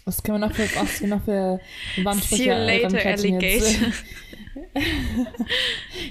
Was 0.05 0.23
können 0.23 0.41
wir 0.41 0.47
noch 0.47 0.55
für, 0.55 0.63
was 0.75 1.01
wir 1.01 1.07
noch 1.07 1.23
für 1.23 1.59
See 2.21 2.47
you 2.47 2.53
later, 2.53 3.05
alligator. 3.05 3.93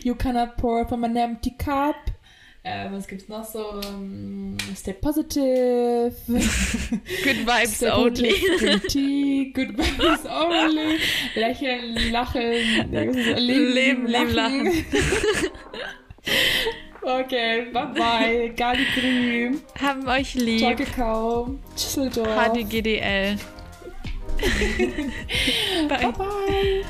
you 0.05 0.15
cannot 0.15 0.57
pour 0.57 0.87
from 0.89 1.05
an 1.05 1.17
empty 1.17 1.51
cup. 1.59 1.97
Äh, 2.69 2.93
was 2.93 3.07
gibt's 3.07 3.29
noch 3.29 3.45
so? 3.45 3.81
Um, 3.81 4.57
stay 4.77 4.93
positive. 4.93 6.15
Good 6.27 7.47
vibes 7.47 7.77
stay 7.77 7.91
only. 7.91 8.35
Tea, 8.89 9.53
good 9.55 9.71
vibes 9.71 10.27
only. 10.27 10.99
Lächeln, 11.35 12.13
lachen. 12.13 12.43
Leben, 12.91 13.15
Leben, 13.15 14.07
Leben 14.07 14.07
lachen. 14.07 14.35
lachen. 14.35 14.85
okay, 17.25 17.71
bye 17.73 17.87
bye. 17.87 18.53
Gali 18.55 18.85
Grün. 18.95 19.61
Haben 19.81 20.07
euch 20.07 20.35
lieb. 20.35 20.61
Ciao, 20.61 20.77
Kakao. 20.77 21.59
Düsseldorf. 21.75 22.29
HDGDL. 22.29 23.39
bye. 25.89 25.99
Bye 25.99 26.13
bye. 26.13 26.85